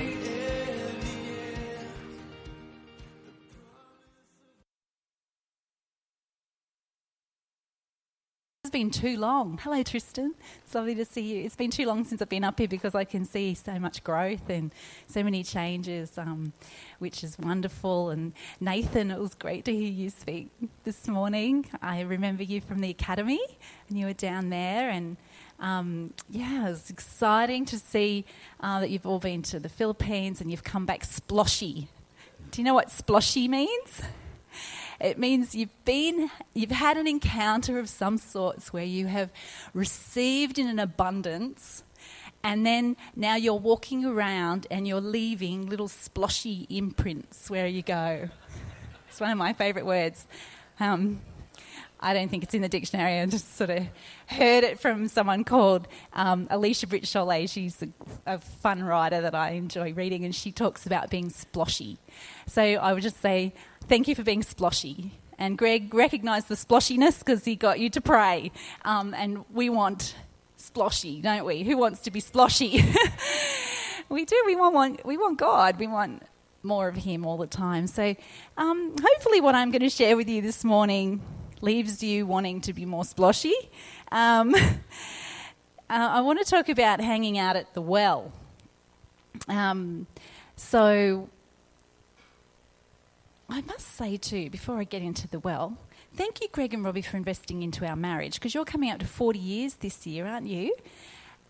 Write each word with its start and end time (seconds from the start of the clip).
been 8.77 8.91
too 8.91 9.17
long. 9.17 9.57
Hello, 9.63 9.81
Tristan. 9.81 10.35
It's 10.63 10.75
lovely 10.75 10.93
to 10.93 11.03
see 11.03 11.21
you. 11.21 11.43
It's 11.43 11.55
been 11.55 11.71
too 11.71 11.87
long 11.87 12.03
since 12.03 12.21
I've 12.21 12.29
been 12.29 12.43
up 12.43 12.59
here 12.59 12.67
because 12.67 12.93
I 12.93 13.05
can 13.05 13.25
see 13.25 13.55
so 13.55 13.79
much 13.79 14.03
growth 14.03 14.51
and 14.51 14.71
so 15.07 15.23
many 15.23 15.43
changes, 15.43 16.15
um, 16.15 16.53
which 16.99 17.23
is 17.23 17.39
wonderful. 17.39 18.11
And 18.11 18.33
Nathan, 18.59 19.09
it 19.09 19.19
was 19.19 19.33
great 19.33 19.65
to 19.65 19.73
hear 19.73 19.91
you 19.91 20.11
speak 20.11 20.49
this 20.83 21.07
morning. 21.07 21.65
I 21.81 22.01
remember 22.01 22.43
you 22.43 22.61
from 22.61 22.77
the 22.77 22.91
academy, 22.91 23.41
and 23.89 23.97
you 23.97 24.05
were 24.05 24.13
down 24.13 24.51
there, 24.51 24.91
and 24.91 25.17
um, 25.59 26.13
yeah, 26.29 26.67
it 26.67 26.69
was 26.69 26.91
exciting 26.91 27.65
to 27.65 27.79
see 27.79 28.25
uh, 28.59 28.79
that 28.81 28.91
you've 28.91 29.07
all 29.07 29.17
been 29.17 29.41
to 29.41 29.59
the 29.59 29.69
Philippines 29.69 30.39
and 30.39 30.51
you've 30.51 30.63
come 30.63 30.85
back 30.85 31.01
sploshy. 31.01 31.87
Do 32.51 32.61
you 32.61 32.63
know 32.63 32.75
what 32.75 32.89
sploshy 32.89 33.49
means? 33.49 34.03
It 34.99 35.19
means 35.19 35.53
you've 35.53 35.85
been, 35.85 36.31
you've 36.53 36.71
had 36.71 36.97
an 36.97 37.07
encounter 37.07 37.77
of 37.79 37.87
some 37.87 38.17
sorts 38.17 38.73
where 38.73 38.83
you 38.83 39.07
have 39.07 39.29
received 39.73 40.57
in 40.57 40.67
an 40.67 40.79
abundance, 40.79 41.83
and 42.43 42.65
then 42.65 42.97
now 43.15 43.35
you're 43.35 43.53
walking 43.55 44.05
around 44.05 44.67
and 44.71 44.87
you're 44.87 45.01
leaving 45.01 45.67
little 45.67 45.87
sploshy 45.87 46.65
imprints 46.69 47.49
where 47.49 47.67
you 47.67 47.81
go. 47.81 48.29
It's 49.09 49.19
one 49.19 49.31
of 49.31 49.37
my 49.37 49.53
favourite 49.53 49.85
words. 49.85 50.27
Um, 50.79 51.21
I 51.99 52.13
don't 52.13 52.29
think 52.29 52.43
it's 52.43 52.53
in 52.53 52.61
the 52.61 52.69
dictionary. 52.69 53.19
I 53.19 53.25
just 53.25 53.57
sort 53.57 53.69
of 53.69 53.87
heard 54.27 54.63
it 54.63 54.79
from 54.79 55.07
someone 55.07 55.43
called 55.43 55.87
um, 56.13 56.47
Alicia 56.49 56.87
Britt 56.87 57.03
Chole. 57.03 57.49
She's 57.49 57.81
a, 57.81 57.89
a, 58.25 58.39
fun 58.39 58.83
writer 58.83 59.21
that 59.21 59.33
I 59.33 59.51
enjoy 59.51 59.93
reading, 59.93 60.23
and 60.23 60.33
she 60.33 60.51
talks 60.51 60.85
about 60.85 61.09
being 61.09 61.31
sploshy. 61.31 61.97
So 62.45 62.61
I 62.61 62.93
would 62.93 63.03
just 63.03 63.21
say 63.21 63.53
thank 63.87 64.07
you 64.07 64.15
for 64.15 64.23
being 64.23 64.43
sploshy. 64.43 65.11
And 65.39 65.57
Greg 65.57 65.93
recognised 65.93 66.49
the 66.49 66.55
sploshiness 66.55 67.19
because 67.19 67.45
he 67.45 67.55
got 67.55 67.79
you 67.79 67.89
to 67.91 68.01
pray. 68.01 68.51
Um, 68.85 69.13
and 69.13 69.45
we 69.51 69.69
want 69.69 70.15
sploshy, 70.59 71.21
don't 71.21 71.45
we? 71.45 71.63
Who 71.63 71.77
wants 71.77 72.01
to 72.01 72.11
be 72.11 72.21
sploshy? 72.21 72.83
we 74.09 74.25
do. 74.25 74.43
We 74.45 74.55
want, 74.55 75.05
we 75.05 75.17
want 75.17 75.37
God. 75.37 75.79
We 75.79 75.87
want 75.87 76.23
more 76.63 76.87
of 76.87 76.95
Him 76.95 77.25
all 77.25 77.37
the 77.37 77.47
time. 77.47 77.87
So 77.87 78.15
um, 78.57 78.95
hopefully, 78.99 79.41
what 79.41 79.55
I'm 79.55 79.71
going 79.71 79.81
to 79.81 79.89
share 79.89 80.15
with 80.17 80.27
you 80.29 80.41
this 80.41 80.63
morning 80.63 81.21
leaves 81.61 82.03
you 82.03 82.25
wanting 82.25 82.61
to 82.61 82.73
be 82.73 82.85
more 82.85 83.03
sploshy. 83.03 83.53
Um, 84.11 84.53
uh, 84.55 84.69
I 85.89 86.21
want 86.21 86.39
to 86.39 86.45
talk 86.45 86.69
about 86.69 86.99
hanging 87.01 87.37
out 87.37 87.55
at 87.55 87.73
the 87.73 87.81
well. 87.81 88.31
Um, 89.47 90.07
so, 90.55 91.29
I 93.49 93.61
must 93.61 93.95
say, 93.95 94.17
too, 94.17 94.49
before 94.49 94.79
I 94.79 94.83
get 94.83 95.01
into 95.01 95.27
the 95.27 95.39
well, 95.39 95.77
thank 96.15 96.41
you, 96.41 96.47
Greg 96.51 96.73
and 96.73 96.83
Robbie, 96.83 97.01
for 97.01 97.17
investing 97.17 97.63
into 97.63 97.85
our 97.85 97.95
marriage 97.95 98.35
because 98.35 98.53
you're 98.53 98.65
coming 98.65 98.89
up 98.89 98.99
to 98.99 99.05
40 99.05 99.39
years 99.39 99.75
this 99.75 100.05
year, 100.07 100.25
aren't 100.25 100.47
you? 100.47 100.75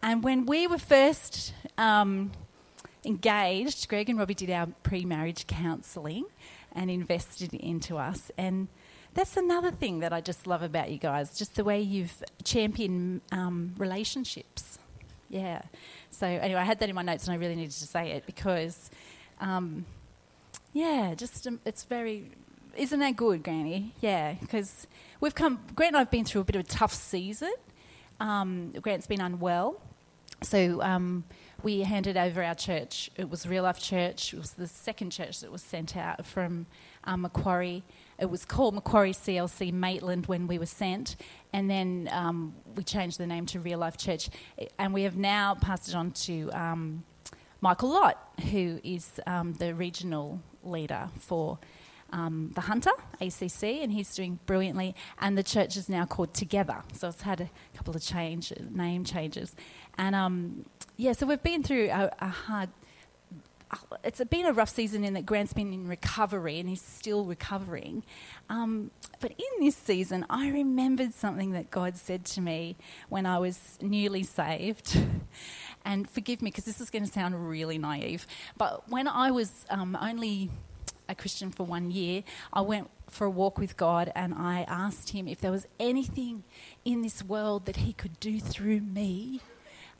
And 0.03 0.23
when 0.23 0.45
we 0.45 0.67
were 0.67 0.77
first 0.77 1.53
um, 1.77 2.31
engaged, 3.03 3.87
Greg 3.89 4.09
and 4.09 4.19
Robbie 4.19 4.35
did 4.35 4.49
our 4.51 4.67
pre 4.83 5.05
marriage 5.05 5.47
counselling 5.47 6.25
and 6.73 6.91
invested 6.91 7.53
into 7.53 7.97
us. 7.97 8.31
And 8.37 8.67
that's 9.17 9.35
another 9.35 9.71
thing 9.71 9.99
that 9.99 10.13
I 10.13 10.21
just 10.21 10.47
love 10.47 10.61
about 10.61 10.89
you 10.89 10.97
guys, 10.97 11.37
just 11.37 11.55
the 11.55 11.63
way 11.63 11.81
you've 11.81 12.23
championed 12.43 13.21
um, 13.31 13.73
relationships. 13.77 14.79
Yeah. 15.29 15.63
So, 16.09 16.25
anyway, 16.25 16.61
I 16.61 16.63
had 16.63 16.79
that 16.79 16.87
in 16.87 16.95
my 16.95 17.01
notes 17.01 17.27
and 17.27 17.33
I 17.33 17.37
really 17.37 17.55
needed 17.55 17.71
to 17.71 17.87
say 17.87 18.11
it 18.11 18.25
because. 18.25 18.89
Um, 19.41 19.85
yeah, 20.77 21.15
just 21.15 21.47
um, 21.47 21.59
it's 21.65 21.83
very. 21.83 22.31
Isn't 22.75 22.99
that 22.99 23.15
good, 23.15 23.41
Granny? 23.43 23.93
Yeah, 23.99 24.35
because 24.39 24.85
we've 25.19 25.33
come. 25.33 25.59
Grant 25.75 25.95
and 25.95 26.01
I've 26.01 26.11
been 26.11 26.23
through 26.23 26.41
a 26.41 26.43
bit 26.43 26.55
of 26.55 26.61
a 26.61 26.67
tough 26.67 26.93
season. 26.93 27.53
Um, 28.19 28.73
Grant's 28.79 29.07
been 29.07 29.21
unwell, 29.21 29.81
so 30.43 30.81
um, 30.83 31.23
we 31.63 31.81
handed 31.81 32.17
over 32.17 32.43
our 32.43 32.55
church. 32.55 33.09
It 33.15 33.29
was 33.29 33.47
Real 33.47 33.63
Life 33.63 33.79
Church. 33.79 34.33
It 34.33 34.37
was 34.37 34.51
the 34.51 34.67
second 34.67 35.11
church 35.11 35.39
that 35.41 35.51
was 35.51 35.61
sent 35.61 35.97
out 35.97 36.25
from 36.25 36.67
um, 37.03 37.21
Macquarie. 37.21 37.83
It 38.19 38.29
was 38.29 38.45
called 38.45 38.75
Macquarie 38.75 39.13
CLC 39.13 39.71
Maitland 39.71 40.27
when 40.27 40.47
we 40.47 40.59
were 40.59 40.65
sent, 40.65 41.15
and 41.53 41.69
then 41.69 42.09
um, 42.11 42.55
we 42.75 42.83
changed 42.83 43.17
the 43.17 43.27
name 43.27 43.45
to 43.47 43.59
Real 43.59 43.79
Life 43.79 43.97
Church, 43.97 44.29
and 44.77 44.93
we 44.93 45.03
have 45.03 45.17
now 45.17 45.55
passed 45.55 45.89
it 45.89 45.95
on 45.95 46.11
to 46.11 46.49
um, 46.51 47.03
Michael 47.61 47.89
Lott, 47.89 48.17
who 48.51 48.79
is 48.83 49.19
um, 49.25 49.53
the 49.53 49.73
regional 49.73 50.41
leader 50.63 51.09
for 51.19 51.59
um, 52.11 52.51
the 52.55 52.61
Hunter 52.61 52.91
ACC, 53.21 53.63
and 53.63 53.91
he's 53.91 54.13
doing 54.15 54.39
brilliantly. 54.45 54.95
And 55.19 55.37
the 55.37 55.43
church 55.43 55.77
is 55.77 55.89
now 55.89 56.05
called 56.05 56.33
Together, 56.33 56.83
so 56.93 57.09
it's 57.09 57.21
had 57.21 57.41
a 57.41 57.49
couple 57.75 57.95
of 57.95 58.01
change 58.01 58.53
name 58.71 59.03
changes. 59.03 59.55
And 59.97 60.15
um, 60.15 60.65
yeah, 60.95 61.13
so 61.13 61.25
we've 61.25 61.43
been 61.43 61.63
through 61.63 61.89
a, 61.89 62.11
a 62.19 62.27
hard. 62.27 62.69
It's 64.01 64.23
been 64.23 64.45
a 64.45 64.53
rough 64.53 64.69
season 64.69 65.03
in 65.03 65.13
that 65.15 65.25
Grant's 65.25 65.51
been 65.51 65.73
in 65.73 65.89
recovery 65.89 66.57
and 66.57 66.69
he's 66.69 66.81
still 66.81 67.25
recovering. 67.25 68.05
Um, 68.49 68.91
but 69.19 69.31
in 69.31 69.65
this 69.65 69.75
season, 69.75 70.25
I 70.29 70.49
remembered 70.49 71.13
something 71.13 71.51
that 71.51 71.69
God 71.69 71.97
said 71.97 72.23
to 72.27 72.41
me 72.41 72.77
when 73.09 73.25
I 73.25 73.39
was 73.39 73.77
newly 73.81 74.23
saved. 74.23 74.97
and 75.85 76.09
forgive 76.09 76.41
me 76.41 76.49
because 76.49 76.63
this 76.63 76.79
is 76.79 76.89
going 76.89 77.05
to 77.05 77.11
sound 77.11 77.49
really 77.49 77.77
naive, 77.77 78.25
but 78.57 78.89
when 78.89 79.07
I 79.07 79.31
was 79.31 79.65
um, 79.69 79.97
only 79.99 80.49
a 81.09 81.15
Christian 81.15 81.51
for 81.51 81.63
one 81.63 81.91
year, 81.91 82.23
I 82.51 82.61
went 82.61 82.89
for 83.09 83.25
a 83.25 83.29
walk 83.29 83.57
with 83.57 83.77
God 83.77 84.11
and 84.15 84.33
I 84.33 84.65
asked 84.67 85.09
Him 85.09 85.27
if 85.27 85.39
there 85.39 85.51
was 85.51 85.65
anything 85.79 86.43
in 86.85 87.01
this 87.01 87.23
world 87.23 87.65
that 87.65 87.77
He 87.77 87.93
could 87.93 88.19
do 88.19 88.39
through 88.39 88.81
me. 88.81 89.41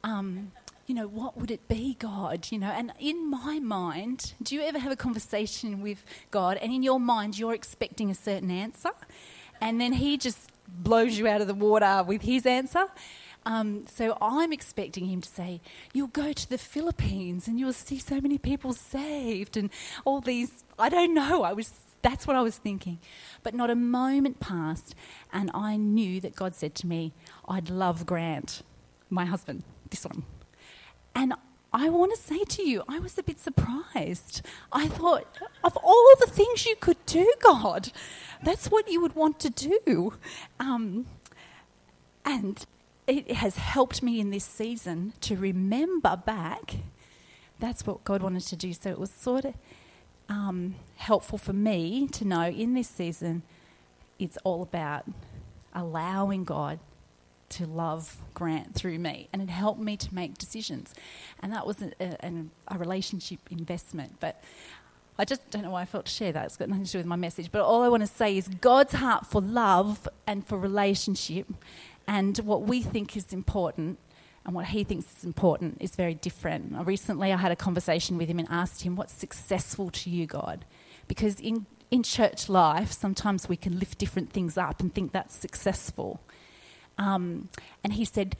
Um, 0.03 0.51
you 0.85 0.95
know, 0.95 1.07
what 1.07 1.37
would 1.37 1.51
it 1.51 1.67
be, 1.67 1.95
God? 1.99 2.47
You 2.49 2.59
know, 2.59 2.67
and 2.67 2.93
in 2.99 3.29
my 3.29 3.59
mind, 3.59 4.33
do 4.41 4.55
you 4.55 4.61
ever 4.61 4.79
have 4.79 4.91
a 4.91 4.95
conversation 4.95 5.81
with 5.81 6.03
God 6.31 6.57
and 6.57 6.71
in 6.71 6.81
your 6.81 6.99
mind 6.99 7.37
you're 7.37 7.53
expecting 7.53 8.09
a 8.09 8.15
certain 8.15 8.51
answer 8.51 8.91
and 9.59 9.81
then 9.81 9.93
He 9.93 10.17
just 10.17 10.51
blows 10.67 11.17
you 11.17 11.27
out 11.27 11.41
of 11.41 11.47
the 11.47 11.53
water 11.53 12.03
with 12.07 12.21
His 12.21 12.45
answer? 12.45 12.85
Um, 13.45 13.85
so 13.87 14.17
I'm 14.21 14.51
expecting 14.51 15.05
him 15.05 15.21
to 15.21 15.29
say, 15.29 15.61
You'll 15.93 16.07
go 16.07 16.33
to 16.33 16.49
the 16.49 16.57
Philippines 16.57 17.47
and 17.47 17.59
you'll 17.59 17.73
see 17.73 17.99
so 17.99 18.19
many 18.19 18.37
people 18.37 18.73
saved 18.73 19.55
and 19.55 19.69
all 20.05 20.21
these. 20.21 20.63
I 20.77 20.89
don't 20.89 21.13
know. 21.13 21.43
I 21.43 21.53
was, 21.53 21.71
that's 22.01 22.27
what 22.27 22.35
I 22.35 22.41
was 22.41 22.57
thinking. 22.57 22.99
But 23.43 23.53
not 23.53 23.69
a 23.69 23.75
moment 23.75 24.39
passed, 24.39 24.95
and 25.31 25.49
I 25.53 25.77
knew 25.77 26.19
that 26.21 26.35
God 26.35 26.55
said 26.55 26.75
to 26.75 26.87
me, 26.87 27.13
I'd 27.47 27.69
love 27.69 28.05
Grant, 28.05 28.63
my 29.09 29.25
husband, 29.25 29.63
this 29.89 30.05
one. 30.05 30.23
And 31.15 31.33
I 31.73 31.89
want 31.89 32.13
to 32.15 32.21
say 32.21 32.43
to 32.43 32.63
you, 32.63 32.83
I 32.87 32.99
was 32.99 33.17
a 33.17 33.23
bit 33.23 33.39
surprised. 33.39 34.41
I 34.71 34.87
thought, 34.87 35.27
of 35.63 35.77
all 35.77 36.13
the 36.19 36.27
things 36.27 36.65
you 36.65 36.75
could 36.75 37.03
do, 37.05 37.31
God, 37.41 37.91
that's 38.43 38.67
what 38.71 38.89
you 38.89 39.01
would 39.01 39.15
want 39.15 39.39
to 39.41 39.49
do. 39.49 40.13
Um, 40.59 41.05
and 42.25 42.65
it 43.07 43.31
has 43.31 43.57
helped 43.57 44.03
me 44.03 44.19
in 44.19 44.29
this 44.29 44.43
season 44.43 45.13
to 45.21 45.35
remember 45.35 46.15
back 46.17 46.75
that's 47.59 47.85
what 47.85 48.03
God 48.03 48.21
wanted 48.21 48.43
to 48.43 48.55
do. 48.55 48.73
So 48.73 48.89
it 48.89 48.99
was 48.99 49.11
sort 49.11 49.45
of 49.45 49.53
um, 50.29 50.75
helpful 50.95 51.37
for 51.37 51.53
me 51.53 52.07
to 52.11 52.25
know 52.25 52.43
in 52.43 52.73
this 52.73 52.87
season 52.87 53.43
it's 54.19 54.37
all 54.43 54.61
about 54.61 55.05
allowing 55.73 56.43
God 56.43 56.79
to 57.49 57.65
love 57.65 58.17
Grant 58.33 58.75
through 58.75 58.99
me. 58.99 59.29
And 59.31 59.41
it 59.41 59.49
helped 59.49 59.79
me 59.79 59.95
to 59.97 60.13
make 60.13 60.37
decisions. 60.37 60.93
And 61.41 61.53
that 61.53 61.65
was 61.65 61.81
a, 61.81 61.91
a, 61.99 62.31
a 62.67 62.77
relationship 62.77 63.39
investment. 63.49 64.17
But 64.19 64.43
I 65.17 65.25
just 65.25 65.49
don't 65.49 65.63
know 65.63 65.71
why 65.71 65.81
I 65.81 65.85
felt 65.85 66.05
to 66.05 66.11
share 66.11 66.31
that. 66.33 66.45
It's 66.45 66.57
got 66.57 66.69
nothing 66.69 66.85
to 66.85 66.91
do 66.91 66.97
with 66.99 67.07
my 67.07 67.15
message. 67.15 67.51
But 67.51 67.61
all 67.61 67.83
I 67.83 67.89
want 67.89 68.01
to 68.01 68.07
say 68.07 68.37
is 68.37 68.47
God's 68.47 68.93
heart 68.93 69.25
for 69.25 69.41
love 69.41 70.07
and 70.27 70.45
for 70.45 70.57
relationship 70.57 71.47
and 72.07 72.37
what 72.39 72.63
we 72.63 72.81
think 72.81 73.17
is 73.17 73.33
important 73.33 73.99
and 74.47 74.55
what 74.55 74.67
he 74.67 74.85
thinks 74.85 75.05
is 75.17 75.25
important 75.25 75.77
is 75.81 75.95
very 75.97 76.13
different. 76.13 76.73
Recently, 76.87 77.33
I 77.33 77.37
had 77.37 77.51
a 77.51 77.55
conversation 77.55 78.17
with 78.17 78.29
him 78.29 78.39
and 78.39 78.47
asked 78.49 78.83
him, 78.83 78.95
What's 78.95 79.11
successful 79.11 79.89
to 79.89 80.09
you, 80.09 80.25
God? 80.25 80.63
Because 81.09 81.41
in, 81.41 81.65
in 81.91 82.01
church 82.01 82.47
life, 82.47 82.93
sometimes 82.93 83.49
we 83.49 83.57
can 83.57 83.77
lift 83.77 83.97
different 83.97 84.31
things 84.31 84.57
up 84.57 84.79
and 84.79 84.93
think 84.95 85.11
that's 85.11 85.35
successful. 85.35 86.21
Um, 86.97 87.49
and 87.83 87.91
he 87.91 88.05
said, 88.05 88.37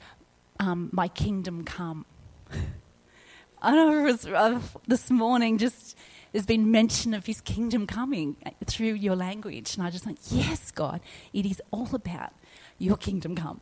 um, 0.58 0.88
My 0.92 1.08
kingdom 1.08 1.62
come. 1.64 2.06
I 3.62 3.74
know 3.74 3.98
it 3.98 4.02
was 4.02 4.26
uh, 4.26 4.60
this 4.86 5.10
morning 5.10 5.58
just 5.58 5.94
there's 6.32 6.46
been 6.46 6.70
mention 6.70 7.14
of 7.14 7.26
his 7.26 7.40
kingdom 7.40 7.86
coming 7.86 8.36
through 8.66 8.94
your 8.94 9.16
language. 9.16 9.76
And 9.76 9.86
I 9.86 9.90
just 9.90 10.04
think, 10.04 10.18
yes, 10.30 10.70
God, 10.70 11.00
it 11.32 11.46
is 11.46 11.62
all 11.70 11.88
about 11.94 12.32
your 12.78 12.96
kingdom 12.96 13.34
come. 13.34 13.60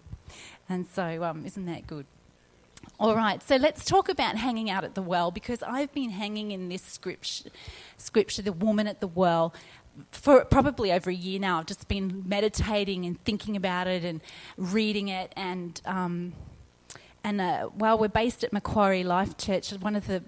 And 0.68 0.86
so, 0.86 1.22
um, 1.22 1.46
isn't 1.46 1.66
that 1.66 1.86
good? 1.86 2.06
All 2.98 3.14
right, 3.14 3.42
so 3.42 3.56
let's 3.56 3.84
talk 3.84 4.08
about 4.08 4.36
hanging 4.36 4.70
out 4.70 4.84
at 4.84 4.94
the 4.94 5.02
well 5.02 5.30
because 5.30 5.62
I've 5.62 5.92
been 5.92 6.10
hanging 6.10 6.52
in 6.52 6.68
this 6.68 6.82
scripture, 6.82 7.50
scripture 7.96 8.42
the 8.42 8.52
woman 8.52 8.86
at 8.86 9.00
the 9.00 9.06
well, 9.06 9.54
for 10.12 10.44
probably 10.44 10.92
over 10.92 11.10
a 11.10 11.14
year 11.14 11.38
now. 11.38 11.58
I've 11.58 11.66
just 11.66 11.88
been 11.88 12.22
meditating 12.26 13.04
and 13.04 13.22
thinking 13.24 13.56
about 13.56 13.86
it 13.86 14.04
and 14.04 14.20
reading 14.56 15.08
it. 15.08 15.32
And, 15.36 15.80
um, 15.84 16.32
and 17.24 17.40
uh, 17.40 17.66
while 17.66 17.98
we're 17.98 18.08
based 18.08 18.44
at 18.44 18.52
Macquarie 18.52 19.04
Life 19.04 19.36
Church, 19.36 19.72
one 19.72 19.96
of 19.96 20.06
the 20.06 20.22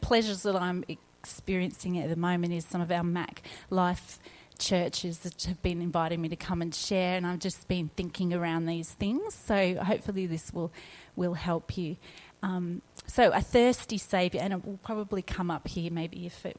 pleasures 0.00 0.42
that 0.42 0.56
I'm 0.56 0.84
experiencing 1.24 1.98
at 1.98 2.10
the 2.10 2.16
moment 2.16 2.52
is 2.52 2.66
some 2.66 2.82
of 2.82 2.90
our 2.92 3.02
Mac 3.02 3.42
Life 3.70 4.18
churches 4.58 5.18
that 5.20 5.42
have 5.44 5.60
been 5.62 5.80
inviting 5.80 6.20
me 6.20 6.28
to 6.28 6.36
come 6.36 6.60
and 6.62 6.74
share, 6.74 7.16
and 7.16 7.26
I've 7.26 7.38
just 7.38 7.66
been 7.66 7.90
thinking 7.96 8.34
around 8.34 8.66
these 8.66 8.90
things. 8.90 9.34
So 9.34 9.76
hopefully 9.76 10.26
this 10.26 10.52
will 10.52 10.70
will 11.16 11.34
help 11.34 11.78
you. 11.78 11.96
Um, 12.42 12.82
so 13.06 13.30
a 13.32 13.40
thirsty 13.40 13.98
saviour, 13.98 14.42
and 14.44 14.52
it 14.52 14.64
will 14.66 14.78
probably 14.82 15.22
come 15.22 15.50
up 15.50 15.66
here 15.66 15.90
maybe 15.90 16.26
if 16.26 16.44
it 16.44 16.56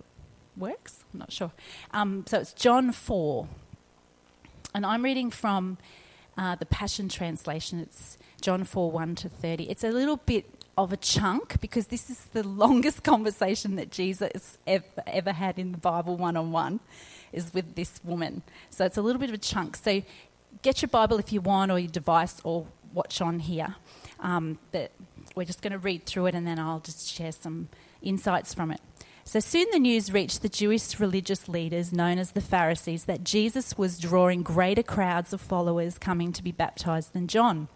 works. 0.58 1.04
I'm 1.14 1.20
not 1.20 1.32
sure. 1.32 1.52
Um, 1.92 2.26
so 2.28 2.40
it's 2.40 2.54
John 2.54 2.92
four, 2.92 3.48
and 4.74 4.84
I'm 4.84 5.04
reading 5.04 5.30
from 5.30 5.78
uh, 6.38 6.56
the 6.56 6.66
Passion 6.66 7.08
Translation. 7.08 7.80
It's 7.80 8.18
John 8.42 8.64
four 8.64 8.92
one 8.92 9.14
to 9.16 9.30
thirty. 9.30 9.66
It's 9.70 9.84
a 9.84 9.92
little 9.92 10.18
bit 10.18 10.55
of 10.78 10.92
a 10.92 10.98
chunk 10.98 11.60
because 11.62 11.88
this 11.88 12.10
is 12.10 12.20
the 12.34 12.44
longest 12.48 13.04
conversation 13.04 13.76
that 13.76 13.92
Jesus 13.92 14.58
ever, 14.68 14.86
ever 15.08 15.32
had 15.32 15.58
in 15.58 15.72
the 15.72 15.78
Bible 15.78 16.18
one 16.18 16.36
on 16.38 16.52
one 16.52 16.80
is 17.32 17.54
with 17.54 17.76
this 17.76 18.00
woman. 18.04 18.42
So 18.70 18.86
it's 18.86 18.98
a 18.98 19.02
little 19.02 19.20
bit 19.20 19.30
of 19.30 19.36
a 19.36 19.40
chunk. 19.40 19.76
So 19.78 20.02
get 20.62 20.82
your 20.82 20.90
Bible 20.90 21.20
if 21.20 21.32
you 21.32 21.42
want 21.42 21.72
or 21.72 21.80
your 21.80 21.92
device 21.92 22.42
or 22.44 22.68
watch 22.94 23.22
on 23.22 23.40
here. 23.40 23.76
Um, 24.20 24.58
but 24.72 24.92
we're 25.36 25.46
just 25.46 25.62
going 25.62 25.74
to 25.74 25.80
read 25.80 26.06
through 26.06 26.28
it 26.28 26.36
and 26.36 26.48
then 26.48 26.60
I'll 26.60 26.80
just 26.80 27.12
share 27.12 27.32
some 27.32 27.70
insights 28.02 28.54
from 28.54 28.72
it. 28.72 28.82
So 29.28 29.40
soon 29.40 29.66
the 29.72 29.80
news 29.80 30.14
reached 30.14 30.44
the 30.44 30.50
Jewish 30.50 31.00
religious 31.00 31.50
leaders, 31.50 31.92
known 31.92 32.20
as 32.20 32.32
the 32.32 32.42
Pharisees, 32.42 33.06
that 33.06 33.24
Jesus 33.24 33.76
was 33.76 33.98
drawing 33.98 34.44
greater 34.44 34.84
crowds 34.84 35.34
of 35.34 35.42
followers 35.42 35.98
coming 35.98 36.32
to 36.34 36.44
be 36.44 36.52
baptized 36.52 37.14
than 37.14 37.28
John. 37.28 37.68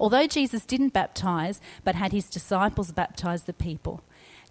Although 0.00 0.26
Jesus 0.26 0.64
didn't 0.64 0.92
baptize, 0.92 1.60
but 1.84 1.94
had 1.94 2.12
his 2.12 2.28
disciples 2.28 2.92
baptize 2.92 3.44
the 3.44 3.52
people, 3.52 4.02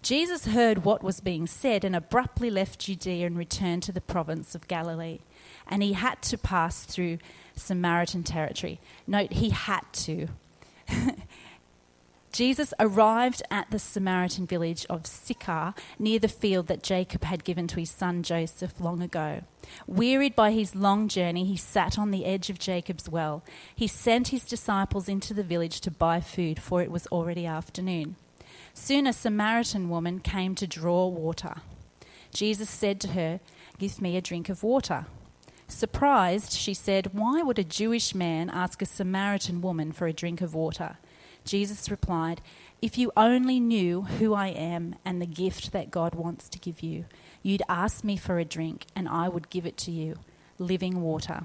Jesus 0.02 0.46
heard 0.46 0.84
what 0.84 1.02
was 1.02 1.20
being 1.20 1.46
said 1.46 1.84
and 1.84 1.96
abruptly 1.96 2.50
left 2.50 2.78
Judea 2.78 3.26
and 3.26 3.36
returned 3.36 3.82
to 3.84 3.92
the 3.92 4.00
province 4.00 4.54
of 4.54 4.68
Galilee. 4.68 5.18
And 5.66 5.82
he 5.82 5.94
had 5.94 6.22
to 6.22 6.38
pass 6.38 6.84
through 6.84 7.18
Samaritan 7.56 8.22
territory. 8.22 8.80
Note, 9.06 9.32
he 9.32 9.50
had 9.50 9.82
to. 9.92 10.28
Jesus 12.32 12.74
arrived 12.78 13.42
at 13.50 13.70
the 13.70 13.78
Samaritan 13.78 14.46
village 14.46 14.84
of 14.90 15.06
Sychar 15.06 15.74
near 15.98 16.18
the 16.18 16.28
field 16.28 16.66
that 16.66 16.82
Jacob 16.82 17.24
had 17.24 17.44
given 17.44 17.66
to 17.68 17.80
his 17.80 17.90
son 17.90 18.22
Joseph 18.22 18.80
long 18.80 19.02
ago. 19.02 19.42
Wearied 19.86 20.36
by 20.36 20.52
his 20.52 20.74
long 20.74 21.08
journey, 21.08 21.44
he 21.44 21.56
sat 21.56 21.98
on 21.98 22.10
the 22.10 22.24
edge 22.24 22.50
of 22.50 22.58
Jacob's 22.58 23.08
well. 23.08 23.42
He 23.74 23.86
sent 23.86 24.28
his 24.28 24.44
disciples 24.44 25.08
into 25.08 25.32
the 25.32 25.42
village 25.42 25.80
to 25.80 25.90
buy 25.90 26.20
food, 26.20 26.60
for 26.60 26.82
it 26.82 26.90
was 26.90 27.06
already 27.08 27.46
afternoon. 27.46 28.16
Soon 28.74 29.06
a 29.06 29.12
Samaritan 29.12 29.88
woman 29.88 30.20
came 30.20 30.54
to 30.54 30.66
draw 30.66 31.08
water. 31.08 31.56
Jesus 32.32 32.68
said 32.68 33.00
to 33.00 33.08
her, 33.08 33.40
Give 33.78 34.00
me 34.00 34.16
a 34.16 34.22
drink 34.22 34.48
of 34.48 34.62
water. 34.62 35.06
Surprised, 35.66 36.52
she 36.52 36.74
said, 36.74 37.12
Why 37.12 37.42
would 37.42 37.58
a 37.58 37.64
Jewish 37.64 38.14
man 38.14 38.48
ask 38.50 38.80
a 38.80 38.86
Samaritan 38.86 39.60
woman 39.60 39.92
for 39.92 40.06
a 40.06 40.12
drink 40.12 40.40
of 40.40 40.54
water? 40.54 40.98
Jesus 41.48 41.90
replied, 41.90 42.42
If 42.82 42.98
you 42.98 43.10
only 43.16 43.58
knew 43.58 44.02
who 44.02 44.34
I 44.34 44.48
am 44.48 44.96
and 45.02 45.20
the 45.20 45.26
gift 45.26 45.72
that 45.72 45.90
God 45.90 46.14
wants 46.14 46.48
to 46.50 46.58
give 46.58 46.82
you, 46.82 47.06
you'd 47.42 47.62
ask 47.70 48.04
me 48.04 48.18
for 48.18 48.38
a 48.38 48.44
drink 48.44 48.84
and 48.94 49.08
I 49.08 49.28
would 49.30 49.48
give 49.48 49.64
it 49.64 49.78
to 49.78 49.90
you, 49.90 50.16
living 50.58 51.00
water. 51.00 51.44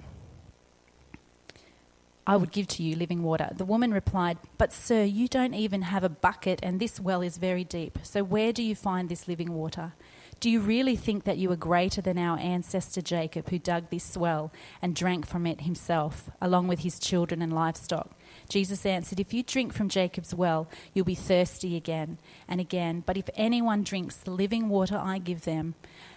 I 2.28 2.36
would 2.36 2.52
give 2.52 2.68
to 2.68 2.84
you 2.84 2.96
living 2.96 3.24
water. 3.24 3.50
The 3.56 3.66
woman 3.66 3.94
replied, 3.94 4.38
But 4.58 4.74
sir, 4.74 5.04
you 5.04 5.28
don't 5.30 5.54
even 5.54 5.84
have 5.84 6.04
a 6.04 6.10
bucket, 6.10 6.60
and 6.64 6.80
this 6.80 7.00
well 7.00 7.22
is 7.22 7.38
very 7.38 7.64
deep. 7.64 8.00
So 8.04 8.24
where 8.24 8.54
do 8.54 8.62
you 8.64 8.76
find 8.76 9.08
this 9.08 9.28
living 9.28 9.54
water? 9.54 9.94
Do 10.40 10.50
you 10.50 10.60
really 10.60 10.98
think 10.98 11.24
that 11.24 11.38
you 11.38 11.50
are 11.52 11.58
greater 11.58 12.02
than 12.02 12.18
our 12.18 12.38
ancestor 12.38 13.02
Jacob, 13.02 13.50
who 13.50 13.60
dug 13.60 13.90
this 13.90 14.18
well 14.18 14.52
and 14.82 14.96
drank 14.96 15.26
from 15.26 15.48
it 15.48 15.62
himself, 15.62 16.30
along 16.42 16.68
with 16.68 16.80
his 16.80 17.00
children 17.00 17.42
and 17.42 17.54
livestock? 17.54 18.12
Jesus 18.50 18.86
answered, 18.86 19.20
If 19.20 19.34
you 19.34 19.44
drink 19.44 19.74
from 19.74 19.90
Jacob's 19.90 20.34
well, 20.34 20.68
you'll 20.94 21.06
be 21.06 21.16
thirsty 21.16 21.76
again 21.76 22.20
and 22.48 22.60
again. 22.60 23.04
But 23.06 23.18
if 23.18 23.30
anyone 23.36 23.84
drinks 23.84 24.18
the 24.18 24.32
living 24.32 24.70
water 24.70 24.98
I 24.98 25.18
give 25.18 25.46
them, 25.46 25.76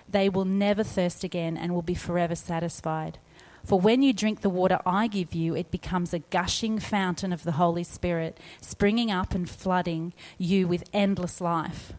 they 0.08 0.28
will 0.28 0.44
never 0.44 0.82
thirst 0.82 1.24
again 1.24 1.56
and 1.56 1.74
will 1.74 1.82
be 1.82 1.94
forever 1.94 2.34
satisfied. 2.34 3.18
For 3.64 3.80
when 3.80 4.00
you 4.02 4.12
drink 4.12 4.42
the 4.42 4.50
water 4.50 4.78
I 4.86 5.08
give 5.08 5.34
you, 5.34 5.56
it 5.56 5.72
becomes 5.72 6.14
a 6.14 6.20
gushing 6.20 6.78
fountain 6.78 7.32
of 7.32 7.42
the 7.42 7.52
Holy 7.52 7.82
Spirit, 7.82 8.38
springing 8.60 9.10
up 9.10 9.34
and 9.34 9.50
flooding 9.50 10.14
you 10.38 10.68
with 10.68 10.88
endless 10.92 11.40
life. 11.40 11.92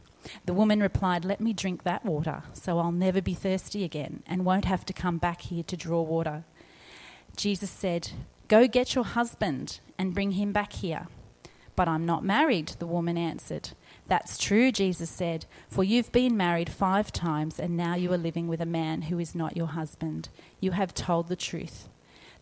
The 0.46 0.54
woman 0.54 0.80
replied, 0.80 1.26
Let 1.26 1.42
me 1.42 1.52
drink 1.52 1.84
that 1.84 2.06
water, 2.06 2.44
so 2.54 2.80
I'll 2.80 2.94
never 2.94 3.22
be 3.22 3.34
thirsty 3.34 3.84
again 3.84 4.24
and 4.26 4.46
won't 4.46 4.66
have 4.66 4.86
to 4.86 4.94
come 4.94 5.18
back 5.18 5.42
here 5.42 5.64
to 5.64 5.76
draw 5.76 6.02
water. 6.02 6.46
Jesus 7.36 7.70
said, 7.70 8.12
Go 8.48 8.66
get 8.66 8.96
your 8.96 9.04
husband 9.04 9.82
and 9.98 10.14
bring 10.14 10.32
him 10.32 10.54
back 10.54 10.74
here. 10.74 11.08
But 11.76 11.88
I'm 11.88 12.06
not 12.06 12.24
married, 12.24 12.70
the 12.80 12.88
woman 12.88 13.18
answered. 13.18 13.70
That's 14.08 14.38
true, 14.38 14.72
Jesus 14.72 15.10
said, 15.10 15.46
for 15.70 15.84
you've 15.84 16.12
been 16.14 16.38
married 16.38 16.70
five 16.70 17.12
times 17.12 17.60
and 17.60 17.76
now 17.76 17.96
you 17.96 18.12
are 18.14 18.18
living 18.18 18.48
with 18.48 18.62
a 18.62 18.66
man 18.66 19.04
who 19.04 19.20
is 19.20 19.36
not 19.36 19.58
your 19.58 19.68
husband. 19.68 20.30
You 20.62 20.72
have 20.72 20.94
told 20.94 21.28
the 21.28 21.36
truth. 21.36 21.90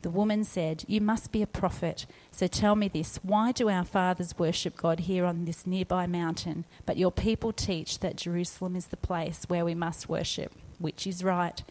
The 0.04 0.12
woman 0.12 0.44
said, 0.44 0.84
You 0.88 1.02
must 1.02 1.32
be 1.32 1.42
a 1.42 1.48
prophet. 1.48 2.06
So 2.30 2.46
tell 2.46 2.76
me 2.76 2.88
this 2.88 3.18
why 3.24 3.52
do 3.52 3.68
our 3.70 3.84
fathers 3.84 4.38
worship 4.38 4.78
God 4.78 5.02
here 5.02 5.26
on 5.26 5.46
this 5.46 5.66
nearby 5.66 6.06
mountain, 6.06 6.66
but 6.86 6.98
your 6.98 7.12
people 7.12 7.52
teach 7.52 8.00
that 8.00 8.16
Jerusalem 8.16 8.76
is 8.76 8.88
the 8.88 8.98
place 8.98 9.46
where 9.48 9.66
we 9.66 9.74
must 9.74 10.08
worship? 10.08 10.54
Which 10.78 11.08
is 11.08 11.24
right? 11.24 11.64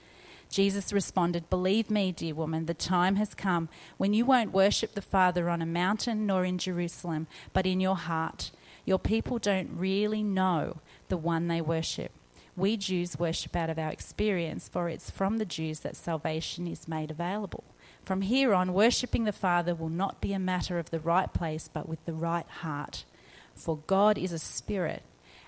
Jesus 0.55 0.93
responded, 0.93 1.51
Believe 1.51 1.91
me, 1.91 2.13
dear 2.13 2.33
woman, 2.33 2.67
the 2.67 2.75
time 2.75 3.17
has 3.17 3.35
come 3.35 3.69
when 3.97 4.15
you 4.15 4.25
won't 4.25 4.53
worship 4.53 4.95
the 4.95 5.03
Father 5.03 5.51
on 5.51 5.61
a 5.61 5.67
mountain 5.67 6.27
nor 6.27 6.45
in 6.45 6.59
Jerusalem, 6.59 7.27
but 7.53 7.67
in 7.67 7.81
your 7.81 7.97
heart. 7.97 8.53
Your 8.85 9.01
people 9.01 9.41
don't 9.41 9.77
really 9.77 10.23
know 10.23 10.77
the 11.09 11.17
one 11.17 11.49
they 11.49 11.61
worship. 11.61 12.13
We 12.57 12.77
Jews 12.77 13.19
worship 13.19 13.57
out 13.57 13.69
of 13.69 13.81
our 13.81 13.91
experience, 13.91 14.69
for 14.69 14.89
it's 14.89 15.11
from 15.11 15.39
the 15.39 15.45
Jews 15.45 15.81
that 15.81 15.97
salvation 15.97 16.69
is 16.69 16.87
made 16.87 17.11
available. 17.11 17.65
From 18.05 18.21
here 18.21 18.55
on, 18.55 18.75
worshipping 18.75 19.25
the 19.25 19.33
Father 19.33 19.75
will 19.75 19.89
not 19.89 20.21
be 20.21 20.33
a 20.33 20.39
matter 20.39 20.79
of 20.79 20.91
the 20.91 21.01
right 21.01 21.33
place, 21.35 21.69
but 21.73 21.89
with 21.89 22.05
the 22.05 22.13
right 22.13 22.47
heart. 22.47 23.05
For 23.57 23.79
God 23.89 24.17
is 24.17 24.31
a 24.31 24.39
spirit 24.39 25.03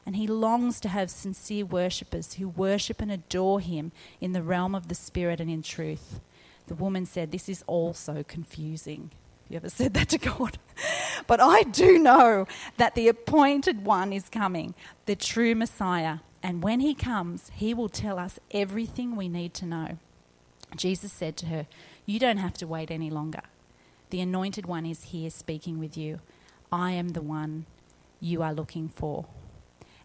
and 0.06 0.14
he 0.14 0.28
longs 0.28 0.78
to 0.80 0.88
have 0.88 1.10
sincere 1.10 1.66
worshippers 1.66 2.34
who 2.34 2.48
worship 2.48 3.02
and 3.02 3.10
adore 3.10 3.58
him 3.58 3.90
in 4.20 4.32
the 4.32 4.42
realm 4.42 4.74
of 4.74 4.86
the 4.86 4.94
Spirit 4.94 5.40
and 5.40 5.50
in 5.50 5.62
truth. 5.62 6.20
The 6.68 6.76
woman 6.76 7.06
said, 7.06 7.32
This 7.32 7.48
is 7.48 7.64
all 7.66 7.92
so 7.92 8.22
confusing. 8.22 9.10
You 9.48 9.56
ever 9.56 9.68
said 9.68 9.94
that 9.94 10.08
to 10.10 10.18
God? 10.18 10.58
but 11.26 11.40
I 11.40 11.64
do 11.64 11.98
know 11.98 12.46
that 12.76 12.94
the 12.94 13.08
appointed 13.08 13.84
one 13.84 14.12
is 14.12 14.28
coming, 14.28 14.74
the 15.06 15.16
true 15.16 15.54
Messiah. 15.54 16.18
And 16.42 16.62
when 16.62 16.80
he 16.80 16.94
comes, 16.94 17.50
he 17.54 17.74
will 17.74 17.88
tell 17.88 18.18
us 18.18 18.38
everything 18.52 19.16
we 19.16 19.28
need 19.28 19.54
to 19.54 19.66
know. 19.66 19.98
Jesus 20.76 21.12
said 21.12 21.36
to 21.38 21.46
her, 21.46 21.66
You 22.04 22.18
don't 22.18 22.36
have 22.38 22.54
to 22.54 22.66
wait 22.66 22.90
any 22.90 23.10
longer. 23.10 23.42
The 24.10 24.20
anointed 24.20 24.66
one 24.66 24.86
is 24.86 25.04
here 25.04 25.30
speaking 25.30 25.80
with 25.80 25.96
you. 25.96 26.20
I 26.70 26.92
am 26.92 27.10
the 27.10 27.22
one 27.22 27.66
you 28.20 28.42
are 28.42 28.52
looking 28.54 28.88
for. 28.88 29.26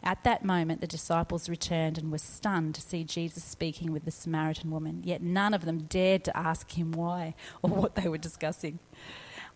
At 0.03 0.24
that 0.24 0.43
moment, 0.43 0.81
the 0.81 0.88
disciples 0.88 1.48
returned 1.48 1.98
and 1.98 2.12
were 2.12 2.17
stunned 2.17 2.74
to 2.75 2.81
see 2.81 3.03
Jesus 3.03 3.43
speaking 3.43 3.91
with 3.91 4.03
the 4.03 4.12
Samaritan 4.12 4.72
woman, 4.72 5.03
yet 5.03 5.22
none 5.22 5.53
of 5.53 5.65
them 5.65 5.84
dared 5.84 6.24
to 6.25 6.36
ask 6.36 6.72
him 6.72 6.91
why 6.91 7.36
or 7.62 7.70
what 7.70 7.96
they 7.96 8.08
were 8.08 8.17
discussing. 8.17 8.79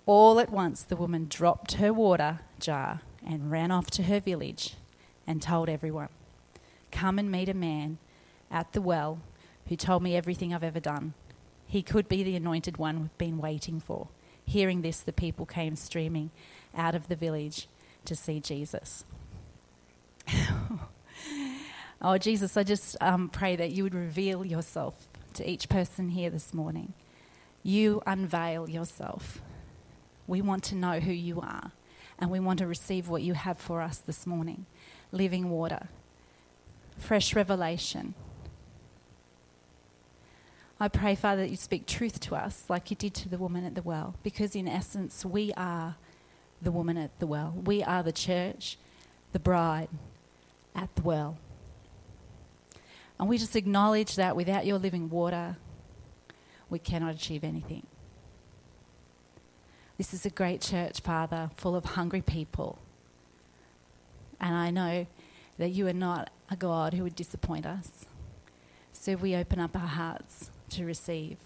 All 0.06 0.40
at 0.40 0.52
once, 0.52 0.84
the 0.84 0.96
woman 0.96 1.26
dropped 1.28 1.74
her 1.74 1.92
water 1.92 2.42
jar 2.60 3.02
and 3.26 3.52
ran 3.52 3.72
off 3.72 3.90
to 3.92 4.04
her 4.04 4.20
village 4.20 4.76
and 5.26 5.42
told 5.42 5.68
everyone, 5.68 6.10
Come 6.92 7.18
and 7.18 7.32
meet 7.32 7.50
a 7.50 7.56
man 7.56 7.98
at 8.52 8.74
the 8.74 8.82
well 8.82 9.20
who 9.68 9.76
told 9.76 10.04
me 10.04 10.16
everything 10.16 10.54
I've 10.54 10.64
ever 10.64 10.80
done. 10.80 11.16
He 11.66 11.82
could 11.82 12.08
be 12.08 12.22
the 12.22 12.36
anointed 12.36 12.78
one 12.78 13.02
we've 13.02 13.18
been 13.18 13.40
waiting 13.40 13.80
for. 13.80 14.10
Hearing 14.46 14.84
this, 14.84 15.00
the 15.00 15.12
people 15.12 15.48
came 15.48 15.76
streaming 15.76 16.30
out 16.76 16.94
of 16.94 17.08
the 17.08 17.16
village 17.16 17.68
to 18.06 18.16
see 18.16 18.40
Jesus. 18.40 19.04
oh, 22.02 22.18
Jesus, 22.18 22.58
I 22.58 22.64
just 22.64 22.98
um, 23.02 23.30
pray 23.30 23.56
that 23.56 23.72
you 23.72 23.84
would 23.84 23.96
reveal 23.96 24.46
yourself 24.46 25.08
to 25.34 25.50
each 25.50 25.70
person 25.70 26.10
here 26.10 26.30
this 26.30 26.54
morning. 26.54 26.94
You 27.64 28.02
unveil 28.06 28.70
yourself. 28.70 29.42
We 30.28 30.42
want 30.42 30.64
to 30.66 30.76
know 30.76 31.00
who 31.00 31.12
you 31.12 31.42
are, 31.42 31.72
and 32.20 32.32
we 32.32 32.40
want 32.40 32.60
to 32.60 32.68
receive 32.68 33.10
what 33.10 33.22
you 33.22 33.34
have 33.34 33.58
for 33.58 33.82
us 33.82 33.98
this 33.98 34.26
morning 34.26 34.66
living 35.12 35.50
water, 35.50 35.88
fresh 36.98 37.36
revelation. 37.36 38.14
I 40.78 40.90
pray, 40.90 41.16
Father, 41.16 41.44
that 41.44 41.50
you 41.50 41.56
speak 41.56 41.86
truth 41.86 42.20
to 42.22 42.36
us 42.36 42.66
like 42.68 42.92
you 42.92 42.98
did 42.98 43.14
to 43.16 43.30
the 43.30 43.38
woman 43.38 43.64
at 43.64 43.76
the 43.76 43.82
well, 43.82 44.16
because 44.24 44.56
in 44.56 44.68
essence, 44.68 45.24
we 45.24 45.54
are 45.56 45.96
the 46.62 46.72
woman 46.72 46.98
at 46.98 47.18
the 47.20 47.28
well. 47.28 47.54
We 47.64 47.82
are 47.82 48.04
the 48.04 48.12
church, 48.12 48.78
the 49.32 49.40
bride 49.40 49.88
at 50.76 50.94
the 50.96 51.02
well. 51.02 51.38
And 53.20 53.30
we 53.30 53.38
just 53.38 53.56
acknowledge 53.56 54.16
that 54.16 54.36
without 54.36 54.66
your 54.66 54.78
living 54.78 55.10
water, 55.10 55.58
we 56.70 56.80
cannot 56.80 57.16
achieve 57.16 57.44
anything. 57.44 57.86
This 59.98 60.14
is 60.14 60.26
a 60.26 60.30
great 60.30 60.60
church, 60.60 61.00
Father, 61.00 61.50
full 61.56 61.76
of 61.76 61.86
hungry 61.86 62.22
people. 62.22 62.80
And 64.42 64.54
I 64.54 64.70
know 64.70 65.08
that 65.58 65.70
you 65.70 65.88
are 65.88 65.94
not 65.94 66.30
a 66.50 66.58
God 66.58 66.94
who 66.94 67.04
would 67.04 67.16
disappoint 67.16 67.66
us. 67.66 68.06
So 68.92 69.16
we 69.16 69.36
open 69.36 69.60
up 69.60 69.76
our 69.76 69.88
hearts 69.88 70.50
to 70.72 70.86
receive 70.86 71.38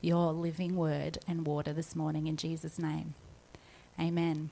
your 0.00 0.32
living 0.32 0.76
word 0.76 1.18
and 1.26 1.46
water 1.46 1.72
this 1.72 1.96
morning 1.96 2.26
in 2.28 2.36
Jesus' 2.36 2.78
name. 2.78 3.14
Amen. 3.98 4.50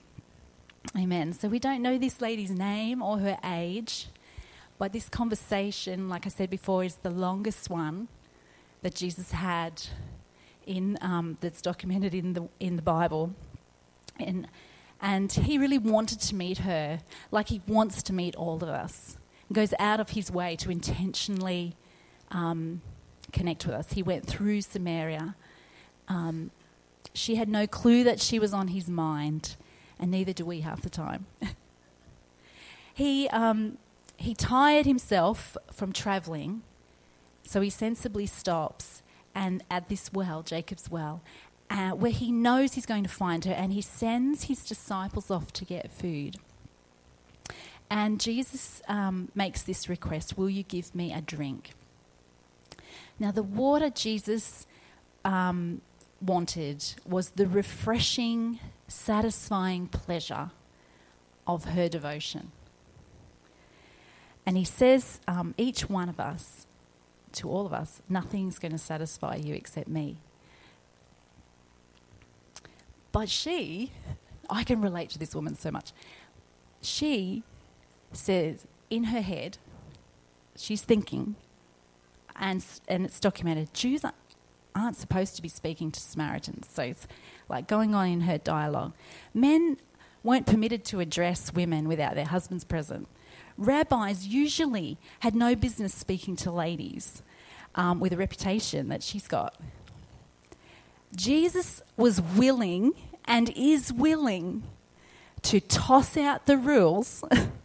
Amen. 0.97 1.33
So 1.33 1.49
we 1.49 1.59
don't 1.59 1.81
know 1.81 1.97
this 1.97 2.21
lady's 2.21 2.51
name 2.51 3.03
or 3.03 3.19
her 3.19 3.39
age, 3.45 4.09
but 4.79 4.93
this 4.93 5.09
conversation, 5.09 6.09
like 6.09 6.27
I 6.27 6.29
said 6.29 6.51
before, 6.51 6.85
is 6.85 6.97
the 6.97 7.11
longest 7.11 7.71
one 7.71 8.09
that 8.83 8.95
Jesus 8.95 9.31
had 9.31 9.83
in 10.67 10.99
um, 11.01 11.39
that's 11.41 11.63
documented 11.63 12.15
in 12.15 12.35
the 12.35 12.49
in 12.61 12.77
the 12.77 12.83
Bible, 12.83 13.33
and 14.19 14.49
and 15.01 15.33
he 15.33 15.59
really 15.59 15.79
wanted 15.79 16.21
to 16.21 16.35
meet 16.35 16.59
her, 16.59 17.01
like 17.31 17.49
he 17.49 17.63
wants 17.67 18.03
to 18.05 18.13
meet 18.13 18.37
all 18.37 18.57
of 18.57 18.69
us. 18.69 19.17
He 19.49 19.55
goes 19.55 19.75
out 19.79 19.99
of 19.99 20.11
his 20.11 20.31
way 20.31 20.57
to 20.57 20.71
intentionally 20.71 21.75
um, 22.31 22.83
connect 23.33 23.67
with 23.67 23.75
us. 23.75 23.93
He 23.93 24.03
went 24.03 24.27
through 24.27 24.63
Samaria. 24.63 25.35
Um, 26.09 26.51
she 27.15 27.35
had 27.37 27.49
no 27.49 27.67
clue 27.67 28.05
that 28.05 28.21
she 28.21 28.39
was 28.39 28.53
on 28.53 28.69
his 28.69 28.89
mind, 28.89 29.57
and 30.03 30.11
neither 30.11 30.33
do 30.33 30.45
we 30.45 30.61
half 30.61 30.83
the 30.83 30.91
time. 30.91 31.27
he, 32.95 33.29
um, 33.29 33.79
he 34.17 34.35
tired 34.35 34.85
himself 34.85 35.57
from 35.73 35.93
travelling, 35.93 36.63
so 37.45 37.63
he 37.63 37.71
sensibly 37.71 38.27
stops 38.27 39.03
and 39.35 39.63
at 39.71 39.89
this 39.89 40.13
well, 40.13 40.43
Jacob's 40.43 40.91
well, 40.91 41.23
uh, 41.71 41.91
where 41.91 42.13
he 42.13 42.31
knows 42.31 42.75
he's 42.75 42.85
going 42.85 43.03
to 43.03 43.09
find 43.09 43.45
her, 43.45 43.53
and 43.53 43.73
he 43.73 43.81
sends 43.81 44.45
his 44.45 44.65
disciples 44.65 45.31
off 45.31 45.53
to 45.55 45.65
get 45.65 45.91
food. 45.91 46.37
And 47.89 48.21
Jesus 48.21 48.83
um, 48.89 49.31
makes 49.35 49.63
this 49.63 49.89
request 49.89 50.37
Will 50.37 50.51
you 50.51 50.63
give 50.63 50.95
me 50.95 51.13
a 51.13 51.21
drink? 51.21 51.73
Now, 53.19 53.31
the 53.31 53.43
water 53.43 53.89
Jesus 53.91 54.67
um, 55.25 55.81
wanted 56.23 56.85
was 57.05 57.31
the 57.31 57.47
refreshing, 57.47 58.61
satisfying 58.89 59.89
pleasure 59.89 60.51
of 61.47 61.65
her 61.65 61.89
devotion. 61.89 62.53
And 64.47 64.57
he 64.57 64.65
says, 64.65 65.21
um, 65.29 65.55
each 65.57 65.89
one 65.89 66.09
of 66.09 66.19
us, 66.19 66.67
to 67.33 67.49
all 67.49 67.67
of 67.67 67.73
us, 67.73 68.03
nothing's 68.09 68.59
going 68.59 68.73
to 68.73 68.79
satisfy 68.79 69.37
you 69.37 69.55
except 69.55 69.89
me. 69.89 70.19
But 73.11 73.29
she, 73.29 73.93
I 74.51 74.65
can 74.65 74.81
relate 74.81 75.11
to 75.11 75.19
this 75.19 75.35
woman 75.35 75.57
so 75.57 75.71
much. 75.71 75.93
She 76.81 77.43
says 78.13 78.67
in 78.91 79.05
her 79.05 79.21
head, 79.23 79.59
she's 80.57 80.83
thinking, 80.83 81.37
and, 82.37 82.65
and 82.89 83.05
it's 83.05 83.21
documented, 83.21 83.73
Jews 83.73 84.05
aren't 84.75 84.97
supposed 84.97 85.37
to 85.37 85.43
be 85.43 85.49
speaking 85.49 85.91
to 85.91 86.01
Samaritans. 86.01 86.69
So 86.73 86.83
it's 86.83 87.07
like 87.49 87.67
going 87.67 87.95
on 87.95 88.09
in 88.09 88.21
her 88.23 88.39
dialogue. 88.39 88.93
Men 89.35 89.77
weren't 90.23 90.47
permitted 90.47 90.85
to 90.87 91.01
address 91.01 91.53
women 91.53 91.89
without 91.89 92.15
their 92.15 92.27
husbands 92.27 92.65
present. 92.65 93.09
Rabbis 93.59 94.27
usually 94.27 94.99
had 95.21 95.35
no 95.35 95.55
business 95.55 95.95
speaking 95.95 96.37
to 96.37 96.51
ladies 96.51 97.23
um, 97.75 98.01
with 98.01 98.13
a 98.13 98.17
reputation 98.17 98.89
that 98.89 99.03
she's 99.03 99.29
got. 99.29 99.55
Jesus 101.15 101.83
was 101.97 102.21
willing 102.21 102.93
and 103.25 103.51
is 103.51 103.93
willing 103.93 104.63
to 105.43 105.61
toss 105.61 106.17
out 106.17 106.47
the 106.47 106.57
rules. 106.57 107.23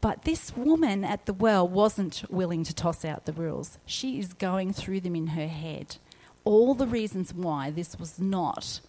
but 0.00 0.22
this 0.22 0.56
woman 0.56 1.04
at 1.04 1.26
the 1.26 1.32
well 1.32 1.66
wasn't 1.66 2.22
willing 2.28 2.64
to 2.64 2.74
toss 2.74 3.04
out 3.04 3.24
the 3.24 3.32
rules. 3.32 3.78
She 3.86 4.18
is 4.18 4.32
going 4.32 4.72
through 4.72 5.00
them 5.00 5.16
in 5.16 5.28
her 5.28 5.48
head. 5.48 5.96
All 6.44 6.74
the 6.74 6.86
reasons 6.86 7.34
why 7.34 7.70
this 7.70 7.98
was 7.98 8.18
not 8.18 8.80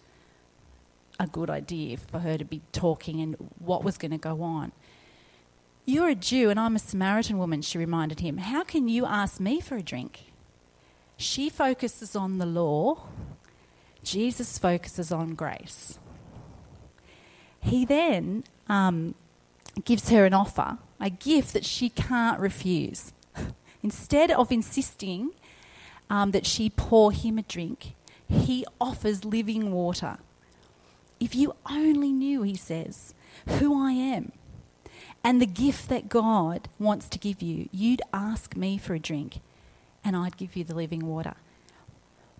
a 1.18 1.26
good 1.26 1.50
idea 1.50 1.98
for 1.98 2.20
her 2.20 2.38
to 2.38 2.44
be 2.44 2.62
talking 2.72 3.20
and 3.20 3.36
what 3.58 3.84
was 3.84 3.98
going 3.98 4.10
to 4.12 4.18
go 4.18 4.42
on. 4.42 4.72
You're 5.84 6.08
a 6.08 6.14
Jew 6.14 6.50
and 6.50 6.58
I'm 6.58 6.76
a 6.76 6.78
Samaritan 6.78 7.38
woman, 7.38 7.62
she 7.62 7.76
reminded 7.76 8.20
him. 8.20 8.38
How 8.38 8.64
can 8.64 8.88
you 8.88 9.04
ask 9.04 9.40
me 9.40 9.60
for 9.60 9.76
a 9.76 9.82
drink? 9.82 10.32
She 11.16 11.50
focuses 11.50 12.16
on 12.16 12.38
the 12.38 12.46
law, 12.46 13.08
Jesus 14.02 14.56
focuses 14.56 15.12
on 15.12 15.34
grace. 15.34 15.98
He 17.60 17.84
then 17.84 18.44
um, 18.68 19.14
gives 19.84 20.08
her 20.08 20.24
an 20.24 20.32
offer, 20.32 20.78
a 21.00 21.10
gift 21.10 21.52
that 21.52 21.64
she 21.64 21.88
can't 21.88 22.40
refuse. 22.40 23.12
Instead 23.82 24.30
of 24.30 24.52
insisting 24.52 25.30
um, 26.08 26.32
that 26.32 26.46
she 26.46 26.68
pour 26.70 27.12
him 27.12 27.38
a 27.38 27.42
drink, 27.42 27.94
he 28.28 28.66
offers 28.80 29.24
living 29.24 29.72
water. 29.72 30.18
If 31.18 31.34
you 31.34 31.54
only 31.70 32.12
knew, 32.12 32.42
he 32.42 32.56
says, 32.56 33.14
who 33.46 33.86
I 33.86 33.92
am 33.92 34.32
and 35.22 35.40
the 35.40 35.46
gift 35.46 35.88
that 35.88 36.08
God 36.08 36.68
wants 36.78 37.08
to 37.10 37.18
give 37.18 37.42
you, 37.42 37.68
you'd 37.72 38.02
ask 38.12 38.56
me 38.56 38.78
for 38.78 38.94
a 38.94 38.98
drink 38.98 39.40
and 40.04 40.16
I'd 40.16 40.36
give 40.36 40.56
you 40.56 40.64
the 40.64 40.74
living 40.74 41.06
water. 41.06 41.34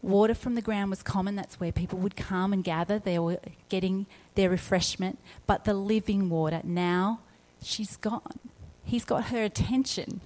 Water 0.03 0.35
from 0.35 0.55
the 0.55 0.63
ground 0.63 0.89
was 0.89 1.03
common, 1.03 1.37
that's 1.37 1.61
where 1.61 1.73
people 1.73 1.99
would 1.99 2.17
come 2.17 2.55
and 2.55 2.65
gather. 2.65 2.99
They 2.99 3.19
were 3.19 3.39
getting 3.69 4.07
their 4.35 4.49
refreshment. 4.49 5.19
But 5.47 5.65
the 5.65 5.75
living 5.75 6.31
water, 6.31 6.63
now 6.65 7.21
she's 7.63 7.97
gone. 7.97 8.39
He's 8.85 9.05
got 9.05 9.27
her 9.27 9.43
attention. 9.43 10.21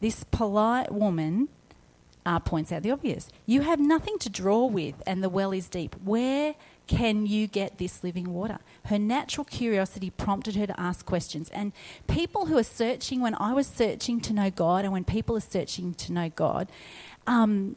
This 0.00 0.24
polite 0.24 0.92
woman 0.92 1.48
uh, 2.26 2.38
points 2.40 2.72
out 2.72 2.82
the 2.82 2.90
obvious. 2.90 3.28
You 3.46 3.62
have 3.62 3.80
nothing 3.80 4.18
to 4.20 4.30
draw 4.30 4.64
with, 4.66 5.02
and 5.06 5.22
the 5.22 5.28
well 5.28 5.52
is 5.52 5.68
deep. 5.68 5.94
Where 6.02 6.54
can 6.86 7.26
you 7.26 7.46
get 7.46 7.78
this 7.78 8.04
living 8.04 8.32
water? 8.32 8.58
Her 8.86 8.98
natural 8.98 9.44
curiosity 9.44 10.10
prompted 10.10 10.56
her 10.56 10.66
to 10.66 10.78
ask 10.78 11.04
questions. 11.06 11.50
And 11.50 11.72
people 12.06 12.46
who 12.46 12.58
are 12.58 12.64
searching, 12.64 13.20
when 13.20 13.34
I 13.36 13.52
was 13.52 13.66
searching 13.66 14.20
to 14.22 14.32
know 14.32 14.50
God, 14.50 14.84
and 14.84 14.92
when 14.92 15.04
people 15.04 15.36
are 15.36 15.40
searching 15.40 15.94
to 15.94 16.12
know 16.12 16.30
God, 16.30 16.68
um, 17.26 17.76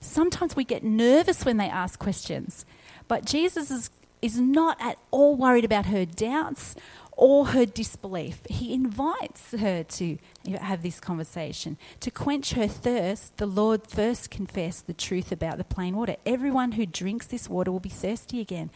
sometimes 0.00 0.56
we 0.56 0.64
get 0.64 0.84
nervous 0.84 1.44
when 1.44 1.56
they 1.56 1.68
ask 1.68 1.98
questions. 1.98 2.64
But 3.08 3.24
Jesus 3.24 3.70
is, 3.70 3.90
is 4.22 4.38
not 4.38 4.76
at 4.80 4.98
all 5.10 5.36
worried 5.36 5.64
about 5.64 5.86
her 5.86 6.04
doubts 6.04 6.74
or 7.16 7.46
her 7.46 7.64
disbelief. 7.64 8.40
He 8.48 8.74
invites 8.74 9.52
her 9.52 9.82
to 9.84 10.18
have 10.60 10.82
this 10.82 11.00
conversation. 11.00 11.76
To 12.00 12.10
quench 12.10 12.52
her 12.52 12.68
thirst, 12.68 13.36
the 13.36 13.46
Lord 13.46 13.86
first 13.86 14.30
confessed 14.30 14.86
the 14.86 14.94
truth 14.94 15.30
about 15.30 15.58
the 15.58 15.64
plain 15.64 15.96
water. 15.96 16.16
Everyone 16.26 16.72
who 16.72 16.86
drinks 16.86 17.26
this 17.26 17.48
water 17.48 17.70
will 17.70 17.80
be 17.80 17.88
thirsty 17.88 18.40
again. 18.40 18.70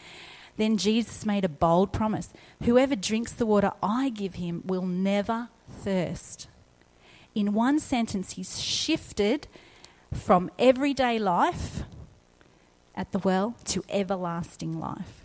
Then 0.57 0.77
Jesus 0.77 1.25
made 1.25 1.45
a 1.45 1.49
bold 1.49 1.93
promise 1.93 2.33
Whoever 2.63 2.95
drinks 2.95 3.31
the 3.31 3.45
water 3.45 3.71
I 3.81 4.09
give 4.09 4.35
him 4.35 4.63
will 4.65 4.85
never 4.85 5.49
thirst. 5.69 6.47
In 7.33 7.53
one 7.53 7.79
sentence, 7.79 8.33
he's 8.33 8.59
shifted 8.61 9.47
from 10.13 10.49
everyday 10.59 11.19
life 11.19 11.83
at 12.95 13.11
the 13.11 13.19
well 13.19 13.55
to 13.65 13.83
everlasting 13.89 14.79
life. 14.79 15.18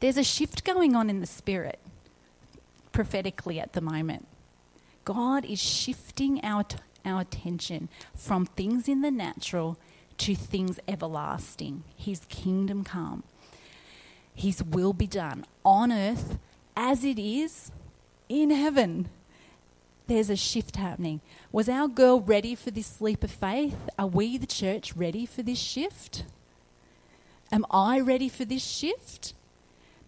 There's 0.00 0.16
a 0.16 0.24
shift 0.24 0.64
going 0.64 0.94
on 0.94 1.10
in 1.10 1.20
the 1.20 1.26
spirit 1.26 1.78
prophetically 2.92 3.60
at 3.60 3.72
the 3.72 3.80
moment. 3.80 4.26
God 5.04 5.44
is 5.44 5.62
shifting 5.62 6.40
our, 6.44 6.64
t- 6.64 6.78
our 7.04 7.22
attention 7.22 7.88
from 8.14 8.46
things 8.46 8.88
in 8.88 9.02
the 9.02 9.10
natural 9.10 9.78
to 10.18 10.34
things 10.34 10.80
everlasting. 10.88 11.84
His 11.96 12.20
kingdom 12.28 12.84
come. 12.84 13.22
His 14.34 14.62
will 14.62 14.92
be 14.92 15.06
done 15.06 15.44
on 15.64 15.92
earth 15.92 16.38
as 16.76 17.04
it 17.04 17.18
is 17.18 17.72
in 18.28 18.50
heaven, 18.50 19.08
there's 20.06 20.30
a 20.30 20.36
shift 20.36 20.76
happening. 20.76 21.20
Was 21.50 21.68
our 21.68 21.88
girl 21.88 22.20
ready 22.20 22.54
for 22.54 22.70
this 22.70 23.00
leap 23.00 23.24
of 23.24 23.30
faith? 23.30 23.76
Are 23.98 24.06
we, 24.06 24.38
the 24.38 24.46
church, 24.46 24.94
ready 24.94 25.26
for 25.26 25.42
this 25.42 25.58
shift? 25.58 26.24
Am 27.50 27.64
I 27.70 28.00
ready 28.00 28.28
for 28.28 28.44
this 28.44 28.64
shift? 28.64 29.34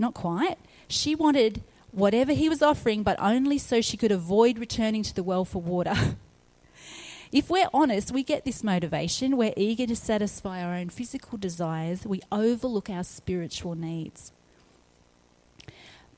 Not 0.00 0.14
quite. 0.14 0.56
She 0.88 1.14
wanted 1.14 1.62
whatever 1.92 2.32
he 2.32 2.48
was 2.48 2.62
offering, 2.62 3.02
but 3.02 3.20
only 3.20 3.58
so 3.58 3.82
she 3.82 3.98
could 3.98 4.10
avoid 4.10 4.58
returning 4.58 5.02
to 5.02 5.14
the 5.14 5.22
well 5.22 5.44
for 5.44 5.60
water. 5.60 5.94
if 7.32 7.50
we're 7.50 7.68
honest, 7.74 8.10
we 8.10 8.22
get 8.22 8.46
this 8.46 8.64
motivation. 8.64 9.36
We're 9.36 9.52
eager 9.58 9.86
to 9.86 9.94
satisfy 9.94 10.64
our 10.64 10.72
own 10.72 10.88
physical 10.88 11.36
desires, 11.36 12.06
we 12.06 12.22
overlook 12.32 12.88
our 12.88 13.04
spiritual 13.04 13.74
needs. 13.74 14.32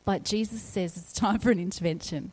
But 0.05 0.25
Jesus 0.25 0.63
says 0.63 0.97
it's 0.97 1.13
time 1.13 1.41
for 1.41 1.51
an 1.51 1.59
intervention. 1.59 2.31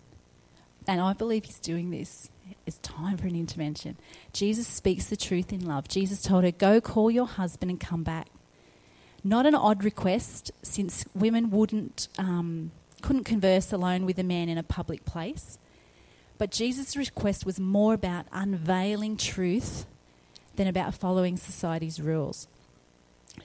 And 0.88 1.02
I 1.02 1.14
believe 1.14 1.46
he's 1.46 1.60
doing 1.60 1.90
this. 1.90 2.30
It's 2.68 2.78
time 2.78 3.18
for 3.18 3.26
an 3.26 3.36
intervention. 3.36 3.98
Jesus 4.34 4.68
speaks 4.68 5.06
the 5.06 5.18
truth 5.18 5.52
in 5.52 5.66
love. 5.66 5.88
Jesus 5.88 6.22
told 6.22 6.44
her, 6.44 6.52
Go 6.52 6.80
call 6.80 7.10
your 7.10 7.28
husband 7.28 7.72
and 7.72 7.80
come 7.80 8.04
back. 8.04 8.28
Not 9.24 9.46
an 9.46 9.56
odd 9.56 9.84
request, 9.84 10.52
since 10.62 11.06
women 11.14 11.50
wouldn't, 11.50 12.08
um, 12.18 12.72
couldn't 13.02 13.26
converse 13.26 13.74
alone 13.74 14.06
with 14.06 14.18
a 14.20 14.24
man 14.24 14.50
in 14.50 14.58
a 14.58 14.64
public 14.64 15.06
place. 15.06 15.58
But 16.38 16.52
Jesus' 16.52 16.96
request 16.96 17.46
was 17.46 17.60
more 17.60 17.94
about 17.94 18.26
unveiling 18.32 19.18
truth 19.18 19.86
than 20.56 20.68
about 20.68 20.96
following 20.96 21.36
society's 21.38 22.00
rules. 22.00 22.48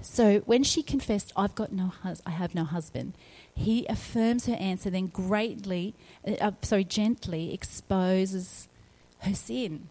So 0.00 0.40
when 0.40 0.62
she 0.62 0.83
confessed, 0.83 1.33
"I've 1.37 1.54
got 1.54 1.73
no, 1.73 1.87
hus- 1.87 2.23
I 2.25 2.31
have 2.31 2.54
no 2.54 2.64
husband," 2.64 3.14
he 3.54 3.87
affirms 3.87 4.47
her 4.47 4.54
answer, 4.54 4.90
then 4.90 5.07
greatly, 5.07 5.95
uh, 6.26 6.33
uh, 6.40 6.52
sorry, 6.62 6.85
gently 6.85 7.52
exposes 7.52 8.69
her 9.21 9.35
sin. 9.35 9.88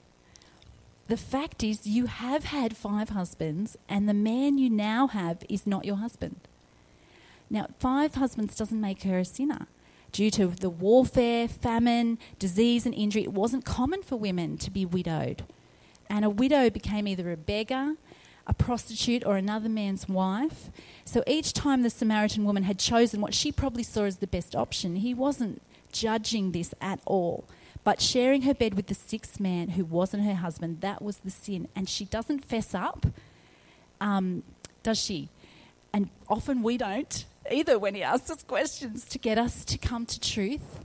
The 1.08 1.18
fact 1.18 1.64
is, 1.64 1.86
you 1.86 2.06
have 2.06 2.46
had 2.46 2.78
five 2.78 3.10
husbands, 3.10 3.78
and 3.90 4.08
the 4.08 4.14
man 4.14 4.58
you 4.58 4.70
now 4.70 5.08
have 5.08 5.44
is 5.50 5.68
not 5.68 5.86
your 5.86 5.98
husband. 5.98 6.40
Now, 7.50 7.68
five 7.78 8.16
husbands 8.16 8.56
doesn't 8.56 8.80
make 8.80 9.04
her 9.04 9.20
a 9.20 9.26
sinner. 9.26 9.68
Due 10.14 10.32
to 10.32 10.48
the 10.48 10.70
warfare, 10.70 11.48
famine, 11.48 12.20
disease, 12.40 12.86
and 12.86 12.96
injury, 12.96 13.24
it 13.24 13.34
wasn't 13.34 13.66
common 13.66 14.02
for 14.02 14.16
women 14.16 14.58
to 14.60 14.72
be 14.72 14.86
widowed. 14.86 15.44
And 16.10 16.24
a 16.24 16.30
widow 16.30 16.70
became 16.70 17.08
either 17.08 17.32
a 17.32 17.38
beggar, 17.38 17.96
a 18.48 18.54
prostitute, 18.54 19.26
or 19.26 19.36
another 19.36 19.70
man's 19.70 20.08
wife. 20.08 20.70
So 21.04 21.24
each 21.28 21.52
time 21.52 21.82
the 21.82 21.90
Samaritan 21.90 22.46
woman 22.46 22.64
had 22.64 22.80
chosen 22.80 23.22
what 23.22 23.34
she 23.34 23.52
probably 23.52 23.84
saw 23.84 24.04
as 24.04 24.18
the 24.18 24.28
best 24.28 24.56
option, 24.56 24.98
he 24.98 25.14
wasn't 25.14 25.62
judging 25.92 26.52
this 26.52 26.74
at 26.80 27.00
all. 27.06 27.46
But 27.84 28.02
sharing 28.02 28.44
her 28.44 28.54
bed 28.54 28.76
with 28.76 28.88
the 28.88 28.94
sixth 28.94 29.40
man 29.40 29.70
who 29.70 29.84
wasn't 29.84 30.24
her 30.24 30.36
husband, 30.36 30.82
that 30.82 31.02
was 31.02 31.18
the 31.18 31.30
sin. 31.30 31.68
And 31.76 31.90
she 31.90 32.06
doesn't 32.06 32.46
fess 32.46 32.74
up, 32.74 33.06
um, 34.00 34.44
does 34.84 35.00
she? 35.00 35.30
And 35.92 36.10
often 36.30 36.64
we 36.64 36.78
don't 36.78 37.26
either 37.52 37.78
when 37.78 37.94
he 37.96 38.04
asks 38.04 38.30
us 38.30 38.44
questions 38.44 39.06
to 39.06 39.20
get 39.20 39.38
us 39.38 39.66
to 39.66 39.78
come 39.78 40.06
to 40.06 40.20
truth. 40.20 40.80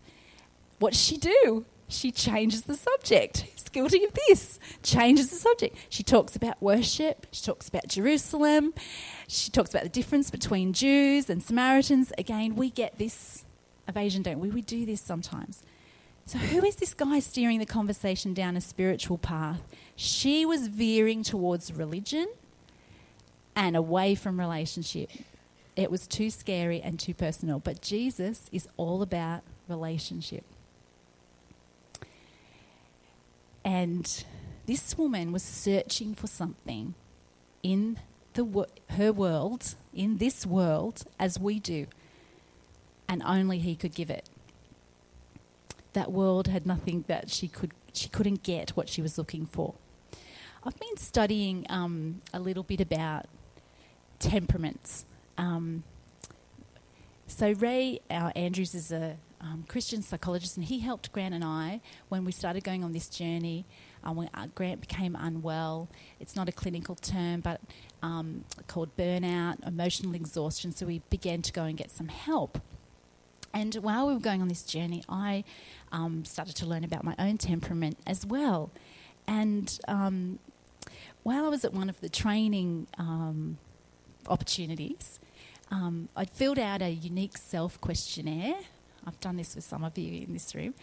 What 0.79 0.93
does 0.93 1.03
she 1.03 1.17
do? 1.17 1.65
She 1.89 2.13
changes 2.13 2.63
the 2.63 2.75
subject. 2.75 3.39
He's 3.39 3.65
guilty 3.71 4.05
of 4.05 4.13
this. 4.27 4.61
Changes 4.83 5.31
the 5.31 5.37
subject. 5.37 5.77
She 5.89 6.03
talks 6.03 6.37
about 6.37 6.61
worship. 6.61 7.27
She 7.31 7.45
talks 7.45 7.69
about 7.69 7.89
Jerusalem. 7.89 8.75
She 9.27 9.51
talks 9.51 9.71
about 9.71 9.85
the 9.85 9.89
difference 9.89 10.31
between 10.31 10.75
Jews 10.75 11.31
and 11.31 11.43
Samaritans. 11.43 12.13
Again, 12.19 12.57
we 12.57 12.69
get 12.69 12.99
this 12.99 13.45
evasion, 13.87 14.23
don't 14.23 14.39
we? 14.39 14.51
We 14.51 14.61
do 14.61 14.85
this 14.85 15.01
sometimes. 15.01 15.63
So, 16.29 16.37
who 16.37 16.63
is 16.63 16.77
this 16.77 16.93
guy 16.93 17.21
steering 17.21 17.59
the 17.59 17.65
conversation 17.65 18.35
down 18.35 18.55
a 18.55 18.61
spiritual 18.61 19.17
path? 19.17 19.63
She 19.97 20.45
was 20.45 20.69
veering 20.69 21.23
towards 21.23 21.73
religion 21.73 22.29
and 23.57 23.75
away 23.75 24.15
from 24.15 24.39
relationship. 24.39 25.11
It 25.75 25.91
was 25.91 26.07
too 26.07 26.29
scary 26.29 26.83
and 26.83 27.01
too 27.01 27.15
personal. 27.15 27.61
But 27.61 27.81
Jesus 27.81 28.51
is 28.53 28.69
all 28.77 29.01
about 29.01 29.41
relationship. 29.69 30.45
And 33.65 34.23
this 34.67 34.99
woman 34.99 35.33
was 35.33 35.43
searching 35.43 36.15
for 36.15 36.27
something 36.27 36.95
in 37.63 38.01
the, 38.35 38.67
her 38.91 39.15
world, 39.15 39.77
in 39.95 40.19
this 40.19 40.45
world, 40.45 41.05
as 41.19 41.41
we 41.41 41.59
do. 41.59 41.87
And 43.09 43.23
only 43.23 43.61
he 43.61 43.75
could 43.75 43.95
give 43.95 44.11
it 44.11 44.29
that 45.99 46.13
world 46.13 46.47
had 46.47 46.67
nothing 46.67 47.05
that 47.09 47.29
she 47.29 47.49
could 47.49 47.73
she 47.93 48.09
couldn't 48.09 48.43
get 48.43 48.71
what 48.71 48.89
she 48.89 49.03
was 49.03 49.19
looking 49.19 49.45
for. 49.45 49.75
I've 50.65 50.79
been 50.79 50.97
studying 50.97 51.67
um, 51.69 52.21
a 52.33 52.39
little 52.39 52.63
bit 52.63 52.81
about 52.81 53.27
temperaments. 54.19 55.05
Um, 55.37 55.83
so 57.27 57.53
Ray 57.53 58.01
our 58.11 58.33
Andrews 58.37 58.75
is 58.75 58.93
a 58.93 59.17
um, 59.41 59.65
Christian 59.69 60.03
psychologist, 60.03 60.57
and 60.57 60.67
he 60.67 60.81
helped 60.81 61.13
Grant 61.13 61.35
and 61.35 61.45
I 61.45 61.81
when 62.09 62.25
we 62.25 62.33
started 62.33 62.65
going 62.65 62.83
on 62.85 62.93
this 62.93 63.09
journey. 63.09 63.65
Um, 64.05 64.17
when 64.17 64.31
uh, 64.35 64.47
Grant 64.55 64.81
became 64.81 65.17
unwell, 65.17 65.89
it's 66.21 66.37
not 66.37 66.49
a 66.49 66.53
clinical 66.53 66.95
term, 66.95 67.41
but 67.41 67.61
um, 68.03 68.45
called 68.69 68.97
burnout, 68.97 69.67
emotional 69.67 70.15
exhaustion. 70.15 70.73
So 70.73 70.87
we 70.87 71.03
began 71.11 71.43
to 71.43 71.53
go 71.53 71.65
and 71.65 71.77
get 71.77 71.91
some 71.91 72.09
help. 72.09 72.61
And 73.53 73.75
while 73.77 74.07
we 74.07 74.15
were 74.15 74.21
going 74.21 74.43
on 74.43 74.49
this 74.49 74.63
journey, 74.63 75.05
I 75.09 75.45
um, 75.93 76.25
started 76.25 76.55
to 76.57 76.67
learn 76.67 76.85
about 76.85 77.05
my 77.05 77.15
own 77.19 77.39
temperament 77.39 77.99
as 78.07 78.27
well. 78.27 78.71
And 79.27 79.79
um, 79.89 80.39
while 81.23 81.45
I 81.45 81.49
was 81.49 81.65
at 81.65 81.73
one 81.73 81.89
of 81.89 82.01
the 82.01 82.09
training 82.09 82.87
um, 82.99 83.59
opportunities, 84.27 85.19
um, 85.71 86.09
I 86.17 86.25
filled 86.25 86.59
out 86.59 86.83
a 86.83 86.91
unique 86.91 87.37
self 87.37 87.81
questionnaire. 87.81 88.57
I've 89.07 89.21
done 89.21 89.37
this 89.37 89.55
with 89.55 89.65
some 89.65 89.85
of 89.85 89.97
you 89.97 90.23
in 90.23 90.33
this 90.33 90.55
room. 90.55 90.75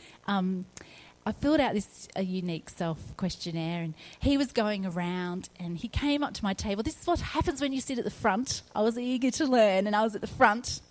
I 1.28 1.32
filled 1.32 1.60
out 1.60 1.74
this 1.74 2.08
a 2.16 2.22
unique 2.22 2.70
self 2.70 3.00
questionnaire, 3.18 3.82
and 3.82 3.96
he 4.20 4.38
was 4.38 4.52
going 4.52 4.86
around, 4.86 5.50
and 5.60 5.76
he 5.76 5.88
came 5.88 6.24
up 6.24 6.36
to 6.36 6.44
my 6.44 6.54
table. 6.54 6.84
This 6.84 7.02
is 7.02 7.08
what 7.08 7.20
happens 7.20 7.62
when 7.62 7.74
you 7.74 7.82
sit 7.82 7.98
at 7.98 8.06
the 8.06 8.12
front. 8.12 8.62
I 8.76 8.82
was 8.82 8.96
eager 8.96 9.32
to 9.32 9.46
learn, 9.48 9.88
and 9.88 9.96
I 9.96 10.04
was 10.04 10.14
at 10.14 10.22
the 10.22 10.28
front. 10.28 10.82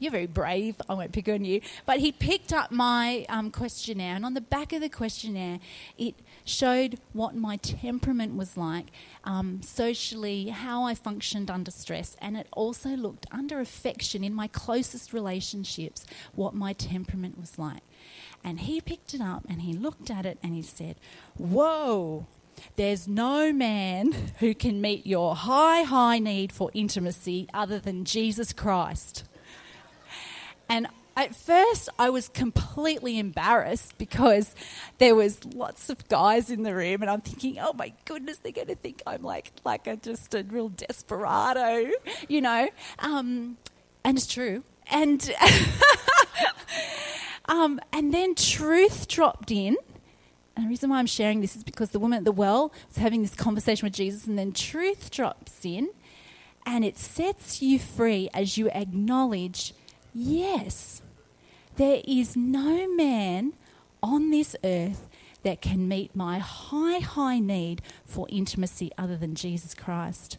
You're 0.00 0.10
very 0.10 0.26
brave. 0.26 0.74
I 0.88 0.94
won't 0.94 1.12
pick 1.12 1.28
on 1.28 1.44
you. 1.44 1.60
But 1.86 1.98
he 2.00 2.10
picked 2.10 2.52
up 2.52 2.72
my 2.72 3.24
um, 3.28 3.52
questionnaire, 3.52 4.16
and 4.16 4.26
on 4.26 4.34
the 4.34 4.40
back 4.40 4.72
of 4.72 4.80
the 4.80 4.88
questionnaire, 4.88 5.60
it 5.96 6.16
showed 6.44 6.98
what 7.12 7.36
my 7.36 7.56
temperament 7.58 8.34
was 8.34 8.56
like 8.56 8.90
um, 9.22 9.62
socially, 9.62 10.48
how 10.48 10.82
I 10.82 10.96
functioned 10.96 11.52
under 11.52 11.70
stress, 11.70 12.16
and 12.20 12.36
it 12.36 12.48
also 12.52 12.90
looked 12.90 13.26
under 13.30 13.60
affection 13.60 14.24
in 14.24 14.34
my 14.34 14.48
closest 14.48 15.12
relationships 15.12 16.04
what 16.34 16.52
my 16.52 16.72
temperament 16.72 17.38
was 17.38 17.60
like. 17.60 17.82
And 18.44 18.60
he 18.60 18.80
picked 18.82 19.14
it 19.14 19.22
up 19.22 19.44
and 19.48 19.62
he 19.62 19.72
looked 19.72 20.10
at 20.10 20.26
it 20.26 20.38
and 20.42 20.54
he 20.54 20.62
said, 20.62 20.96
Whoa, 21.38 22.26
there's 22.76 23.08
no 23.08 23.52
man 23.52 24.12
who 24.38 24.54
can 24.54 24.80
meet 24.80 25.06
your 25.06 25.34
high, 25.34 25.82
high 25.82 26.18
need 26.18 26.52
for 26.52 26.70
intimacy 26.74 27.48
other 27.54 27.78
than 27.78 28.04
Jesus 28.04 28.52
Christ. 28.52 29.24
And 30.68 30.86
at 31.16 31.34
first 31.34 31.88
I 31.98 32.10
was 32.10 32.28
completely 32.28 33.18
embarrassed 33.18 33.96
because 33.98 34.54
there 34.98 35.14
was 35.14 35.44
lots 35.44 35.88
of 35.88 36.06
guys 36.08 36.50
in 36.50 36.64
the 36.64 36.74
room 36.74 37.02
and 37.02 37.10
I'm 37.10 37.20
thinking, 37.20 37.58
oh 37.60 37.72
my 37.72 37.92
goodness, 38.04 38.38
they're 38.38 38.52
going 38.52 38.68
to 38.68 38.74
think 38.74 39.02
I'm 39.06 39.22
like 39.22 39.52
like 39.64 39.86
a 39.86 39.96
just 39.96 40.34
a 40.34 40.42
real 40.42 40.68
desperado, 40.68 41.90
you 42.28 42.40
know. 42.40 42.68
Um, 42.98 43.56
and 44.04 44.18
it's 44.18 44.26
true. 44.26 44.64
And 44.90 45.20
Um, 47.46 47.80
and 47.92 48.12
then 48.12 48.34
truth 48.34 49.08
dropped 49.08 49.50
in. 49.50 49.76
And 50.56 50.66
the 50.66 50.68
reason 50.68 50.90
why 50.90 50.98
I'm 50.98 51.06
sharing 51.06 51.40
this 51.40 51.56
is 51.56 51.64
because 51.64 51.90
the 51.90 51.98
woman 51.98 52.18
at 52.18 52.24
the 52.24 52.32
well 52.32 52.72
was 52.88 52.96
having 52.96 53.22
this 53.22 53.34
conversation 53.34 53.86
with 53.86 53.94
Jesus, 53.94 54.26
and 54.26 54.38
then 54.38 54.52
truth 54.52 55.10
drops 55.10 55.64
in, 55.64 55.90
and 56.64 56.84
it 56.84 56.96
sets 56.96 57.60
you 57.60 57.78
free 57.78 58.30
as 58.32 58.56
you 58.56 58.70
acknowledge 58.70 59.74
yes, 60.14 61.02
there 61.76 62.00
is 62.06 62.36
no 62.36 62.88
man 62.94 63.54
on 64.00 64.30
this 64.30 64.54
earth 64.62 65.08
that 65.42 65.60
can 65.60 65.88
meet 65.88 66.14
my 66.14 66.38
high, 66.38 67.00
high 67.00 67.38
need 67.38 67.82
for 68.04 68.26
intimacy 68.30 68.90
other 68.96 69.16
than 69.16 69.34
Jesus 69.34 69.74
Christ. 69.74 70.38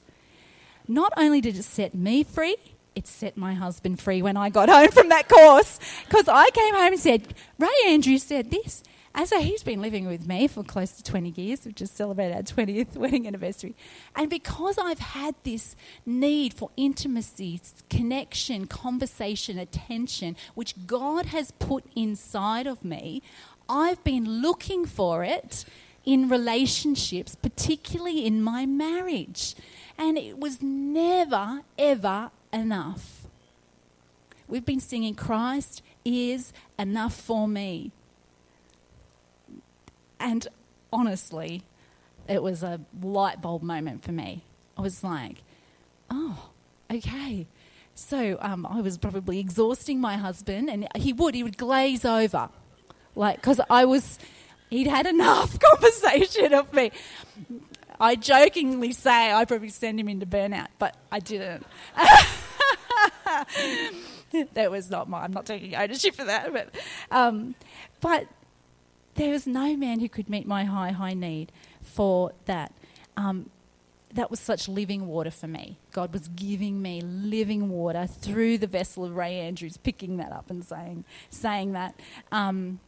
Not 0.87 1.13
only 1.17 1.41
did 1.41 1.57
it 1.57 1.63
set 1.63 1.93
me 1.93 2.23
free, 2.23 2.55
it 2.95 3.07
set 3.07 3.37
my 3.37 3.53
husband 3.53 3.99
free 3.99 4.21
when 4.21 4.37
I 4.37 4.49
got 4.49 4.69
home 4.77 4.89
from 4.89 5.09
that 5.09 5.29
course 5.29 5.79
because 6.05 6.27
I 6.27 6.49
came 6.51 6.73
home 6.73 6.93
and 6.93 6.99
said, 6.99 7.33
Ray 7.59 7.69
Andrews 7.87 8.23
said 8.23 8.51
this. 8.51 8.83
And 9.17 9.29
so 9.29 9.39
he's 9.39 9.63
been 9.63 9.81
living 9.81 10.07
with 10.07 10.27
me 10.27 10.47
for 10.47 10.61
close 10.61 10.91
to 10.91 11.03
20 11.03 11.29
years. 11.29 11.63
We've 11.63 11.73
just 11.73 11.95
celebrated 11.95 12.35
our 12.35 12.43
20th 12.43 12.95
wedding 12.97 13.25
anniversary. 13.27 13.73
And 14.13 14.29
because 14.29 14.77
I've 14.77 14.99
had 14.99 15.35
this 15.43 15.77
need 16.05 16.53
for 16.53 16.69
intimacy, 16.75 17.61
connection, 17.89 18.67
conversation, 18.67 19.57
attention, 19.57 20.35
which 20.53 20.75
God 20.85 21.27
has 21.27 21.51
put 21.51 21.85
inside 21.95 22.67
of 22.67 22.83
me, 22.83 23.21
I've 23.69 24.03
been 24.03 24.41
looking 24.41 24.85
for 24.85 25.23
it 25.23 25.63
in 26.03 26.27
relationships, 26.27 27.35
particularly 27.35 28.25
in 28.25 28.41
my 28.41 28.65
marriage. 28.65 29.55
And 29.97 30.17
it 30.17 30.39
was 30.39 30.61
never, 30.61 31.61
ever 31.77 32.31
enough. 32.55 33.27
We've 34.47 34.65
been 34.65 34.79
singing 34.79 35.15
Christ 35.15 35.81
is 36.03 36.53
enough 36.79 37.15
for 37.15 37.47
me. 37.47 37.91
And 40.19 40.47
honestly, 40.93 41.63
it 42.27 42.41
was 42.41 42.63
a 42.63 42.79
light 43.01 43.41
bulb 43.41 43.61
moment 43.61 44.03
for 44.03 44.11
me. 44.11 44.43
I 44.77 44.81
was 44.81 45.03
like, 45.03 45.43
oh, 46.09 46.49
okay. 46.91 47.47
So 47.95 48.37
um, 48.41 48.65
I 48.65 48.81
was 48.81 48.97
probably 48.97 49.39
exhausting 49.39 49.99
my 50.01 50.17
husband, 50.17 50.69
and 50.69 50.87
he 50.95 51.13
would, 51.13 51.33
he 51.35 51.43
would 51.43 51.57
glaze 51.57 52.05
over. 52.05 52.49
Like, 53.15 53.37
because 53.37 53.61
I 53.69 53.85
was, 53.85 54.19
he'd 54.69 54.87
had 54.87 55.05
enough 55.07 55.57
conversation 55.71 56.53
of 56.53 56.73
me. 56.73 56.91
I 57.99 58.15
jokingly 58.15 58.91
say 58.91 59.31
I 59.31 59.45
probably 59.45 59.69
send 59.69 59.99
him 59.99 60.09
into 60.09 60.25
burnout, 60.25 60.67
but 60.77 60.97
I 61.11 61.19
didn't. 61.19 61.65
that 64.53 64.71
was 64.71 64.89
not 64.89 65.09
my, 65.09 65.23
I'm 65.23 65.31
not 65.31 65.45
taking 65.45 65.75
ownership 65.75 66.15
for 66.15 66.25
that. 66.25 66.51
But, 66.51 66.69
um, 67.11 67.55
but 68.01 68.27
there 69.15 69.31
was 69.31 69.47
no 69.47 69.75
man 69.75 69.99
who 69.99 70.09
could 70.09 70.29
meet 70.29 70.47
my 70.47 70.65
high, 70.65 70.91
high 70.91 71.13
need 71.13 71.51
for 71.81 72.31
that. 72.45 72.71
Um, 73.17 73.49
that 74.13 74.31
was 74.31 74.39
such 74.39 74.69
living 74.69 75.07
water 75.07 75.31
for 75.31 75.47
me. 75.47 75.77
God 75.91 76.13
was 76.13 76.29
giving 76.29 76.81
me 76.81 77.01
living 77.01 77.69
water 77.69 78.07
through 78.07 78.57
the 78.57 78.67
vessel 78.67 79.03
of 79.03 79.15
Ray 79.15 79.39
Andrews, 79.39 79.77
picking 79.77 80.17
that 80.17 80.31
up 80.31 80.49
and 80.49 80.63
saying, 80.63 81.03
saying 81.29 81.73
that. 81.73 81.99
Um, 82.31 82.79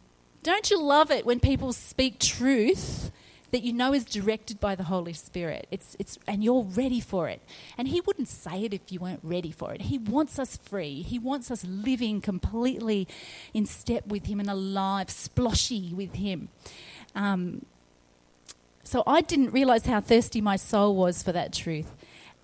don't 0.44 0.72
you 0.72 0.82
love 0.82 1.12
it 1.12 1.26
when 1.26 1.42
people 1.42 1.74
speak 1.74 2.20
truth 2.20 3.12
that 3.58 3.64
you 3.64 3.74
know 3.74 3.92
is 3.92 4.06
directed 4.06 4.60
by 4.60 4.76
the 4.76 4.84
Holy 4.84 5.14
Spirit. 5.14 5.66
It's, 5.72 5.96
it's, 5.98 6.20
and 6.28 6.44
you're 6.44 6.62
ready 6.62 7.00
for 7.00 7.28
it. 7.28 7.42
And 7.76 7.88
He 7.88 8.02
wouldn't 8.02 8.28
say 8.28 8.66
it 8.66 8.72
if 8.72 8.92
you 8.92 9.00
weren't 9.00 9.22
ready 9.24 9.50
for 9.50 9.74
it. 9.74 9.82
He 9.82 9.98
wants 9.98 10.38
us 10.38 10.58
free. 10.58 11.02
He 11.02 11.18
wants 11.18 11.50
us 11.50 11.66
living 11.66 12.22
completely 12.22 13.08
in 13.56 13.66
step 13.66 14.06
with 14.06 14.28
Him 14.28 14.40
and 14.40 14.48
alive, 14.48 15.08
sploshy 15.08 15.92
with 15.92 16.14
Him. 16.14 16.50
Um, 17.16 17.66
so 18.84 19.02
I 19.08 19.22
didn't 19.22 19.54
realize 19.54 19.88
how 19.88 20.02
thirsty 20.02 20.40
my 20.40 20.56
soul 20.56 20.96
was 20.96 21.24
for 21.24 21.32
that 21.32 21.52
truth. 21.52 21.92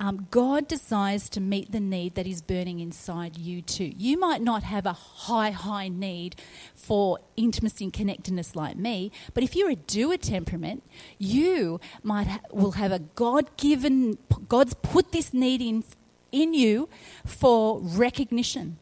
Um, 0.04 0.28
God 0.32 0.68
desires 0.68 1.30
to 1.30 1.40
meet 1.40 1.72
the 1.72 1.80
need 1.80 2.16
that 2.16 2.28
is 2.28 2.42
burning 2.42 2.82
inside 2.82 3.38
you 3.38 3.62
too. 3.62 3.94
You 3.98 4.20
might 4.20 4.42
not 4.42 4.64
have 4.64 4.86
a 4.86 4.92
high, 4.92 5.52
high 5.52 5.88
need 5.88 6.36
for 6.76 7.20
intimacy 7.38 7.86
and 7.86 7.94
connectedness 7.94 8.54
like 8.54 8.76
me, 8.76 9.14
but 9.34 9.46
if 9.46 9.56
you're 9.56 9.70
a 9.70 9.78
doer 9.78 10.18
temperament, 10.18 10.84
you 11.20 11.80
might 12.04 12.28
ha- 12.28 12.42
will 12.52 12.74
have 12.74 12.92
a 12.92 13.00
God-given. 13.00 14.18
God's 14.50 14.74
put 14.74 15.14
this 15.14 15.34
need 15.34 15.62
in 15.62 15.86
in 16.34 16.54
you 16.54 16.90
for 17.26 17.80
recognition 17.80 18.80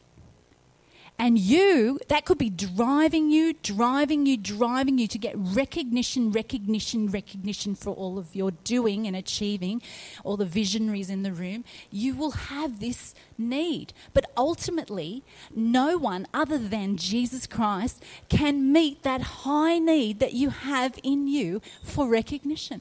and 1.22 1.38
you, 1.38 2.00
that 2.08 2.24
could 2.24 2.36
be 2.36 2.50
driving 2.50 3.30
you, 3.30 3.54
driving 3.62 4.26
you, 4.26 4.36
driving 4.36 4.98
you 4.98 5.06
to 5.06 5.18
get 5.18 5.34
recognition, 5.36 6.32
recognition, 6.32 7.06
recognition 7.06 7.76
for 7.76 7.94
all 7.94 8.18
of 8.18 8.34
your 8.34 8.50
doing 8.50 9.06
and 9.06 9.14
achieving, 9.14 9.80
all 10.24 10.36
the 10.36 10.44
visionaries 10.44 11.08
in 11.08 11.22
the 11.22 11.32
room. 11.32 11.62
You 11.92 12.16
will 12.16 12.32
have 12.32 12.80
this 12.80 13.14
need. 13.38 13.92
But 14.12 14.32
ultimately, 14.36 15.22
no 15.54 15.96
one 15.96 16.26
other 16.34 16.58
than 16.58 16.96
Jesus 16.96 17.46
Christ 17.46 18.02
can 18.28 18.72
meet 18.72 19.04
that 19.04 19.20
high 19.46 19.78
need 19.78 20.18
that 20.18 20.32
you 20.32 20.50
have 20.50 20.98
in 21.04 21.28
you 21.28 21.62
for 21.84 22.08
recognition. 22.08 22.80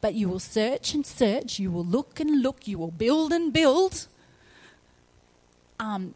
But 0.00 0.14
you 0.14 0.30
will 0.30 0.40
search 0.40 0.94
and 0.94 1.04
search, 1.04 1.58
you 1.58 1.70
will 1.70 1.84
look 1.84 2.18
and 2.18 2.40
look, 2.40 2.66
you 2.66 2.78
will 2.78 2.92
build 2.92 3.30
and 3.30 3.52
build. 3.52 4.06
Um, 5.78 6.14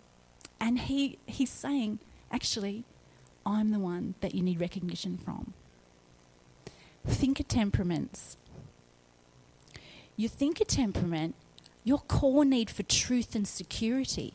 and 0.61 0.79
he, 0.79 1.19
he's 1.27 1.51
saying, 1.51 2.01
actually, 2.31 2.85
I'm 3.47 3.71
the 3.71 3.79
one 3.79 4.15
that 4.21 4.35
you 4.35 4.43
need 4.43 4.61
recognition 4.61 5.17
from. 5.17 5.55
Thinker 7.07 7.43
temperaments. 7.43 8.37
Your 10.17 10.29
thinker 10.29 10.65
temperament, 10.65 11.35
your 11.83 11.99
core 12.01 12.45
need 12.45 12.69
for 12.69 12.83
truth 12.83 13.35
and 13.35 13.49
security. 13.49 14.35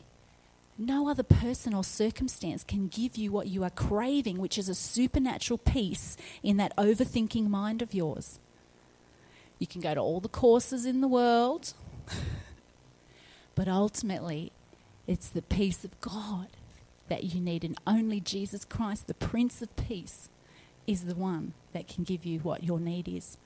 No 0.76 1.08
other 1.08 1.22
person 1.22 1.72
or 1.72 1.84
circumstance 1.84 2.64
can 2.64 2.88
give 2.88 3.16
you 3.16 3.30
what 3.30 3.46
you 3.46 3.62
are 3.62 3.70
craving, 3.70 4.38
which 4.38 4.58
is 4.58 4.68
a 4.68 4.74
supernatural 4.74 5.58
peace 5.58 6.16
in 6.42 6.56
that 6.58 6.76
overthinking 6.76 7.48
mind 7.48 7.80
of 7.82 7.94
yours. 7.94 8.40
You 9.58 9.66
can 9.66 9.80
go 9.80 9.94
to 9.94 10.00
all 10.00 10.20
the 10.20 10.28
courses 10.28 10.84
in 10.84 11.00
the 11.00 11.08
world, 11.08 11.72
but 13.54 13.68
ultimately, 13.68 14.52
it's 15.06 15.28
the 15.28 15.42
peace 15.42 15.84
of 15.84 16.00
God 16.00 16.48
that 17.08 17.24
you 17.24 17.40
need, 17.40 17.64
and 17.64 17.78
only 17.86 18.20
Jesus 18.20 18.64
Christ, 18.64 19.06
the 19.06 19.14
Prince 19.14 19.62
of 19.62 19.74
Peace, 19.76 20.28
is 20.86 21.04
the 21.04 21.14
one 21.14 21.52
that 21.72 21.88
can 21.88 22.04
give 22.04 22.24
you 22.24 22.40
what 22.40 22.64
your 22.64 22.80
need 22.80 23.08
is. 23.08 23.36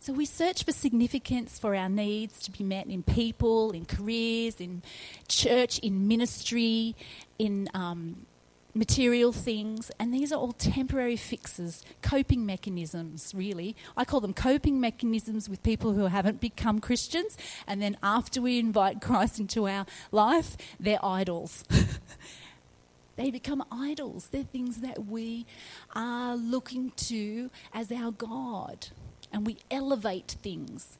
So 0.00 0.12
we 0.12 0.24
search 0.24 0.64
for 0.64 0.72
significance 0.72 1.58
for 1.58 1.74
our 1.74 1.88
needs 1.88 2.40
to 2.42 2.52
be 2.52 2.62
met 2.62 2.86
in 2.86 3.02
people, 3.02 3.72
in 3.72 3.84
careers, 3.84 4.60
in 4.60 4.82
church, 5.26 5.78
in 5.80 6.06
ministry, 6.06 6.94
in 7.38 7.68
um, 7.74 8.26
material 8.74 9.32
things, 9.32 9.90
and 9.98 10.12
these 10.12 10.32
are 10.32 10.36
all 10.38 10.52
temporary 10.52 11.16
fixes, 11.16 11.84
coping 12.02 12.44
mechanisms, 12.44 13.32
really. 13.34 13.74
I 13.96 14.04
call 14.04 14.20
them 14.20 14.34
coping 14.34 14.80
mechanisms 14.80 15.48
with 15.48 15.62
people 15.62 15.94
who 15.94 16.06
haven't 16.06 16.40
become 16.40 16.80
Christians, 16.80 17.36
and 17.66 17.80
then 17.82 17.96
after 18.02 18.40
we 18.40 18.58
invite 18.58 19.00
Christ 19.08 19.40
into 19.40 19.66
our 19.68 19.86
life, 20.12 20.56
they're 20.78 21.04
idols. 21.04 21.64
they 23.16 23.30
become 23.30 23.64
idols. 23.70 24.28
They're 24.30 24.42
things 24.44 24.80
that 24.80 25.06
we 25.06 25.46
are 25.94 26.36
looking 26.36 26.92
to 26.96 27.50
as 27.72 27.90
our 27.90 28.10
God, 28.10 28.88
and 29.32 29.46
we 29.46 29.58
elevate 29.70 30.36
things. 30.42 30.98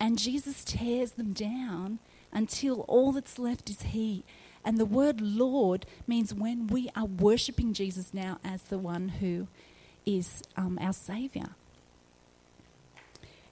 And 0.00 0.18
Jesus 0.18 0.64
tears 0.64 1.12
them 1.12 1.32
down 1.32 1.98
until 2.32 2.80
all 2.82 3.12
that's 3.12 3.38
left 3.38 3.70
is 3.70 3.82
He 3.82 4.24
and 4.64 4.78
the 4.78 4.86
word 4.86 5.20
Lord 5.20 5.86
means 6.06 6.32
when 6.32 6.66
we 6.66 6.90
are 6.96 7.04
worshipping 7.04 7.72
Jesus 7.72 8.14
now 8.14 8.38
as 8.44 8.62
the 8.62 8.78
one 8.78 9.08
who 9.08 9.48
is 10.06 10.42
um, 10.56 10.78
our 10.80 10.92
Saviour. 10.92 11.50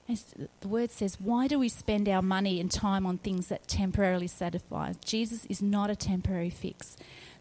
As 0.09 0.33
the 0.59 0.67
word 0.67 0.91
says, 0.91 1.17
why 1.19 1.47
do 1.47 1.57
we 1.57 1.69
spend 1.69 2.09
our 2.09 2.21
money 2.21 2.59
and 2.59 2.69
time 2.69 3.05
on 3.05 3.17
things 3.17 3.47
that 3.47 3.67
temporarily 3.67 4.27
satisfy? 4.27 4.93
Jesus 5.05 5.45
is 5.45 5.61
not 5.61 5.89
a 5.89 5.95
temporary 5.95 6.49
fix. 6.49 6.97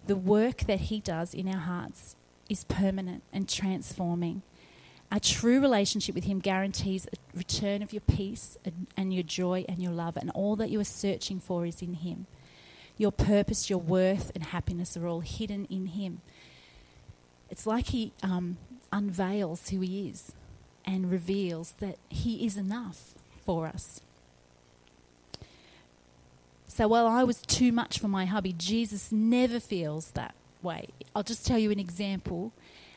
The 0.07 0.17
work 0.17 0.61
that 0.61 0.81
he 0.81 1.01
does 1.01 1.35
in 1.35 1.49
our 1.49 1.61
hearts 1.61 2.15
is 2.49 2.65
permanent 2.65 3.23
and 3.33 3.49
transforming. 3.49 4.43
A 5.11 5.21
true 5.21 5.61
relationship 5.61 6.15
with 6.15 6.25
him 6.25 6.39
guarantees 6.39 7.07
a 7.07 7.37
return 7.37 7.83
of 7.83 7.93
your 7.93 8.01
peace 8.01 8.57
and 8.97 9.13
your 9.13 9.23
joy 9.23 9.65
and 9.69 9.83
your 9.83 9.93
love, 9.93 10.17
and 10.17 10.31
all 10.31 10.57
that 10.57 10.71
you 10.71 10.81
are 10.81 10.85
searching 10.85 11.39
for 11.41 11.67
is 11.67 11.83
in 11.83 11.95
him. 11.95 12.27
Your 13.03 13.11
purpose, 13.11 13.69
your 13.69 13.81
worth, 13.81 14.31
and 14.33 14.45
happiness 14.45 14.97
are 14.97 15.09
all 15.09 15.23
hidden 15.23 15.65
in 15.65 15.87
Him. 15.87 16.21
It's 17.51 17.67
like 17.67 17.89
He 17.89 18.13
um, 18.23 18.59
unveils 18.93 19.71
who 19.71 19.81
He 19.81 20.09
is 20.09 20.31
and 20.85 21.11
reveals 21.11 21.73
that 21.81 21.97
He 22.09 22.47
is 22.47 22.57
enough 22.57 23.17
for 23.45 23.67
us. 23.67 24.03
So 26.69 26.87
while 26.87 27.09
I 27.09 27.25
was 27.25 27.43
too 27.43 27.73
much 27.73 27.99
for 27.99 28.07
my 28.07 28.25
hubby, 28.25 28.55
Jesus 28.57 29.11
never 29.11 29.59
feels 29.59 30.13
that 30.13 30.37
way. 30.63 30.87
I'll 31.13 31.25
just 31.25 31.45
tell 31.45 31.59
you 31.59 31.73
an 31.73 31.81
example. 31.81 32.53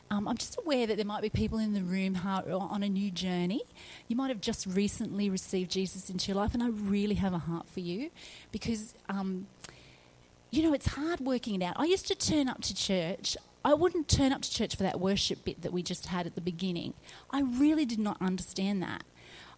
Um, 0.08 0.28
I'm 0.28 0.36
just 0.36 0.56
aware 0.56 0.86
that 0.86 0.94
there 0.94 1.04
might 1.04 1.22
be 1.22 1.30
people 1.30 1.58
in 1.58 1.74
the 1.74 1.82
room 1.82 2.16
on 2.24 2.84
a 2.84 2.88
new 2.88 3.10
journey. 3.10 3.62
You 4.06 4.14
might 4.14 4.28
have 4.28 4.40
just 4.40 4.66
recently 4.66 5.28
received 5.28 5.72
Jesus 5.72 6.08
into 6.10 6.28
your 6.28 6.36
life, 6.36 6.54
and 6.54 6.62
I 6.62 6.68
really 6.68 7.16
have 7.16 7.34
a 7.34 7.38
heart 7.38 7.68
for 7.68 7.80
you 7.80 8.10
because 8.52 8.94
um, 9.08 9.48
you 10.56 10.62
know, 10.62 10.72
it's 10.72 10.86
hard 10.86 11.20
working 11.20 11.60
it 11.60 11.64
out. 11.64 11.76
I 11.78 11.84
used 11.84 12.08
to 12.08 12.14
turn 12.14 12.48
up 12.48 12.62
to 12.62 12.74
church. 12.74 13.36
I 13.64 13.74
wouldn't 13.74 14.08
turn 14.08 14.32
up 14.32 14.42
to 14.42 14.50
church 14.50 14.76
for 14.76 14.84
that 14.84 15.00
worship 15.00 15.44
bit 15.44 15.62
that 15.62 15.72
we 15.72 15.82
just 15.82 16.06
had 16.06 16.26
at 16.26 16.34
the 16.34 16.40
beginning. 16.40 16.94
I 17.30 17.42
really 17.42 17.84
did 17.84 17.98
not 17.98 18.16
understand 18.20 18.82
that. 18.82 19.04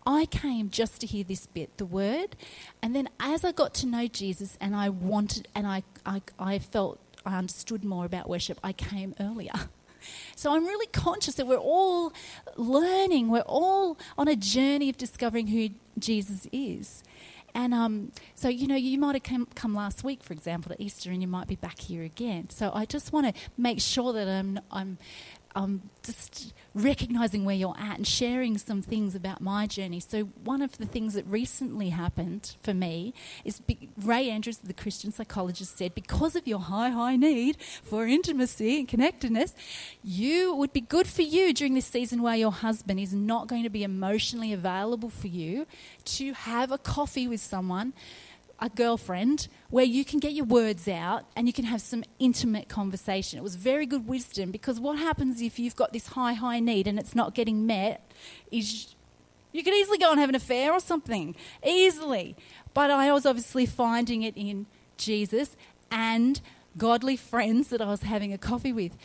I 0.07 0.27
came 0.27 0.71
just 0.71 1.01
to 1.03 1.07
hear 1.07 1.23
this 1.25 1.47
bit, 1.47 1.77
the 1.77 1.85
word, 1.85 2.35
and 2.83 2.97
then 2.97 3.11
as 3.21 3.45
I 3.45 3.53
got 3.53 3.75
to 3.75 3.87
know 3.87 4.07
Jesus 4.07 4.57
and 4.61 4.75
I 4.75 4.89
wanted, 4.89 5.49
and 5.55 5.67
I, 5.67 5.83
I, 6.07 6.23
I 6.39 6.59
felt 6.59 6.99
I 7.27 7.37
understood 7.37 7.85
more 7.85 8.07
about 8.07 8.29
worship, 8.29 8.59
I 8.65 8.73
came 8.73 9.15
earlier. 9.21 9.53
So 10.37 10.55
I'm 10.55 10.65
really 10.65 10.87
conscious 10.87 11.35
that 11.35 11.47
we're 11.47 11.57
all 11.57 12.13
learning, 12.57 13.29
we're 13.29 13.41
all 13.41 13.99
on 14.17 14.29
a 14.29 14.37
journey 14.37 14.89
of 14.89 14.97
discovering 14.97 15.49
who 15.49 15.71
Jesus 15.99 16.47
is. 16.53 17.03
And 17.59 17.75
um, 17.75 18.13
so, 18.37 18.49
you 18.49 18.69
know, 18.69 18.77
you 18.77 19.01
might 19.01 19.17
have 19.17 19.25
come, 19.25 19.47
come 19.57 19.75
last 19.75 20.05
week, 20.05 20.23
for 20.23 20.33
example, 20.33 20.71
at 20.71 20.81
Easter, 20.81 21.11
and 21.11 21.21
you 21.21 21.27
might 21.27 21.49
be 21.49 21.57
back 21.57 21.81
here 21.81 22.05
again. 22.05 22.51
So 22.51 22.71
I 22.73 22.85
just 22.85 23.13
want 23.13 23.35
to 23.35 23.43
make 23.57 23.81
sure 23.81 24.13
that 24.13 24.29
I'm, 24.29 24.61
I'm 24.71 24.97
um, 25.59 25.83
just 26.05 26.55
recognizing 26.73 27.45
where 27.45 27.57
you're 27.57 27.77
at 27.77 27.97
and 27.97 28.07
sharing 28.07 28.57
some 28.59 28.81
things 28.81 29.17
about 29.17 29.41
my 29.41 29.67
journey. 29.67 29.99
So, 29.99 30.25
one 30.45 30.63
of 30.63 30.79
the 30.79 30.87
things 30.87 31.15
that 31.15 31.27
recently 31.27 31.89
happened 31.89 32.55
for 32.63 32.73
me 32.73 33.13
is 33.45 33.59
be- 33.59 33.89
Ray 34.01 34.31
Andrews, 34.31 34.59
the 34.59 34.73
Christian 34.73 35.11
psychologist, 35.11 35.77
said 35.77 35.97
because 35.97 36.37
of 36.37 36.47
your 36.47 36.61
high, 36.61 36.91
high 36.91 37.17
need 37.17 37.57
for 37.83 38.07
intimacy 38.07 38.79
and 38.79 38.89
connectedness, 38.89 39.53
you 40.05 40.55
would 40.55 40.73
be 40.73 40.81
good 40.81 41.09
for 41.09 41.23
you 41.23 41.53
during 41.53 41.75
this 41.75 41.87
season 41.87 42.23
where 42.23 42.37
your 42.37 42.53
husband 42.53 43.01
is 43.01 43.13
not 43.13 43.49
going 43.49 43.65
to 43.65 43.71
be 43.71 43.83
emotionally 43.83 44.53
available 44.53 45.11
for 45.11 45.27
you 45.27 45.67
to 46.05 46.33
have 46.35 46.71
a 46.71 46.79
coffee 46.79 47.27
with 47.27 47.41
someone 47.41 47.93
a 48.61 48.69
girlfriend 48.69 49.49
where 49.71 49.85
you 49.85 50.05
can 50.05 50.19
get 50.19 50.33
your 50.33 50.45
words 50.45 50.89
out 50.89 51.25
and 51.37 51.47
you 51.47 51.53
can 51.53 51.65
have 51.65 51.81
some 51.81 52.03
intimate 52.19 52.69
conversation. 52.69 53.39
It 53.39 53.43
was 53.43 53.55
very 53.55 53.87
good 53.87 54.09
wisdom 54.09 54.51
because 54.51 54.81
what 54.81 54.99
happens 54.99 55.41
if 55.41 55.59
you've 55.59 55.77
got 55.77 55.93
this 55.93 56.09
high, 56.09 56.33
high 56.33 56.61
need 56.61 56.87
and 56.87 56.99
it's 56.99 57.15
not 57.15 57.35
getting 57.35 57.67
met 57.67 58.11
is 58.51 58.95
you 59.53 59.63
could 59.63 59.75
easily 59.75 59.99
go 59.99 60.11
and 60.11 60.21
have 60.21 60.29
an 60.29 60.35
affair 60.35 60.73
or 60.73 60.81
something. 60.81 61.35
Easily. 61.65 62.37
But 62.75 62.91
I 62.91 63.13
was 63.13 63.25
obviously 63.25 63.67
finding 63.67 64.23
it 64.23 64.37
in 64.37 64.67
Jesus 64.97 65.57
and 65.91 66.41
godly 66.77 67.17
friends 67.17 67.69
that 67.69 67.81
I 67.81 67.87
was 67.87 68.03
having 68.03 68.33
a 68.33 68.39
coffee 68.39 68.73
with. 68.73 68.97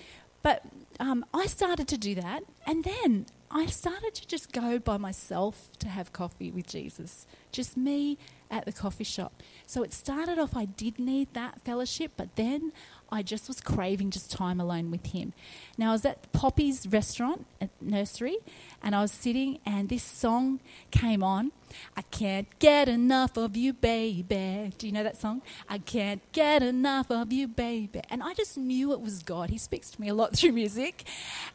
But 0.41 0.63
um, 0.99 1.25
I 1.33 1.47
started 1.47 1.87
to 1.87 1.97
do 1.97 2.15
that, 2.15 2.43
and 2.67 2.83
then 2.83 3.25
I 3.49 3.65
started 3.67 4.13
to 4.15 4.27
just 4.27 4.51
go 4.51 4.77
by 4.77 4.97
myself 4.97 5.69
to 5.79 5.87
have 5.87 6.13
coffee 6.13 6.51
with 6.51 6.67
Jesus. 6.67 7.25
Just 7.51 7.77
me 7.77 8.17
at 8.53 8.65
the 8.65 8.71
coffee 8.71 9.03
shop. 9.03 9.41
So 9.65 9.81
it 9.81 9.93
started 9.93 10.37
off, 10.37 10.55
I 10.55 10.65
did 10.65 10.99
need 10.99 11.33
that 11.33 11.61
fellowship, 11.61 12.11
but 12.15 12.35
then 12.35 12.71
I 13.11 13.23
just 13.23 13.47
was 13.47 13.59
craving 13.59 14.11
just 14.11 14.31
time 14.31 14.59
alone 14.59 14.91
with 14.91 15.07
him. 15.07 15.33
Now, 15.75 15.89
I 15.89 15.91
was 15.93 16.05
at 16.05 16.31
Poppy's 16.31 16.85
restaurant 16.87 17.47
at 17.59 17.69
nursery, 17.81 18.37
and 18.83 18.93
I 18.93 19.01
was 19.01 19.11
sitting, 19.11 19.59
and 19.65 19.87
this 19.89 20.03
song 20.03 20.59
came 20.91 21.23
on. 21.23 21.51
I 21.95 22.01
can't 22.03 22.47
get 22.59 22.87
enough 22.87 23.37
of 23.37 23.55
you, 23.55 23.73
baby. 23.73 24.71
Do 24.77 24.85
you 24.85 24.93
know 24.93 25.03
that 25.03 25.19
song? 25.19 25.41
I 25.69 25.77
can't 25.79 26.21
get 26.31 26.61
enough 26.61 27.09
of 27.09 27.31
you, 27.31 27.47
baby. 27.47 28.01
And 28.09 28.21
I 28.21 28.33
just 28.33 28.57
knew 28.57 28.91
it 28.91 29.01
was 29.01 29.23
God. 29.23 29.49
He 29.49 29.57
speaks 29.57 29.89
to 29.91 30.01
me 30.01 30.09
a 30.09 30.13
lot 30.13 30.33
through 30.37 30.51
music. 30.51 31.05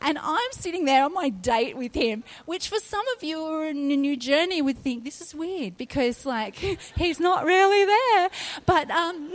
And 0.00 0.18
I'm 0.20 0.52
sitting 0.52 0.86
there 0.86 1.04
on 1.04 1.12
my 1.12 1.28
date 1.28 1.76
with 1.76 1.94
him, 1.94 2.24
which 2.46 2.68
for 2.68 2.78
some 2.78 3.04
of 3.16 3.22
you 3.22 3.38
who 3.38 3.46
are 3.46 3.68
in 3.68 3.90
a 3.90 3.96
new 3.96 4.16
journey 4.16 4.62
would 4.62 4.78
think 4.78 5.04
this 5.04 5.20
is 5.20 5.34
weird 5.34 5.76
because, 5.76 6.24
like, 6.24 6.56
he's 6.96 7.20
not 7.20 7.44
really 7.44 7.84
there. 7.84 8.30
But, 8.66 8.90
um, 8.90 9.34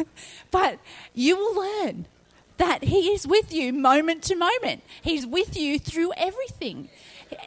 but 0.50 0.78
you 1.14 1.36
will 1.36 1.56
learn 1.56 2.06
that 2.60 2.84
He 2.84 3.08
is 3.12 3.26
with 3.26 3.54
you 3.54 3.72
moment 3.72 4.22
to 4.24 4.36
moment. 4.36 4.82
He's 5.00 5.26
with 5.26 5.56
you 5.56 5.78
through 5.78 6.12
everything. 6.16 6.90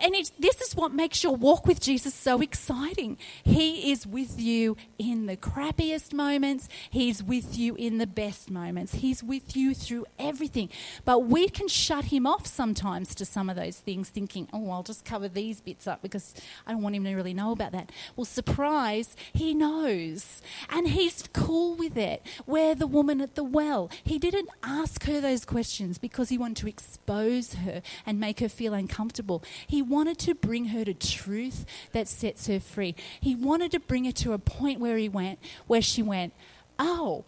And 0.02 0.13
this 0.39 0.62
is 0.62 0.76
what 0.76 0.93
makes 0.93 1.24
your 1.24 1.36
walk 1.36 1.65
with 1.65 1.82
Jesus 1.82 2.13
so 2.13 2.41
exciting. 2.41 3.17
He 3.43 3.91
is 3.91 4.08
with 4.08 4.39
you 4.39 4.78
in 4.98 5.26
the 5.26 5.38
crappiest 5.38 6.13
moments, 6.13 6.69
He's 6.89 7.24
with 7.24 7.58
you 7.58 7.76
in 7.76 7.98
the 7.98 8.08
best 8.08 8.50
moments. 8.50 8.96
He's 8.96 9.24
with 9.24 9.56
you 9.56 9.74
through 9.74 10.06
everything. 10.19 10.69
But 11.06 11.26
we 11.26 11.50
can 11.50 11.67
shut 11.67 12.06
Him 12.06 12.26
off 12.26 12.46
sometimes 12.46 13.15
to 13.15 13.26
some 13.26 13.50
of 13.50 13.56
those 13.56 13.78
things, 13.78 14.10
thinking, 14.10 14.48
oh, 14.54 14.69
I'll 14.72 14.84
just 14.84 15.06
cover 15.06 15.28
these 15.28 15.62
bits 15.62 15.88
up 15.88 16.02
because 16.02 16.34
I 16.65 16.72
don't 16.72 16.82
want 16.82 16.96
Him 16.96 17.04
to 17.06 17.15
really 17.15 17.34
know 17.34 17.52
about 17.52 17.72
that. 17.72 17.91
Well, 18.15 18.26
surprise, 18.26 19.15
He 19.34 19.54
knows. 19.54 20.41
And 20.69 20.89
He's 20.89 21.24
cool 21.34 21.76
with 21.76 21.98
it. 21.98 22.22
Where 22.46 22.76
the 22.76 22.88
woman 22.88 23.22
at 23.22 23.36
the 23.36 23.43
well, 23.43 23.89
He 24.04 24.19
didn't 24.19 24.50
ask 24.63 25.04
her 25.06 25.19
those 25.19 25.46
questions 25.46 25.98
because 25.98 26.30
He 26.30 26.38
wanted 26.38 26.58
to 26.58 26.67
expose 26.67 27.56
her 27.56 27.82
and 28.06 28.19
make 28.19 28.39
her 28.39 28.50
feel 28.50 28.74
uncomfortable. 28.74 29.43
He 29.67 29.72
wanted 29.81 30.17
to 30.19 30.36
bring 30.36 30.65
her 30.65 30.86
to 30.86 30.93
truth 30.93 31.65
that 31.91 32.07
sets 32.07 32.47
her 32.47 32.59
free. 32.59 32.95
He 33.19 33.36
wanted 33.36 33.71
to 33.71 33.79
bring 33.79 34.05
her 34.05 34.12
to 34.13 34.33
a 34.33 34.38
point 34.38 34.79
where 34.79 34.97
he 34.97 35.09
went, 35.09 35.39
where 35.67 35.81
she 35.81 36.01
went, 36.01 36.33
"Oh, 36.77 37.25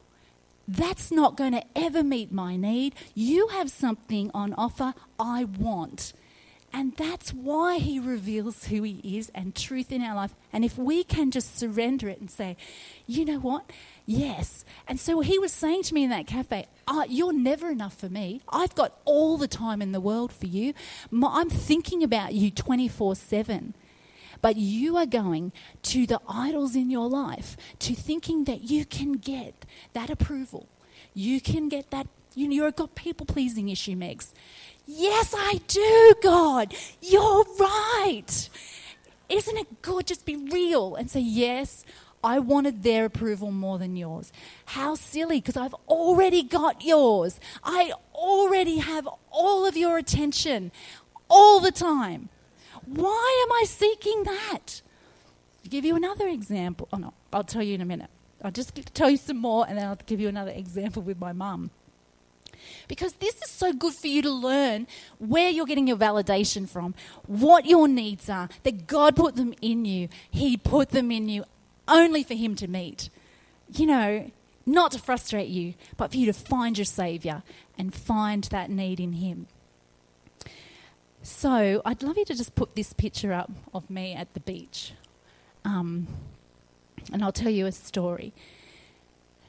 that's 0.68 1.12
not 1.12 1.38
going 1.38 1.54
to 1.54 1.64
ever 1.76 2.04
meet 2.04 2.32
my 2.32 2.56
need. 2.56 2.96
You 3.14 3.48
have 3.50 3.70
something 3.70 4.32
on 4.34 4.54
offer 4.54 4.94
I 5.20 5.46
want." 5.46 6.14
And 6.76 6.94
that's 6.98 7.34
why 7.34 7.78
he 7.78 8.00
reveals 8.00 8.66
who 8.66 8.84
he 8.84 9.00
is 9.18 9.32
and 9.34 9.56
truth 9.56 9.94
in 9.94 10.02
our 10.02 10.14
life. 10.14 10.36
And 10.52 10.66
if 10.66 10.78
we 10.78 11.06
can 11.06 11.32
just 11.32 11.58
surrender 11.58 12.10
it 12.10 12.20
and 12.20 12.30
say, 12.30 12.58
you 13.08 13.24
know 13.24 13.40
what? 13.40 13.72
Yes. 14.06 14.64
And 14.88 15.00
so 15.00 15.22
he 15.22 15.40
was 15.40 15.52
saying 15.52 15.84
to 15.84 15.94
me 15.94 16.04
in 16.04 16.10
that 16.12 16.28
cafe, 16.28 16.68
oh, 16.88 17.06
You're 17.10 17.34
never 17.34 17.70
enough 17.70 17.96
for 17.98 18.10
me. 18.10 18.42
I've 18.50 18.76
got 18.76 19.00
all 19.06 19.38
the 19.38 19.48
time 19.48 19.82
in 19.82 19.92
the 19.92 20.02
world 20.02 20.32
for 20.32 20.46
you. 20.46 20.74
I'm 21.24 21.50
thinking 21.50 22.04
about 22.04 22.34
you 22.34 22.52
24 22.52 23.16
7 23.16 23.74
but 24.42 24.58
you 24.58 24.96
are 24.96 25.08
going 25.08 25.52
to 25.82 26.06
the 26.06 26.22
idols 26.30 26.76
in 26.76 26.92
your 26.92 27.10
life 27.10 27.58
to 27.80 27.96
thinking 27.96 28.44
that 28.44 28.70
you 28.70 28.86
can 28.86 29.14
get 29.14 29.66
that 29.94 30.12
approval. 30.12 30.68
You 31.16 31.42
can 31.42 31.68
get 31.68 31.90
that. 31.90 32.08
You 32.36 32.50
know, 32.50 32.66
you've 32.66 32.76
got 32.76 32.94
people 32.94 33.26
pleasing 33.26 33.70
issue, 33.70 33.96
Megs. 33.96 34.34
Yes, 34.86 35.34
I 35.36 35.62
do, 35.68 36.14
God. 36.22 36.76
You're 37.02 37.46
right. 37.60 38.50
Isn't 39.30 39.58
it 39.58 39.82
good? 39.82 40.06
Just 40.06 40.26
be 40.26 40.36
real 40.36 40.94
and 40.96 41.10
say, 41.10 41.22
Yes, 41.22 41.84
I 42.26 42.40
wanted 42.40 42.82
their 42.82 43.06
approval 43.06 43.52
more 43.52 43.78
than 43.78 43.96
yours. 43.96 44.34
How 44.66 44.96
silly, 44.96 45.40
because 45.40 45.56
I've 45.56 45.76
already 45.88 46.42
got 46.42 46.84
yours. 46.84 47.40
I 47.64 47.94
already 48.16 48.80
have 48.80 49.08
all 49.30 49.68
of 49.68 49.78
your 49.78 50.00
attention 50.00 50.72
all 51.30 51.60
the 51.60 51.72
time. 51.72 52.30
Why 52.86 53.46
am 53.46 53.52
I 53.54 53.66
seeking 53.68 54.24
that? 54.24 54.82
I'll 55.64 55.70
give 55.70 55.86
you 55.86 55.96
another 55.96 56.28
example. 56.28 56.88
Oh, 56.92 56.98
no, 56.98 57.14
I'll 57.32 57.44
tell 57.44 57.62
you 57.62 57.76
in 57.76 57.82
a 57.82 57.86
minute. 57.86 58.10
I'll 58.44 58.52
just 58.52 58.76
tell 58.96 59.10
you 59.10 59.18
some 59.18 59.38
more 59.38 59.68
and 59.68 59.78
then 59.78 59.86
I'll 59.86 60.00
give 60.06 60.20
you 60.20 60.28
another 60.28 60.52
example 60.52 61.04
with 61.04 61.20
my 61.20 61.32
mum. 61.32 61.70
Because 62.88 63.14
this 63.14 63.36
is 63.36 63.50
so 63.50 63.74
good 63.74 63.94
for 63.94 64.08
you 64.08 64.24
to 64.24 64.32
learn 64.32 64.88
where 65.20 65.50
you're 65.50 65.66
getting 65.66 65.88
your 65.88 65.98
validation 65.98 66.68
from, 66.68 66.96
what 67.28 67.66
your 67.66 67.88
needs 67.88 68.30
are, 68.30 68.50
that 68.64 68.88
God 68.88 69.16
put 69.16 69.36
them 69.36 69.54
in 69.62 69.86
you. 69.86 70.10
He 70.30 70.58
put 70.58 70.90
them 70.90 71.12
in 71.12 71.30
you 71.30 71.46
only 71.88 72.24
for 72.24 72.34
Him 72.34 72.56
to 72.56 72.68
meet. 72.68 73.10
You 73.74 73.86
know, 73.88 74.32
not 74.66 74.92
to 74.92 75.00
frustrate 75.00 75.50
you, 75.50 75.76
but 75.98 76.12
for 76.12 76.18
you 76.18 76.26
to 76.26 76.34
find 76.34 76.78
your 76.78 76.86
Saviour 76.86 77.44
and 77.78 77.94
find 77.94 78.44
that 78.46 78.70
need 78.70 79.00
in 79.00 79.14
Him. 79.14 79.48
So 81.22 81.82
I'd 81.84 82.04
love 82.04 82.18
you 82.18 82.26
to 82.26 82.36
just 82.36 82.54
put 82.56 82.76
this 82.76 82.94
picture 82.94 83.34
up 83.34 83.52
of 83.74 83.90
me 83.90 84.14
at 84.14 84.34
the 84.34 84.40
beach. 84.40 84.94
Um, 85.64 86.08
and 87.12 87.24
I'll 87.24 87.32
tell 87.32 87.50
you 87.52 87.66
a 87.66 87.72
story. 87.72 88.34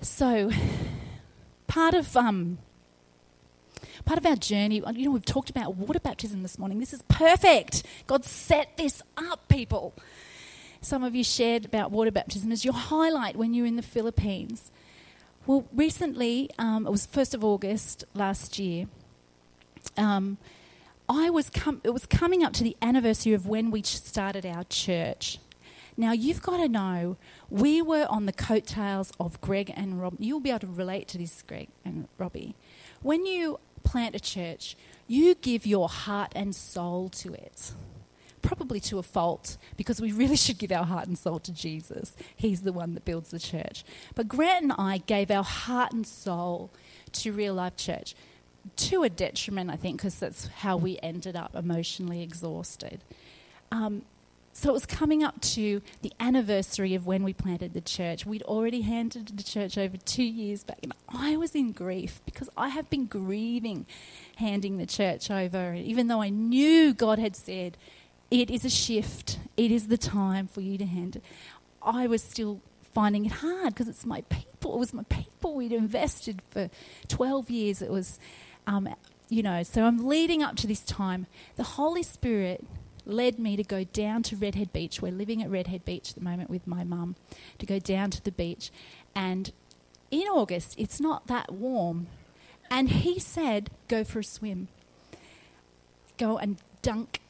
So, 0.00 0.50
part 1.66 1.94
of 1.94 2.16
um, 2.16 2.58
part 4.04 4.18
of 4.18 4.26
our 4.26 4.36
journey, 4.36 4.82
you 4.94 5.04
know, 5.06 5.10
we've 5.10 5.24
talked 5.24 5.50
about 5.50 5.76
water 5.76 6.00
baptism 6.00 6.42
this 6.42 6.58
morning. 6.58 6.80
This 6.80 6.92
is 6.92 7.02
perfect. 7.08 7.82
God 8.06 8.24
set 8.24 8.76
this 8.76 9.02
up, 9.16 9.48
people. 9.48 9.94
Some 10.80 11.04
of 11.04 11.14
you 11.14 11.24
shared 11.24 11.64
about 11.64 11.90
water 11.90 12.10
baptism 12.10 12.52
as 12.52 12.64
your 12.64 12.74
highlight 12.92 13.36
when 13.36 13.54
you 13.54 13.62
were 13.62 13.68
in 13.68 13.76
the 13.76 13.82
Philippines. 13.82 14.70
Well, 15.46 15.66
recently, 15.72 16.50
um, 16.58 16.86
it 16.86 16.90
was 16.90 17.06
1st 17.06 17.34
of 17.34 17.44
August 17.44 18.04
last 18.14 18.58
year. 18.58 18.86
Um, 19.96 20.38
I 21.08 21.30
was 21.30 21.50
com- 21.50 21.80
it 21.84 21.90
was 21.90 22.04
coming 22.04 22.42
up 22.42 22.52
to 22.54 22.64
the 22.64 22.76
anniversary 22.82 23.32
of 23.32 23.46
when 23.46 23.70
we 23.70 23.82
started 23.82 24.44
our 24.44 24.64
church. 24.64 25.38
Now, 25.96 26.12
you've 26.12 26.42
got 26.42 26.58
to 26.58 26.68
know, 26.68 27.16
we 27.48 27.80
were 27.80 28.06
on 28.10 28.26
the 28.26 28.32
coattails 28.32 29.12
of 29.18 29.40
Greg 29.40 29.72
and 29.74 30.00
Rob. 30.00 30.16
You'll 30.18 30.40
be 30.40 30.50
able 30.50 30.60
to 30.60 30.66
relate 30.66 31.08
to 31.08 31.18
this, 31.18 31.42
Greg 31.46 31.68
and 31.84 32.06
Robbie. 32.18 32.54
When 33.00 33.24
you 33.24 33.60
plant 33.82 34.14
a 34.14 34.20
church, 34.20 34.76
you 35.06 35.34
give 35.36 35.64
your 35.64 35.88
heart 35.88 36.32
and 36.34 36.54
soul 36.54 37.08
to 37.10 37.32
it. 37.32 37.72
Probably 38.46 38.80
to 38.80 38.98
a 38.98 39.02
fault, 39.02 39.56
because 39.76 40.00
we 40.00 40.12
really 40.12 40.36
should 40.36 40.58
give 40.58 40.72
our 40.72 40.84
heart 40.84 41.08
and 41.08 41.18
soul 41.18 41.38
to 41.40 41.52
Jesus. 41.52 42.14
He's 42.34 42.62
the 42.62 42.72
one 42.72 42.94
that 42.94 43.04
builds 43.04 43.30
the 43.30 43.38
church. 43.38 43.84
But 44.14 44.28
Grant 44.28 44.62
and 44.62 44.72
I 44.72 44.98
gave 44.98 45.30
our 45.30 45.44
heart 45.44 45.92
and 45.92 46.06
soul 46.06 46.70
to 47.12 47.32
Real 47.32 47.54
Life 47.54 47.76
Church 47.76 48.14
to 48.76 49.02
a 49.02 49.08
detriment, 49.08 49.70
I 49.70 49.76
think, 49.76 49.98
because 49.98 50.18
that's 50.18 50.46
how 50.48 50.76
we 50.76 50.98
ended 51.02 51.36
up 51.36 51.54
emotionally 51.54 52.22
exhausted. 52.22 53.00
Um, 53.72 54.02
So 54.52 54.70
it 54.70 54.72
was 54.72 54.86
coming 54.86 55.22
up 55.22 55.38
to 55.56 55.82
the 56.00 56.12
anniversary 56.18 56.94
of 56.94 57.06
when 57.06 57.22
we 57.22 57.34
planted 57.34 57.74
the 57.74 57.82
church. 57.82 58.24
We'd 58.24 58.42
already 58.44 58.80
handed 58.80 59.26
the 59.36 59.42
church 59.42 59.76
over 59.76 59.98
two 59.98 60.24
years 60.24 60.64
back, 60.64 60.78
and 60.82 60.94
I 61.08 61.36
was 61.36 61.54
in 61.54 61.72
grief 61.72 62.22
because 62.24 62.48
I 62.56 62.68
have 62.70 62.88
been 62.88 63.04
grieving 63.04 63.84
handing 64.36 64.78
the 64.78 64.86
church 64.86 65.30
over, 65.30 65.74
even 65.74 66.08
though 66.08 66.22
I 66.22 66.30
knew 66.30 66.94
God 66.94 67.18
had 67.18 67.36
said, 67.36 67.76
It 68.36 68.50
is 68.50 68.66
a 68.66 68.70
shift, 68.70 69.38
it 69.56 69.70
is 69.70 69.88
the 69.88 69.96
time 69.96 70.46
for 70.46 70.60
you 70.60 70.76
to 70.76 70.84
hand 70.84 71.16
it. 71.16 71.22
I 71.80 72.06
was 72.06 72.22
still 72.22 72.60
finding 72.92 73.24
it 73.24 73.32
hard 73.32 73.72
because 73.72 73.88
it's 73.88 74.04
my 74.04 74.20
people. 74.28 74.74
It 74.74 74.78
was 74.78 74.92
my 74.92 75.04
people 75.04 75.54
we'd 75.54 75.72
invested 75.72 76.42
for 76.50 76.68
12 77.08 77.48
years. 77.48 77.80
It 77.80 77.90
was, 77.90 78.20
um, 78.66 78.94
you 79.30 79.42
know, 79.42 79.62
so 79.62 79.84
I'm 79.84 80.06
leading 80.06 80.42
up 80.42 80.54
to 80.56 80.66
this 80.66 80.80
time. 80.80 81.26
The 81.56 81.62
Holy 81.62 82.02
Spirit 82.02 82.66
led 83.06 83.38
me 83.38 83.56
to 83.56 83.62
go 83.62 83.84
down 83.84 84.22
to 84.24 84.36
Redhead 84.36 84.70
Beach. 84.70 85.00
We're 85.00 85.12
living 85.12 85.42
at 85.42 85.48
Redhead 85.48 85.86
Beach 85.86 86.10
at 86.10 86.16
the 86.16 86.20
moment 86.22 86.50
with 86.50 86.66
my 86.66 86.84
mum, 86.84 87.16
to 87.58 87.64
go 87.64 87.78
down 87.78 88.10
to 88.10 88.22
the 88.22 88.32
beach. 88.32 88.70
And 89.14 89.50
in 90.10 90.28
August, 90.28 90.74
it's 90.76 91.00
not 91.00 91.26
that 91.28 91.52
warm. 91.52 92.08
And 92.70 92.90
he 92.90 93.18
said, 93.18 93.70
Go 93.88 94.04
for 94.04 94.18
a 94.18 94.24
swim. 94.24 94.68
Go 96.18 96.36
and 96.36 96.58
dunk 96.82 97.20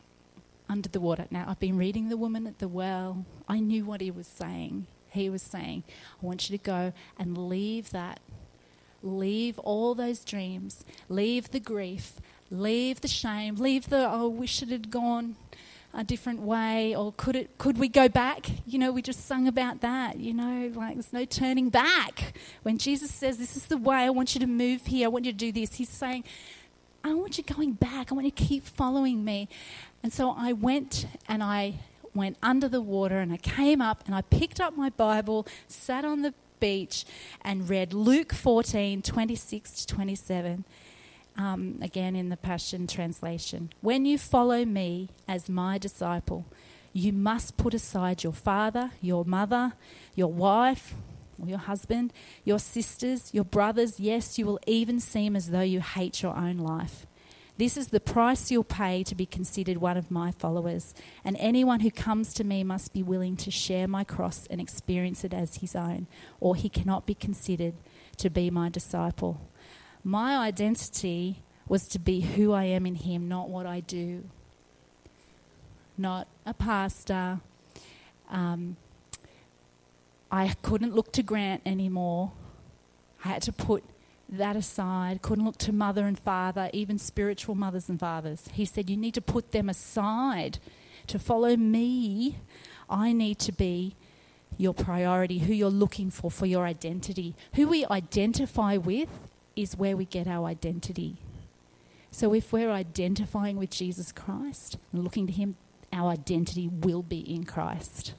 under 0.69 0.89
the 0.89 1.01
water. 1.01 1.27
Now, 1.31 1.47
I've 1.49 1.61
been 1.61 1.77
reading 1.77 2.09
The 2.09 2.17
Woman 2.17 2.47
at 2.47 2.59
the 2.59 2.69
Well. 2.69 3.25
I 3.49 3.61
knew 3.61 3.85
what 3.85 4.01
he 4.01 4.11
was 4.11 4.27
saying. 4.27 4.87
He 5.11 5.31
was 5.31 5.43
saying, 5.43 5.85
I 6.23 6.27
want 6.27 6.51
you 6.51 6.59
to 6.59 6.63
go 6.63 6.93
and 7.19 7.49
leave 7.49 7.91
that. 7.91 8.21
Leave 9.03 9.59
all 9.61 9.95
those 9.95 10.25
dreams. 10.25 10.85
Leave 11.09 11.51
the 11.51 11.61
grief. 11.61 12.15
Leave 12.51 13.01
the 13.01 13.09
shame. 13.09 13.57
Leave 13.57 13.89
the, 13.89 14.09
oh, 14.09 14.25
I 14.25 14.27
wish 14.27 14.63
it 14.63 14.69
had 14.69 14.91
gone 14.91 15.37
a 15.97 16.05
different 16.05 16.41
way 16.43 16.95
or 16.95 17.13
could 17.17 17.35
it 17.35 17.57
could 17.57 17.79
we 17.79 17.89
go 17.89 18.07
back 18.07 18.47
you 18.67 18.79
know 18.79 18.93
we 18.93 19.01
just 19.01 19.27
sung 19.27 19.49
about 19.49 19.81
that 19.81 20.19
you 20.19 20.35
know 20.35 20.71
like 20.75 20.95
there's 20.95 21.13
no 21.13 21.25
turning 21.25 21.71
back 21.71 22.35
when 22.65 22.77
jesus 22.77 23.11
says 23.11 23.39
this 23.39 23.57
is 23.57 23.65
the 23.67 23.79
way 23.79 23.97
i 23.97 24.11
want 24.11 24.35
you 24.35 24.41
to 24.41 24.47
move 24.47 24.85
here 24.85 25.07
i 25.07 25.09
want 25.09 25.25
you 25.25 25.33
to 25.33 25.39
do 25.39 25.51
this 25.51 25.77
he's 25.77 25.89
saying 25.89 26.23
i 27.03 27.15
want 27.15 27.39
you 27.39 27.45
going 27.45 27.73
back 27.73 28.13
i 28.13 28.15
want 28.15 28.27
you 28.27 28.31
to 28.31 28.45
keep 28.45 28.63
following 28.63 29.25
me 29.25 29.49
and 30.07 30.13
so 30.13 30.37
i 30.39 30.53
went 30.53 31.05
and 31.27 31.43
i 31.43 31.75
went 32.15 32.37
under 32.41 32.69
the 32.69 32.81
water 32.81 33.19
and 33.19 33.33
i 33.33 33.37
came 33.39 33.81
up 33.81 34.05
and 34.07 34.15
i 34.15 34.21
picked 34.21 34.61
up 34.61 34.77
my 34.77 34.89
bible 34.91 35.45
sat 35.67 36.05
on 36.05 36.23
the 36.23 36.33
beach 36.61 37.05
and 37.43 37.69
read 37.69 37.93
luke 37.93 38.33
14 38.33 39.03
26 39.03 39.85
to 39.85 39.95
27 39.95 40.65
um, 41.37 41.81
again 41.83 42.17
in 42.17 42.31
the 42.31 42.37
Passion 42.39 42.87
Translation. 42.87 43.69
When 43.83 44.07
you 44.07 44.17
follow 44.17 44.65
me 44.65 45.11
as 45.29 45.51
my 45.51 45.77
disciple, 45.77 46.47
you 46.95 47.13
must 47.13 47.59
put 47.59 47.75
aside 47.75 48.25
your 48.25 48.33
father, 48.33 48.93
your 49.03 49.23
mother, 49.27 49.75
your 50.15 50.33
wife, 50.33 50.95
or 51.39 51.47
your 51.47 51.59
husband, 51.59 52.15
your 52.43 52.59
sisters, 52.59 53.35
your 53.35 53.45
brothers. 53.45 54.01
Yes, 54.01 54.39
you 54.39 54.47
will 54.47 54.61
even 54.67 54.99
seem 54.99 55.37
as 55.37 55.51
though 55.51 55.61
you 55.61 55.81
hate 55.83 56.23
your 56.23 56.35
own 56.35 56.57
life. 56.57 57.07
This 57.59 57.77
is 57.77 57.89
the 57.89 58.01
price 58.01 58.51
you'll 58.51 58.65
pay 58.65 59.03
to 59.05 59.15
be 59.15 59.25
considered 59.25 59.79
one 59.79 59.97
of 59.97 60.11
my 60.11 60.31
followers. 60.31 60.95
And 61.25 61.37
anyone 61.39 61.81
who 61.81 61.91
comes 61.91 62.35
to 62.35 62.45
me 62.45 62.63
must 62.65 62.93
be 62.93 63.03
willing 63.03 63.37
to 63.39 63.51
share 63.51 63.89
my 63.89 64.05
cross 64.05 64.47
and 64.51 64.61
experience 64.61 65.25
it 65.25 65.33
as 65.33 65.57
his 65.57 65.75
own, 65.75 66.07
or 66.39 66.55
he 66.55 66.69
cannot 66.69 67.07
be 67.07 67.15
considered 67.15 67.75
to 68.19 68.29
be 68.29 68.51
my 68.51 68.69
disciple. 68.69 69.41
My 70.05 70.37
identity 70.37 71.43
was 71.69 71.89
to 71.89 71.99
be 71.99 72.21
who 72.21 72.53
I 72.53 72.65
am 72.65 72.87
in 72.87 72.95
Him, 72.95 73.29
not 73.29 73.49
what 73.49 73.67
I 73.67 73.81
do. 73.81 74.25
Not 75.99 76.29
a 76.45 76.55
pastor. 76.55 77.41
Um, 78.31 78.77
I 80.31 80.55
couldn't 80.63 80.95
look 80.95 81.13
to 81.13 81.23
Grant 81.23 81.63
anymore. 81.67 82.33
I 83.25 83.29
had 83.29 83.43
to 83.43 83.53
put 83.53 83.83
that 84.29 84.57
aside. 84.57 85.23
Couldn't 85.23 85.45
look 85.45 85.59
to 85.59 85.73
mother 85.73 86.07
and 86.07 86.19
father, 86.19 86.71
even 86.73 86.99
spiritual 86.99 87.55
mothers 87.55 87.89
and 87.89 87.99
fathers. 87.99 88.49
He 88.53 88.65
said, 88.65 88.91
You 88.91 88.97
need 88.97 89.15
to 89.15 89.21
put 89.21 89.53
them 89.53 89.69
aside. 89.69 90.59
To 91.09 91.19
follow 91.19 91.57
me, 91.57 92.39
I 92.91 93.13
need 93.13 93.39
to 93.41 93.53
be 93.53 93.95
your 94.59 94.75
priority, 94.75 95.39
who 95.41 95.53
you're 95.53 95.71
looking 95.71 96.11
for 96.11 96.31
for 96.31 96.47
your 96.47 96.65
identity. 96.65 97.35
Who 97.55 97.69
we 97.69 97.87
identify 97.87 98.77
with 98.77 99.09
is 99.55 99.77
where 99.77 99.97
we 99.97 100.05
get 100.05 100.27
our 100.27 100.47
identity. 100.47 101.17
So 102.11 102.33
if 102.35 102.53
we're 102.53 102.71
identifying 102.71 103.57
with 103.57 103.71
Jesus 103.71 104.13
Christ 104.13 104.79
and 104.93 105.05
looking 105.05 105.27
to 105.27 105.33
Him, 105.33 105.57
our 105.93 106.11
identity 106.11 106.69
will 106.69 107.03
be 107.03 107.21
in 107.21 107.45
Christ. 107.45 108.15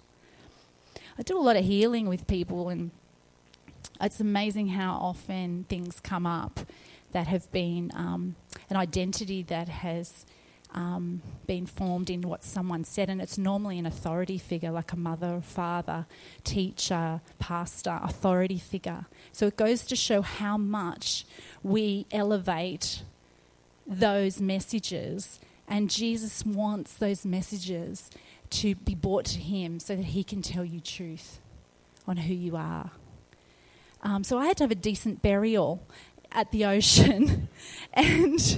I 1.17 1.23
do 1.23 1.37
a 1.37 1.41
lot 1.41 1.55
of 1.55 1.65
healing 1.65 2.07
with 2.07 2.27
people, 2.27 2.69
and 2.69 2.91
it's 4.01 4.19
amazing 4.19 4.69
how 4.69 4.93
often 4.93 5.65
things 5.69 5.99
come 5.99 6.25
up 6.25 6.59
that 7.11 7.27
have 7.27 7.51
been 7.51 7.91
um, 7.95 8.35
an 8.69 8.77
identity 8.77 9.43
that 9.43 9.69
has 9.69 10.25
um, 10.73 11.21
been 11.45 11.65
formed 11.65 12.09
in 12.09 12.21
what 12.21 12.43
someone 12.43 12.83
said, 12.83 13.09
and 13.09 13.21
it's 13.21 13.37
normally 13.37 13.79
an 13.79 13.85
authority 13.85 14.37
figure 14.37 14.71
like 14.71 14.91
a 14.91 14.97
mother, 14.97 15.41
father, 15.41 16.05
teacher, 16.43 17.21
pastor, 17.39 17.99
authority 18.03 18.59
figure. 18.59 19.05
So 19.31 19.47
it 19.47 19.55
goes 19.55 19.83
to 19.85 19.95
show 19.95 20.21
how 20.21 20.57
much 20.57 21.25
we 21.63 22.05
elevate 22.11 23.03
those 23.85 24.41
messages, 24.41 25.39
and 25.67 25.89
Jesus 25.89 26.45
wants 26.45 26.93
those 26.93 27.25
messages 27.25 28.09
to 28.49 28.75
be 28.75 28.95
brought 28.95 29.25
to 29.25 29.39
Him 29.39 29.79
so 29.79 29.95
that 29.95 30.05
He 30.05 30.23
can 30.23 30.41
tell 30.41 30.65
you 30.65 30.79
truth 30.79 31.39
on 32.05 32.17
who 32.17 32.33
you 32.33 32.55
are. 32.55 32.91
Um, 34.07 34.23
so 34.23 34.37
I 34.37 34.45
had 34.45 34.55
to 34.57 34.63
have 34.63 34.71
a 34.71 34.75
decent 34.75 35.21
burial 35.21 35.85
at 36.31 36.53
the 36.53 36.63
ocean, 36.63 37.49
and 37.93 38.57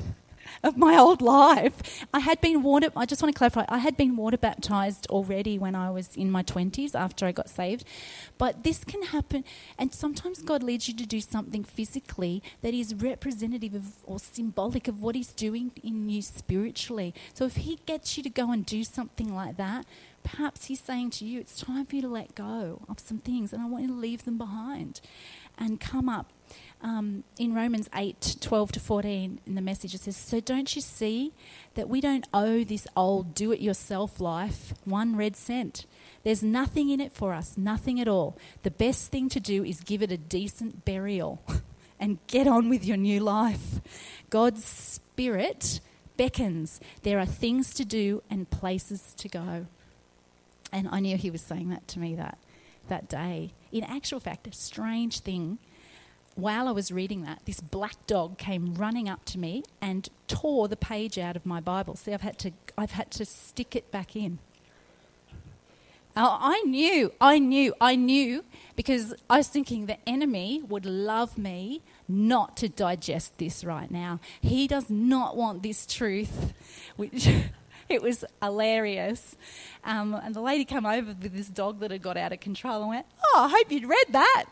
of 0.64 0.78
my 0.78 0.98
old 0.98 1.22
life. 1.22 2.06
I 2.14 2.20
had 2.20 2.42
been 2.42 2.64
water, 2.64 2.90
I 2.96 3.06
just 3.06 3.22
want 3.22 3.34
to 3.34 3.38
clarify, 3.38 3.66
I 3.70 3.80
had 3.80 3.98
been 3.98 4.16
water 4.16 4.38
baptized 4.38 5.08
already 5.08 5.58
when 5.58 5.76
I 5.76 5.90
was 5.90 6.16
in 6.16 6.32
my 6.32 6.44
20s 6.44 6.96
after 6.96 7.26
I 7.26 7.32
got 7.32 7.50
saved. 7.50 7.86
But 8.38 8.64
this 8.64 8.84
can 8.84 9.04
happen, 9.04 9.44
and 9.78 9.94
sometimes 9.94 10.42
God 10.42 10.64
leads 10.64 10.88
you 10.88 10.96
to 10.96 11.06
do 11.06 11.22
something 11.22 11.64
physically 11.64 12.44
that 12.62 12.74
is 12.74 12.94
representative 12.96 13.74
of 13.74 13.94
or 14.04 14.20
symbolic 14.20 14.88
of 14.88 15.02
what 15.02 15.16
He's 15.16 15.32
doing 15.32 15.72
in 15.84 16.10
you 16.10 16.22
spiritually. 16.22 17.14
So 17.34 17.46
if 17.46 17.58
He 17.58 17.80
gets 17.86 18.18
you 18.18 18.24
to 18.24 18.30
go 18.30 18.52
and 18.52 18.66
do 18.66 18.84
something 18.84 19.34
like 19.34 19.58
that, 19.58 19.86
perhaps 20.24 20.66
He's 20.66 20.82
saying 20.82 21.12
to 21.12 21.26
you, 21.26 21.40
it's 21.40 21.60
time 21.60 21.86
for 21.86 21.96
you 21.96 22.02
to 22.04 22.10
let 22.10 22.36
go 22.36 22.82
of 22.90 23.00
some 23.00 23.20
things, 23.20 23.54
and 23.54 23.62
I 23.62 23.66
want 23.66 23.84
you 23.84 23.90
to 23.90 23.96
leave 23.96 24.26
them 24.26 24.38
behind 24.38 25.02
and 25.60 25.80
come 25.80 26.10
up 26.10 26.32
um, 26.82 27.24
in 27.38 27.54
Romans 27.54 27.89
8 27.93 28.38
12 28.39 28.72
to 28.74 28.80
14 28.80 29.41
in 29.45 29.56
the 29.56 29.62
message, 29.62 29.93
it 29.93 30.02
says, 30.02 30.15
So 30.15 30.39
don't 30.39 30.74
you 30.76 30.82
see 30.82 31.34
that 31.76 31.89
we 31.89 32.00
don't 32.00 32.26
owe 32.34 32.63
this 32.63 32.88
old 32.95 33.36
do 33.36 33.52
it 33.52 33.60
yourself 33.60 34.19
life 34.19 34.74
one 34.86 35.15
red 35.15 35.36
cent? 35.36 35.86
There's 36.24 36.43
nothing 36.43 36.89
in 36.89 37.00
it 37.00 37.12
for 37.12 37.34
us, 37.34 37.58
nothing 37.58 38.00
at 38.00 38.08
all. 38.08 38.38
The 38.63 38.72
best 38.72 39.12
thing 39.12 39.30
to 39.30 39.39
do 39.39 39.63
is 39.63 39.82
give 39.82 40.02
it 40.02 40.12
a 40.12 40.17
decent 40.17 40.86
burial 40.86 41.41
and 42.00 42.17
get 42.28 42.48
on 42.48 42.69
with 42.69 42.86
your 42.86 42.98
new 42.98 43.19
life. 43.19 43.82
God's 44.30 44.63
Spirit 44.63 45.82
beckons. 46.17 46.80
There 47.04 47.19
are 47.19 47.26
things 47.26 47.74
to 47.76 47.86
do 47.86 48.24
and 48.30 48.50
places 48.50 49.13
to 49.17 49.30
go. 49.30 49.67
And 50.72 50.88
I 50.91 51.00
knew 51.00 51.17
he 51.17 51.32
was 51.32 51.41
saying 51.41 51.69
that 51.69 51.88
to 51.89 52.00
me 52.00 52.15
that, 52.15 52.38
that 52.88 53.10
day. 53.10 53.54
In 53.72 53.84
actual 53.84 54.20
fact, 54.20 54.48
a 54.48 54.54
strange 54.54 55.20
thing 55.20 55.60
while 56.36 56.68
I 56.68 56.72
was 56.72 56.92
reading 56.92 57.24
that, 57.24 57.42
this 57.46 57.60
black 57.60 57.96
dog 58.08 58.38
came 58.38 58.74
running 58.76 59.10
up 59.10 59.26
to 59.26 59.40
me 59.40 59.64
and 59.82 60.08
tore 60.28 60.68
the 60.68 60.78
page 60.78 61.18
out 61.18 61.36
of 61.36 61.46
my 61.46 61.60
Bible. 61.60 61.96
See, 61.96 62.14
I've 62.14 62.22
had 62.22 62.38
to, 62.40 62.52
I've 62.78 62.92
had 62.92 63.12
to 63.12 63.26
stick 63.26 63.76
it 63.76 63.92
back 63.92 64.16
in. 64.16 64.40
I 66.16 66.62
knew, 66.66 67.14
I 67.22 67.40
knew, 67.40 67.74
I 67.80 67.96
knew 67.96 68.44
because 68.76 69.14
I 69.30 69.38
was 69.38 69.48
thinking 69.48 69.86
the 69.86 69.98
enemy 70.10 70.62
would 70.68 70.86
love 70.86 71.38
me 71.38 71.82
not 72.08 72.58
to 72.58 72.67
digest 72.67 73.38
this 73.38 73.63
right 73.63 73.90
now. 73.90 74.20
He 74.42 74.67
does 74.67 74.90
not 74.90 75.38
want 75.38 75.63
this 75.63 75.86
truth, 75.86 76.54
which 76.98 77.30
it 77.96 78.02
was 78.02 78.23
hilarious. 78.42 79.35
Um, 79.83 80.13
and 80.13 80.35
the 80.35 80.42
lady 80.42 80.65
came 80.65 80.85
over 80.85 81.08
with 81.08 81.33
this 81.33 81.48
dog 81.48 81.79
that 81.79 81.92
had 81.92 82.02
got 82.02 82.17
out 82.17 82.31
of 82.31 82.40
control 82.40 82.81
and 82.81 82.90
went, 82.90 83.06
Oh, 83.25 83.46
I 83.46 83.50
hope 83.50 83.71
you'd 83.71 83.87
read 83.87 84.06
that. 84.12 84.46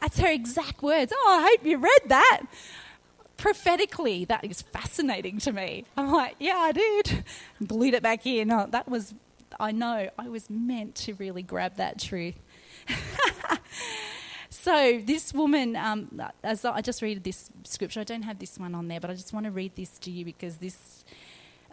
That's 0.00 0.18
her 0.18 0.28
exact 0.28 0.82
words. 0.82 1.12
Oh, 1.14 1.40
I 1.40 1.50
hope 1.50 1.66
you 1.66 1.78
read 1.78 2.00
that. 2.08 2.42
Prophetically, 3.36 4.24
that 4.26 4.44
is 4.44 4.62
fascinating 4.62 5.38
to 5.40 5.52
me. 5.52 5.84
I'm 5.96 6.10
like, 6.10 6.36
yeah, 6.38 6.56
I 6.56 6.72
did. 6.72 7.24
Glued 7.66 7.94
it 7.94 8.02
back 8.02 8.26
in. 8.26 8.50
Oh, 8.50 8.66
that 8.70 8.88
was, 8.88 9.14
I 9.58 9.72
know, 9.72 10.08
I 10.18 10.28
was 10.28 10.48
meant 10.48 10.94
to 10.96 11.14
really 11.14 11.42
grab 11.42 11.76
that 11.76 11.98
truth. 11.98 12.36
so 14.50 15.00
this 15.04 15.32
woman, 15.32 15.74
um, 15.74 16.22
as 16.42 16.64
I 16.64 16.80
just 16.80 17.02
read 17.02 17.24
this 17.24 17.50
scripture, 17.64 18.00
I 18.00 18.04
don't 18.04 18.22
have 18.22 18.38
this 18.38 18.58
one 18.58 18.74
on 18.74 18.88
there, 18.88 19.00
but 19.00 19.10
I 19.10 19.14
just 19.14 19.32
want 19.32 19.46
to 19.46 19.52
read 19.52 19.74
this 19.74 19.98
to 20.00 20.10
you 20.10 20.24
because 20.24 20.56
this 20.56 21.04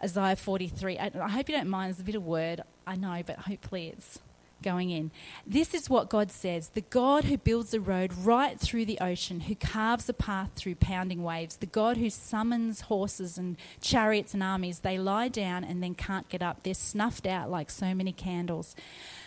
Isaiah 0.02 0.36
43. 0.36 0.98
I, 0.98 1.10
I 1.20 1.28
hope 1.28 1.48
you 1.48 1.56
don't 1.56 1.68
mind, 1.68 1.90
it's 1.90 2.00
a 2.00 2.04
bit 2.04 2.14
of 2.14 2.24
word, 2.24 2.62
I 2.86 2.96
know, 2.96 3.22
but 3.24 3.38
hopefully 3.38 3.88
it's 3.88 4.18
going 4.62 4.90
in. 4.90 5.10
This 5.46 5.74
is 5.74 5.90
what 5.90 6.08
God 6.08 6.30
says 6.30 6.70
the 6.70 6.80
God 6.80 7.24
who 7.24 7.36
builds 7.36 7.74
a 7.74 7.80
road 7.80 8.12
right 8.14 8.58
through 8.58 8.86
the 8.86 8.98
ocean, 9.00 9.40
who 9.40 9.54
carves 9.54 10.08
a 10.08 10.14
path 10.14 10.50
through 10.56 10.76
pounding 10.76 11.22
waves, 11.22 11.56
the 11.56 11.66
God 11.66 11.96
who 11.96 12.08
summons 12.08 12.82
horses 12.82 13.36
and 13.36 13.56
chariots 13.80 14.32
and 14.32 14.42
armies. 14.42 14.80
They 14.80 14.98
lie 14.98 15.28
down 15.28 15.64
and 15.64 15.82
then 15.82 15.94
can't 15.94 16.28
get 16.28 16.42
up. 16.42 16.62
They're 16.62 16.74
snuffed 16.74 17.26
out 17.26 17.50
like 17.50 17.70
so 17.70 17.94
many 17.94 18.12
candles. 18.12 18.74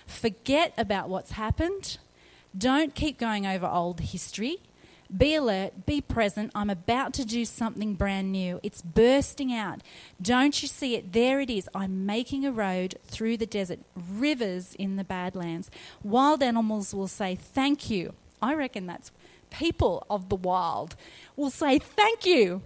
Forget 0.07 0.73
about 0.77 1.09
what's 1.09 1.31
happened. 1.31 1.97
Don't 2.57 2.95
keep 2.95 3.19
going 3.19 3.45
over 3.45 3.67
old 3.67 3.99
history. 3.99 4.61
Be 5.15 5.35
alert, 5.35 5.85
be 5.85 6.01
present. 6.01 6.51
I'm 6.55 6.69
about 6.69 7.13
to 7.13 7.25
do 7.25 7.45
something 7.45 7.93
brand 7.93 8.31
new. 8.31 8.59
It's 8.63 8.81
bursting 8.81 9.53
out. 9.53 9.81
Don't 10.21 10.61
you 10.61 10.67
see 10.67 10.95
it? 10.95 11.13
There 11.13 11.39
it 11.39 11.49
is. 11.49 11.69
I'm 11.75 12.05
making 12.05 12.45
a 12.45 12.51
road 12.51 12.95
through 13.05 13.37
the 13.37 13.45
desert, 13.45 13.79
rivers 13.95 14.75
in 14.75 14.95
the 14.95 15.03
Badlands. 15.03 15.69
Wild 16.03 16.41
animals 16.41 16.93
will 16.93 17.07
say, 17.07 17.35
Thank 17.35 17.89
you. 17.89 18.13
I 18.41 18.53
reckon 18.55 18.87
that's 18.87 19.11
people 19.51 20.05
of 20.09 20.29
the 20.29 20.35
wild 20.35 20.95
will 21.35 21.51
say, 21.51 21.79
Thank 21.79 22.25
you 22.25 22.63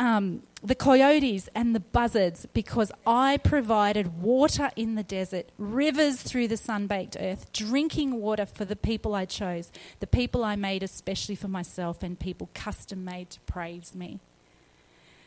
um, 0.00 0.42
the 0.62 0.74
coyotes 0.74 1.50
and 1.54 1.74
the 1.74 1.80
buzzards 1.80 2.46
because 2.54 2.90
I 3.06 3.36
provided 3.36 4.22
water 4.22 4.70
in 4.74 4.94
the 4.94 5.02
desert, 5.02 5.50
rivers 5.58 6.22
through 6.22 6.48
the 6.48 6.56
sun 6.56 6.86
baked 6.86 7.18
earth, 7.20 7.52
drinking 7.52 8.18
water 8.18 8.46
for 8.46 8.64
the 8.64 8.76
people 8.76 9.14
I 9.14 9.26
chose, 9.26 9.70
the 10.00 10.06
people 10.06 10.42
I 10.42 10.56
made 10.56 10.82
especially 10.82 11.34
for 11.34 11.48
myself, 11.48 12.02
and 12.02 12.18
people 12.18 12.48
custom 12.54 13.04
made 13.04 13.28
to 13.30 13.40
praise 13.40 13.94
me. 13.94 14.20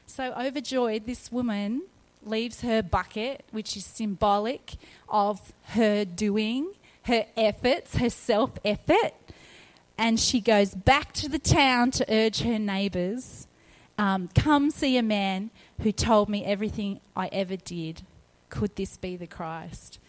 So, 0.07 0.33
overjoyed, 0.33 1.05
this 1.05 1.31
woman 1.31 1.83
leaves 2.25 2.61
her 2.61 2.81
bucket, 2.81 3.45
which 3.51 3.77
is 3.77 3.85
symbolic 3.85 4.73
of 5.07 5.53
her 5.69 6.03
doing, 6.03 6.73
her 7.03 7.27
efforts, 7.37 7.97
her 7.97 8.09
self 8.09 8.57
effort, 8.65 9.13
and 9.99 10.19
she 10.19 10.41
goes 10.41 10.73
back 10.73 11.13
to 11.13 11.29
the 11.29 11.37
town 11.37 11.91
to 11.91 12.05
urge 12.11 12.41
her 12.41 12.57
neighbours 12.57 13.45
um, 13.97 14.29
Come 14.35 14.71
see 14.71 14.97
a 14.97 15.03
man 15.03 15.51
who 15.81 15.91
told 15.91 16.29
me 16.29 16.45
everything 16.45 16.99
I 17.15 17.27
ever 17.27 17.55
did. 17.55 18.03
Could 18.49 18.75
this 18.75 18.97
be 18.97 19.15
the 19.15 19.27
Christ? 19.27 19.99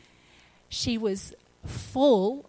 She 0.69 0.99
was 0.99 1.35
full 1.65 2.49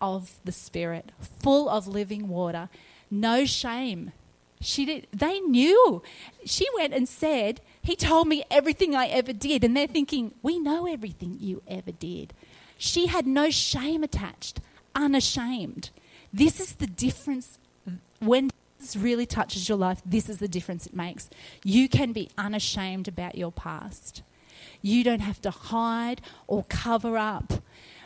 of 0.00 0.38
the 0.44 0.52
Spirit, 0.52 1.12
full 1.40 1.68
of 1.68 1.86
living 1.86 2.28
water, 2.28 2.68
no 3.10 3.44
shame. 3.44 4.12
She 4.60 4.84
did, 4.84 5.06
they 5.12 5.40
knew. 5.40 6.02
She 6.44 6.66
went 6.76 6.94
and 6.94 7.08
said, 7.08 7.60
He 7.82 7.96
told 7.96 8.28
me 8.28 8.44
everything 8.50 8.94
I 8.94 9.06
ever 9.06 9.32
did. 9.32 9.62
And 9.62 9.76
they're 9.76 9.86
thinking, 9.86 10.32
We 10.42 10.58
know 10.58 10.86
everything 10.86 11.36
you 11.38 11.62
ever 11.68 11.92
did. 11.92 12.32
She 12.78 13.06
had 13.06 13.26
no 13.26 13.50
shame 13.50 14.02
attached, 14.02 14.60
unashamed. 14.94 15.90
This 16.32 16.60
is 16.60 16.76
the 16.76 16.86
difference 16.86 17.58
when 18.20 18.50
really 18.96 19.26
touches 19.26 19.68
your 19.68 19.78
life, 19.78 20.02
this 20.04 20.28
is 20.28 20.38
the 20.38 20.48
difference 20.48 20.86
it 20.86 20.94
makes. 20.94 21.30
You 21.64 21.88
can 21.88 22.12
be 22.12 22.28
unashamed 22.36 23.08
about 23.08 23.36
your 23.36 23.52
past. 23.52 24.22
You 24.82 25.02
don't 25.02 25.20
have 25.20 25.40
to 25.42 25.50
hide 25.50 26.20
or 26.46 26.64
cover 26.64 27.16
up. 27.16 27.52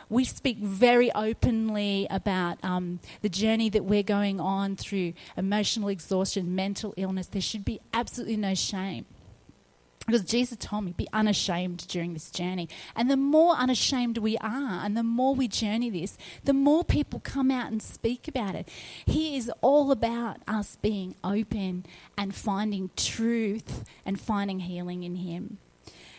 We 0.09 0.25
speak 0.25 0.57
very 0.57 1.11
openly 1.13 2.07
about 2.09 2.57
um, 2.63 2.99
the 3.21 3.29
journey 3.29 3.69
that 3.69 3.85
we're 3.85 4.01
going 4.01 4.39
on 4.39 4.75
through 4.75 5.13
emotional 5.37 5.89
exhaustion, 5.89 6.55
mental 6.55 6.93
illness. 6.97 7.27
There 7.27 7.41
should 7.41 7.63
be 7.63 7.79
absolutely 7.93 8.37
no 8.37 8.55
shame. 8.55 9.05
Because 10.05 10.23
Jesus 10.23 10.57
told 10.59 10.85
me, 10.85 10.93
be 10.97 11.07
unashamed 11.13 11.85
during 11.87 12.13
this 12.13 12.31
journey. 12.31 12.67
And 12.95 13.11
the 13.11 13.17
more 13.17 13.53
unashamed 13.55 14.17
we 14.17 14.37
are, 14.37 14.83
and 14.83 14.97
the 14.97 15.03
more 15.03 15.35
we 15.35 15.47
journey 15.47 15.89
this, 15.89 16.17
the 16.43 16.53
more 16.53 16.83
people 16.83 17.19
come 17.19 17.51
out 17.51 17.71
and 17.71 17.81
speak 17.81 18.27
about 18.27 18.55
it. 18.55 18.67
He 19.05 19.37
is 19.37 19.51
all 19.61 19.91
about 19.91 20.37
us 20.47 20.77
being 20.81 21.15
open 21.23 21.85
and 22.17 22.33
finding 22.33 22.89
truth 22.95 23.83
and 24.05 24.19
finding 24.19 24.61
healing 24.61 25.03
in 25.03 25.15
Him. 25.15 25.59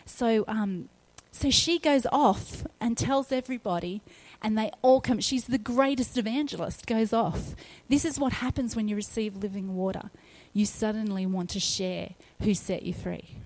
So, 0.04 0.44
um, 0.46 0.88
so 1.32 1.50
she 1.50 1.78
goes 1.78 2.06
off 2.12 2.64
and 2.80 2.96
tells 2.96 3.32
everybody, 3.32 4.02
and 4.40 4.56
they 4.56 4.70
all 4.82 5.00
come. 5.00 5.20
She's 5.20 5.46
the 5.46 5.58
greatest 5.58 6.16
evangelist, 6.16 6.86
goes 6.86 7.12
off. 7.12 7.54
This 7.88 8.04
is 8.04 8.20
what 8.20 8.34
happens 8.34 8.76
when 8.76 8.88
you 8.88 8.94
receive 8.94 9.36
living 9.36 9.74
water. 9.74 10.10
You 10.52 10.66
suddenly 10.66 11.26
want 11.26 11.50
to 11.50 11.60
share 11.60 12.10
who 12.42 12.54
set 12.54 12.82
you 12.82 12.94
free 12.94 13.36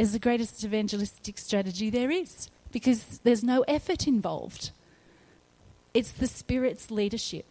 is 0.00 0.12
the 0.12 0.18
greatest 0.18 0.64
evangelistic 0.64 1.36
strategy 1.36 1.90
there 1.90 2.10
is 2.10 2.48
because 2.72 3.20
there's 3.22 3.44
no 3.44 3.60
effort 3.68 4.06
involved. 4.06 4.70
It's 5.92 6.10
the 6.12 6.26
Spirit's 6.26 6.90
leadership. 6.90 7.44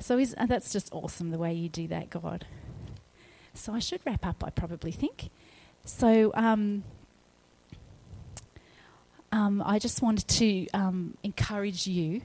So 0.00 0.18
is, 0.18 0.34
uh, 0.36 0.46
that's 0.46 0.72
just 0.72 0.92
awesome 0.92 1.30
the 1.30 1.38
way 1.38 1.54
you 1.54 1.68
do 1.68 1.86
that, 1.86 2.10
God. 2.10 2.44
So 3.54 3.72
I 3.72 3.78
should 3.78 4.00
wrap 4.04 4.26
up, 4.26 4.42
I 4.44 4.50
probably 4.50 4.90
think. 4.90 5.30
So 5.84 6.32
um, 6.34 6.82
um, 9.30 9.62
I 9.64 9.78
just 9.78 10.02
wanted 10.02 10.26
to 10.26 10.66
um, 10.74 11.16
encourage 11.22 11.86
you 11.86 12.22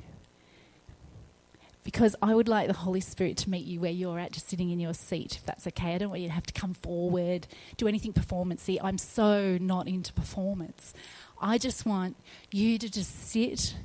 because 1.84 2.16
I 2.22 2.34
would 2.34 2.48
like 2.48 2.68
the 2.68 2.74
Holy 2.74 3.02
Spirit 3.02 3.38
to 3.38 3.50
meet 3.50 3.66
you 3.66 3.80
where 3.80 3.92
you're 3.92 4.20
at, 4.20 4.32
just 4.32 4.50
sitting 4.50 4.70
in 4.70 4.80
your 4.80 4.94
seat, 4.94 5.36
if 5.36 5.46
that's 5.46 5.68
okay. 5.68 5.96
I 5.96 5.98
don't 5.98 6.10
want 6.10 6.22
you 6.22 6.28
to 6.28 6.34
have 6.34 6.46
to 6.46 6.54
come 6.54 6.74
forward, 6.74 7.48
do 7.78 7.88
anything 7.88 8.14
performancey. 8.14 8.80
I'm 8.82 8.98
so 8.98 9.58
not 9.60 9.88
into 9.88 10.14
performance. 10.14 10.94
I 11.42 11.58
just 11.58 11.86
want 11.86 12.16
you 12.52 12.78
to 12.78 12.90
just 12.90 13.30
sit 13.30 13.76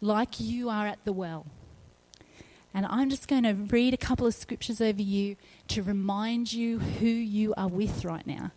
like 0.00 0.40
you 0.40 0.68
are 0.68 0.86
at 0.86 1.04
the 1.04 1.12
well. 1.12 1.46
And 2.74 2.86
I'm 2.86 3.10
just 3.10 3.28
going 3.28 3.42
to 3.42 3.52
read 3.52 3.92
a 3.92 3.98
couple 3.98 4.26
of 4.26 4.34
scriptures 4.34 4.80
over 4.80 5.02
you 5.02 5.36
to 5.68 5.82
remind 5.82 6.52
you 6.52 6.78
who 6.78 7.06
you 7.06 7.52
are 7.56 7.68
with 7.68 8.04
right 8.04 8.26
now. 8.26 8.52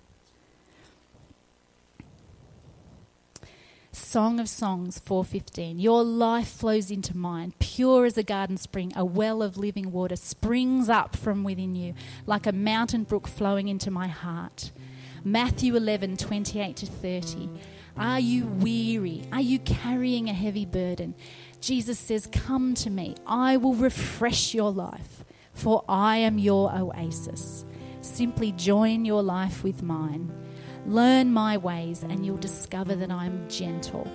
Song 3.96 4.42
of 4.42 4.50
Songs 4.50 5.00
4:15 5.00 5.80
Your 5.80 6.04
life 6.04 6.50
flows 6.50 6.92
into 6.92 7.16
mine 7.16 7.54
pure 7.60 8.06
as 8.06 8.18
a 8.18 8.24
garden 8.24 8.58
spring. 8.58 8.92
A 8.96 9.06
well 9.06 9.42
of 9.42 9.58
living 9.58 9.92
water 9.92 10.18
springs 10.18 10.90
up 10.90 11.16
from 11.16 11.44
within 11.46 11.76
you 11.76 11.94
like 12.26 12.46
a 12.46 12.52
mountain 12.52 13.04
brook 13.04 13.26
flowing 13.26 13.70
into 13.70 13.90
my 13.90 14.08
heart. 14.08 14.72
Matthew 15.24 15.76
11:28 15.76 16.76
to 16.76 16.86
30 16.86 17.50
Are 17.98 18.20
you 18.20 18.46
weary? 18.46 19.24
Are 19.32 19.42
you 19.42 19.60
carrying 19.60 20.30
a 20.30 20.34
heavy 20.34 20.66
burden? 20.66 21.16
Jesus 21.62 21.98
says 21.98 22.28
come 22.28 22.74
to 22.76 22.90
me. 22.90 23.16
I 23.26 23.56
will 23.56 23.76
refresh 23.76 24.54
your 24.54 24.72
life 24.72 25.24
for 25.54 25.86
I 25.88 26.18
am 26.18 26.38
your 26.38 26.70
oasis. 26.76 27.64
Simply 28.02 28.52
join 28.52 29.06
your 29.06 29.24
life 29.24 29.64
with 29.64 29.82
mine 29.82 30.45
Learn 30.86 31.34
my 31.34 31.58
ways, 31.58 32.04
and 32.04 32.24
you'll 32.24 32.38
discover 32.38 32.96
that 32.96 33.10
I'm 33.10 33.50
gentle, 33.50 34.08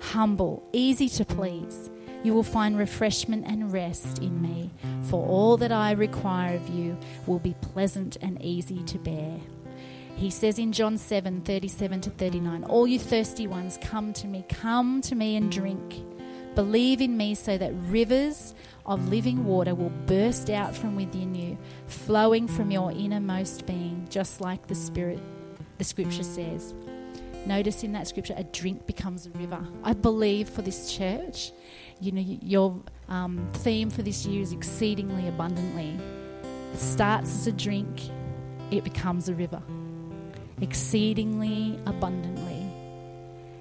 humble, 0.00 0.62
easy 0.72 1.08
to 1.08 1.24
please. 1.24 1.90
You 2.22 2.32
will 2.32 2.44
find 2.44 2.78
refreshment 2.78 3.44
and 3.48 3.72
rest 3.72 4.20
in 4.20 4.40
me, 4.40 4.70
for 5.02 5.26
all 5.26 5.56
that 5.56 5.72
I 5.72 5.92
require 5.92 6.54
of 6.54 6.68
you 6.68 6.96
will 7.26 7.40
be 7.40 7.56
pleasant 7.60 8.18
and 8.22 8.40
easy 8.40 8.84
to 8.84 8.98
bear. 8.98 9.40
He 10.14 10.30
says 10.30 10.60
in 10.60 10.70
John 10.70 10.96
7 10.96 11.40
37 11.40 12.02
to 12.02 12.10
39, 12.10 12.64
All 12.64 12.86
you 12.86 13.00
thirsty 13.00 13.48
ones, 13.48 13.76
come 13.82 14.12
to 14.12 14.28
me, 14.28 14.44
come 14.48 15.00
to 15.02 15.16
me 15.16 15.34
and 15.34 15.50
drink. 15.50 16.04
Believe 16.54 17.00
in 17.00 17.16
me 17.16 17.34
so 17.34 17.58
that 17.58 17.72
rivers 17.88 18.54
of 18.86 19.08
living 19.08 19.44
water 19.44 19.74
will 19.74 19.92
burst 20.06 20.50
out 20.50 20.76
from 20.76 20.94
within 20.94 21.34
you, 21.34 21.58
flowing 21.88 22.46
from 22.46 22.70
your 22.70 22.92
innermost 22.92 23.66
being, 23.66 24.06
just 24.08 24.40
like 24.40 24.68
the 24.68 24.74
Spirit 24.76 25.18
the 25.82 25.88
scripture 25.88 26.22
says. 26.22 26.74
Notice 27.44 27.82
in 27.82 27.92
that 27.92 28.06
scripture, 28.06 28.34
a 28.36 28.44
drink 28.44 28.86
becomes 28.86 29.26
a 29.26 29.30
river. 29.30 29.66
I 29.82 29.94
believe 29.94 30.48
for 30.48 30.62
this 30.62 30.94
church, 30.94 31.50
you 32.00 32.12
know, 32.12 32.22
your 32.24 32.80
um, 33.08 33.48
theme 33.54 33.90
for 33.90 34.02
this 34.02 34.24
year 34.24 34.42
is 34.42 34.52
exceedingly 34.52 35.26
abundantly. 35.26 35.98
It 36.72 36.78
starts 36.78 37.34
as 37.34 37.48
a 37.48 37.52
drink, 37.52 38.00
it 38.70 38.84
becomes 38.84 39.28
a 39.28 39.34
river. 39.34 39.60
Exceedingly 40.60 41.80
abundantly. 41.86 42.51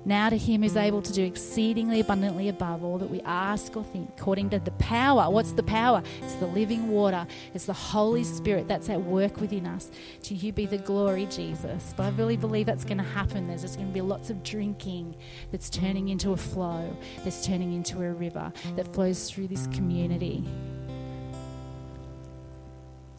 Now 0.05 0.29
to 0.29 0.37
him 0.37 0.63
who's 0.63 0.75
able 0.75 1.01
to 1.01 1.13
do 1.13 1.23
exceedingly 1.23 1.99
abundantly 1.99 2.49
above 2.49 2.83
all 2.83 2.97
that 2.97 3.09
we 3.09 3.21
ask 3.21 3.75
or 3.77 3.83
think, 3.83 4.09
according 4.17 4.49
to 4.51 4.59
the 4.59 4.71
power. 4.71 5.29
What's 5.29 5.51
the 5.51 5.63
power? 5.63 6.01
It's 6.21 6.35
the 6.35 6.47
living 6.47 6.89
water, 6.89 7.27
it's 7.53 7.65
the 7.65 7.73
Holy 7.73 8.23
Spirit 8.23 8.67
that's 8.67 8.89
at 8.89 9.01
work 9.01 9.39
within 9.39 9.65
us. 9.67 9.91
To 10.23 10.35
you 10.35 10.51
be 10.51 10.65
the 10.65 10.77
glory, 10.77 11.27
Jesus. 11.27 11.93
But 11.95 12.03
I 12.03 12.09
really 12.11 12.37
believe 12.37 12.65
that's 12.65 12.83
going 12.83 12.97
to 12.97 13.03
happen. 13.03 13.47
There's 13.47 13.61
just 13.61 13.75
going 13.75 13.87
to 13.87 13.93
be 13.93 14.01
lots 14.01 14.29
of 14.29 14.43
drinking 14.43 15.15
that's 15.51 15.69
turning 15.69 16.09
into 16.09 16.31
a 16.31 16.37
flow, 16.37 16.95
that's 17.23 17.45
turning 17.45 17.73
into 17.73 18.01
a 18.01 18.11
river 18.11 18.51
that 18.75 18.91
flows 18.93 19.29
through 19.29 19.47
this 19.47 19.67
community. 19.67 20.43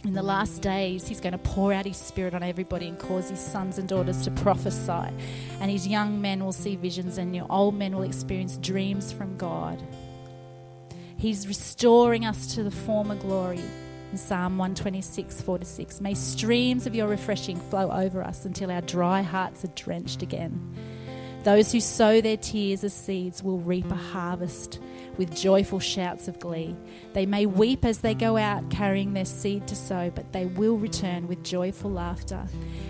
In 0.05 0.15
the 0.15 0.23
last 0.23 0.63
days, 0.63 1.07
he's 1.07 1.21
going 1.21 1.33
to 1.33 1.39
pour 1.39 1.73
out 1.73 1.87
his 1.87 1.97
spirit 1.97 2.35
on 2.35 2.43
everybody 2.43 2.89
and 2.89 2.99
cause 2.99 3.31
his 3.31 3.39
sons 3.39 3.79
and 3.79 3.89
daughters 3.89 4.23
to 4.25 4.31
mm. 4.31 4.43
prophesy. 4.43 5.15
And 5.61 5.71
his 5.71 5.87
young 5.87 6.21
men 6.21 6.45
will 6.45 6.53
see 6.53 6.75
visions, 6.75 7.19
and 7.19 7.35
your 7.37 7.47
old 7.51 7.77
men 7.77 7.95
will 7.95 8.03
experience 8.03 8.57
dreams 8.59 9.13
from 9.13 9.37
God. 9.37 9.81
He's 11.17 11.47
restoring 11.47 12.25
us 12.25 12.55
to 12.55 12.65
the 12.65 12.71
former 12.71 13.15
glory. 13.15 13.61
In 14.11 14.19
Psalm 14.19 14.59
126, 14.59 15.41
4 15.41 15.59
to 15.61 15.65
6. 15.65 16.01
May 16.01 16.15
streams 16.15 16.87
of 16.87 16.95
your 16.95 17.07
refreshing 17.07 17.57
flow 17.57 17.91
over 17.91 18.23
us 18.23 18.45
until 18.45 18.71
our 18.71 18.83
dry 18.83 19.23
hearts 19.23 19.65
are 19.65 19.69
drenched 19.69 20.21
again. 20.21 20.75
Those 21.45 21.73
who 21.73 21.81
sow 21.81 22.21
their 22.21 22.37
tears 22.37 22.85
as 22.85 22.95
seeds 22.95 23.43
will 23.43 23.59
reap 23.59 23.91
a 23.91 23.97
harvest 23.97 24.79
with 25.17 25.37
joyful 25.37 25.81
shouts 25.81 26.29
of 26.29 26.39
glee. 26.39 26.77
They 27.15 27.27
may 27.27 27.47
weep 27.47 27.85
as 27.85 27.99
they 27.99 28.15
go 28.15 28.37
out 28.37 28.71
carrying 28.71 29.13
their 29.13 29.25
seed 29.25 29.67
to 29.67 29.75
sow, 29.75 30.11
but 30.15 30.33
they 30.33 30.47
will 30.47 30.77
return 30.77 31.27
with 31.27 31.43
joyful 31.43 31.91
laughter 31.91 32.47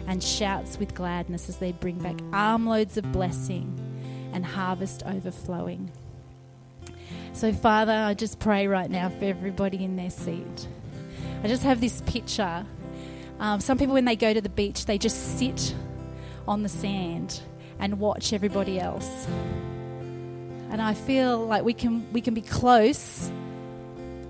and 0.07 0.22
shouts 0.22 0.78
with 0.78 0.94
gladness 0.94 1.48
as 1.48 1.57
they 1.57 1.72
bring 1.72 1.98
back 1.98 2.18
armloads 2.32 2.98
of 2.98 3.11
blessing 3.11 3.78
and 4.34 4.44
harvest 4.44 5.03
overflowing. 5.07 5.90
So, 7.32 7.55
Father, 7.55 7.92
I 7.92 8.12
just 8.12 8.38
pray 8.38 8.66
right 8.66 8.90
now 8.90 9.09
for 9.09 9.24
everybody 9.24 9.82
in 9.82 9.96
their 9.96 10.11
seat. 10.11 10.68
I 11.42 11.48
just 11.48 11.62
have 11.62 11.80
this 11.80 12.03
picture. 12.03 12.66
Um, 13.40 13.61
some 13.61 13.78
people, 13.78 13.94
when 13.94 14.05
they 14.05 14.16
go 14.16 14.34
to 14.34 14.40
the 14.42 14.50
beach, 14.50 14.84
they 14.84 14.98
just 14.98 15.38
sit 15.38 15.74
on 16.46 16.62
the 16.62 16.68
sand 16.68 17.40
and 17.83 17.99
watch 17.99 18.33
everybody 18.33 18.80
else. 18.80 19.26
And 20.70 20.80
I 20.80 20.95
feel 20.95 21.45
like 21.45 21.64
we 21.64 21.74
can, 21.74 22.11
we 22.12 22.22
can 22.22 22.33
be 22.33 22.41
close. 22.41 23.30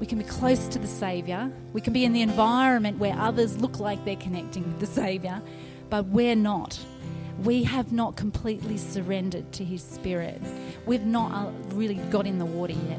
We 0.00 0.06
can 0.06 0.18
be 0.18 0.24
close 0.24 0.66
to 0.68 0.80
the 0.80 0.88
Saviour. 0.88 1.52
We 1.72 1.80
can 1.80 1.92
be 1.92 2.04
in 2.04 2.14
the 2.14 2.22
environment 2.22 2.98
where 2.98 3.14
others 3.16 3.58
look 3.58 3.78
like 3.78 4.04
they're 4.04 4.16
connecting 4.16 4.64
with 4.64 4.80
the 4.80 4.86
Saviour, 4.86 5.40
but 5.90 6.06
we're 6.06 6.34
not. 6.34 6.80
We 7.44 7.62
have 7.64 7.92
not 7.92 8.16
completely 8.16 8.78
surrendered 8.78 9.52
to 9.52 9.64
His 9.64 9.82
Spirit. 9.82 10.40
We've 10.86 11.04
not 11.04 11.32
uh, 11.32 11.50
really 11.74 11.96
got 12.10 12.26
in 12.26 12.38
the 12.38 12.46
water 12.46 12.74
yet. 12.88 12.98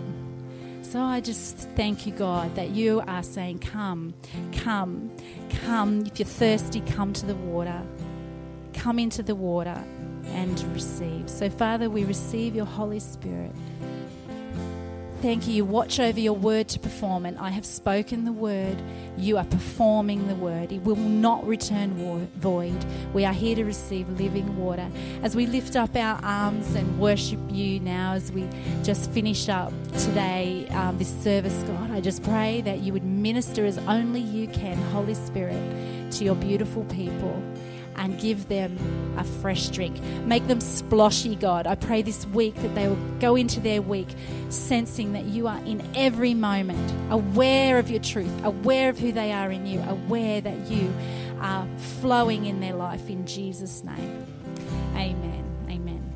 So 0.84 1.02
I 1.02 1.20
just 1.20 1.58
thank 1.76 2.06
you, 2.06 2.14
God, 2.14 2.56
that 2.56 2.70
you 2.70 3.02
are 3.08 3.24
saying, 3.24 3.60
Come, 3.60 4.14
come, 4.52 5.12
come. 5.66 6.06
If 6.06 6.20
you're 6.20 6.28
thirsty, 6.28 6.82
come 6.82 7.14
to 7.14 7.26
the 7.26 7.36
water. 7.36 7.82
Come 8.74 9.00
into 9.00 9.24
the 9.24 9.36
water 9.36 9.84
and 10.26 10.62
receive. 10.74 11.30
So, 11.30 11.50
Father, 11.50 11.90
we 11.90 12.04
receive 12.04 12.56
your 12.56 12.66
Holy 12.66 13.00
Spirit. 13.00 13.52
Thank 15.24 15.48
you. 15.48 15.54
You 15.54 15.64
watch 15.64 16.02
over 16.02 16.20
your 16.20 16.34
word 16.34 16.68
to 16.68 16.80
perform 16.80 17.26
it. 17.26 17.38
I 17.40 17.50
have 17.50 17.66
spoken 17.66 18.26
the 18.26 18.34
word. 18.34 18.76
You 19.18 19.38
are 19.38 19.46
performing 19.46 20.28
the 20.28 20.36
word. 20.36 20.74
It 20.74 20.84
will 20.84 20.98
not 20.98 21.48
return 21.48 22.28
void. 22.36 22.86
We 23.14 23.24
are 23.24 23.32
here 23.32 23.56
to 23.56 23.64
receive 23.64 24.10
living 24.20 24.58
water. 24.58 24.86
As 25.22 25.34
we 25.34 25.46
lift 25.46 25.78
up 25.78 25.96
our 25.96 26.20
arms 26.24 26.76
and 26.76 27.00
worship 27.00 27.40
you 27.50 27.80
now, 27.80 28.16
as 28.16 28.34
we 28.34 28.46
just 28.84 29.10
finish 29.12 29.48
up 29.48 29.72
today, 29.98 30.68
um, 30.72 30.98
this 30.98 31.14
service, 31.24 31.54
God, 31.68 31.92
I 31.92 32.02
just 32.02 32.22
pray 32.24 32.60
that 32.60 32.80
you 32.80 32.92
would 32.92 33.06
minister 33.06 33.66
as 33.66 33.78
only 33.78 34.20
you 34.20 34.48
can, 34.50 34.76
Holy 34.92 35.14
Spirit, 35.14 36.12
to 36.12 36.26
your 36.26 36.36
beautiful 36.36 36.84
people 36.86 37.42
and 37.96 38.20
give 38.20 38.48
them 38.48 38.78
a 39.18 39.24
fresh 39.24 39.70
drink. 39.70 40.02
Make 40.26 40.48
them 40.48 40.60
sploshy, 40.60 41.40
God. 41.40 41.68
I 41.68 41.76
pray 41.76 42.02
this 42.02 42.26
week 42.28 42.56
that 42.56 42.76
they 42.76 42.88
will 42.88 43.00
go 43.20 43.36
into 43.36 43.60
their 43.60 43.82
week 43.82 44.08
sensing 44.50 45.14
that 45.14 45.26
you 45.26 45.48
are 45.48 45.60
in 45.60 45.84
every 45.96 46.34
moment, 46.34 46.94
aware 47.12 47.78
of 47.80 47.90
your 47.90 48.02
truth, 48.02 48.32
aware 48.44 48.90
of 48.90 49.00
who 49.00 49.12
they 49.12 49.32
are 49.32 49.52
in 49.52 49.66
you, 49.66 49.82
aware 49.82 50.42
that 50.42 50.70
you 50.70 50.94
are 51.42 51.68
flowing 52.02 52.46
in 52.46 52.60
their 52.60 52.76
life 52.76 53.10
in 53.10 53.26
Jesus' 53.26 53.84
name. 53.84 54.26
Amen. 54.96 55.44
Amen. 55.70 56.14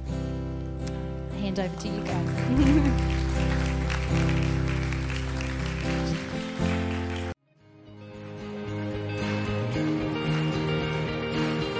Hand 1.39 1.59
over 1.59 1.75
to 1.82 1.88
you 1.88 2.01
guys. 2.03 3.13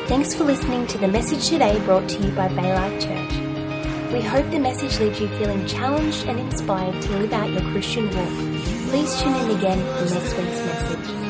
Thanks 0.08 0.34
for 0.34 0.46
listening 0.46 0.88
to 0.88 0.98
the 0.98 1.08
message 1.10 1.50
today 1.50 1.78
brought 1.84 2.08
to 2.08 2.24
you 2.24 2.32
by 2.32 2.48
Baylife 2.48 3.02
Church. 3.02 4.14
We 4.14 4.22
hope 4.22 4.50
the 4.52 4.58
message 4.58 4.98
leaves 5.02 5.20
you 5.20 5.28
feeling 5.38 5.66
challenged 5.66 6.26
and 6.28 6.40
inspired 6.40 7.02
to 7.02 7.18
live 7.18 7.34
out 7.34 7.50
your 7.50 7.70
Christian 7.74 8.06
walk. 8.06 8.30
Please 8.90 9.22
tune 9.22 9.36
in 9.36 9.58
again 9.58 9.80
for 9.98 10.14
next 10.14 10.38
week's 10.38 10.66
message. 10.66 11.27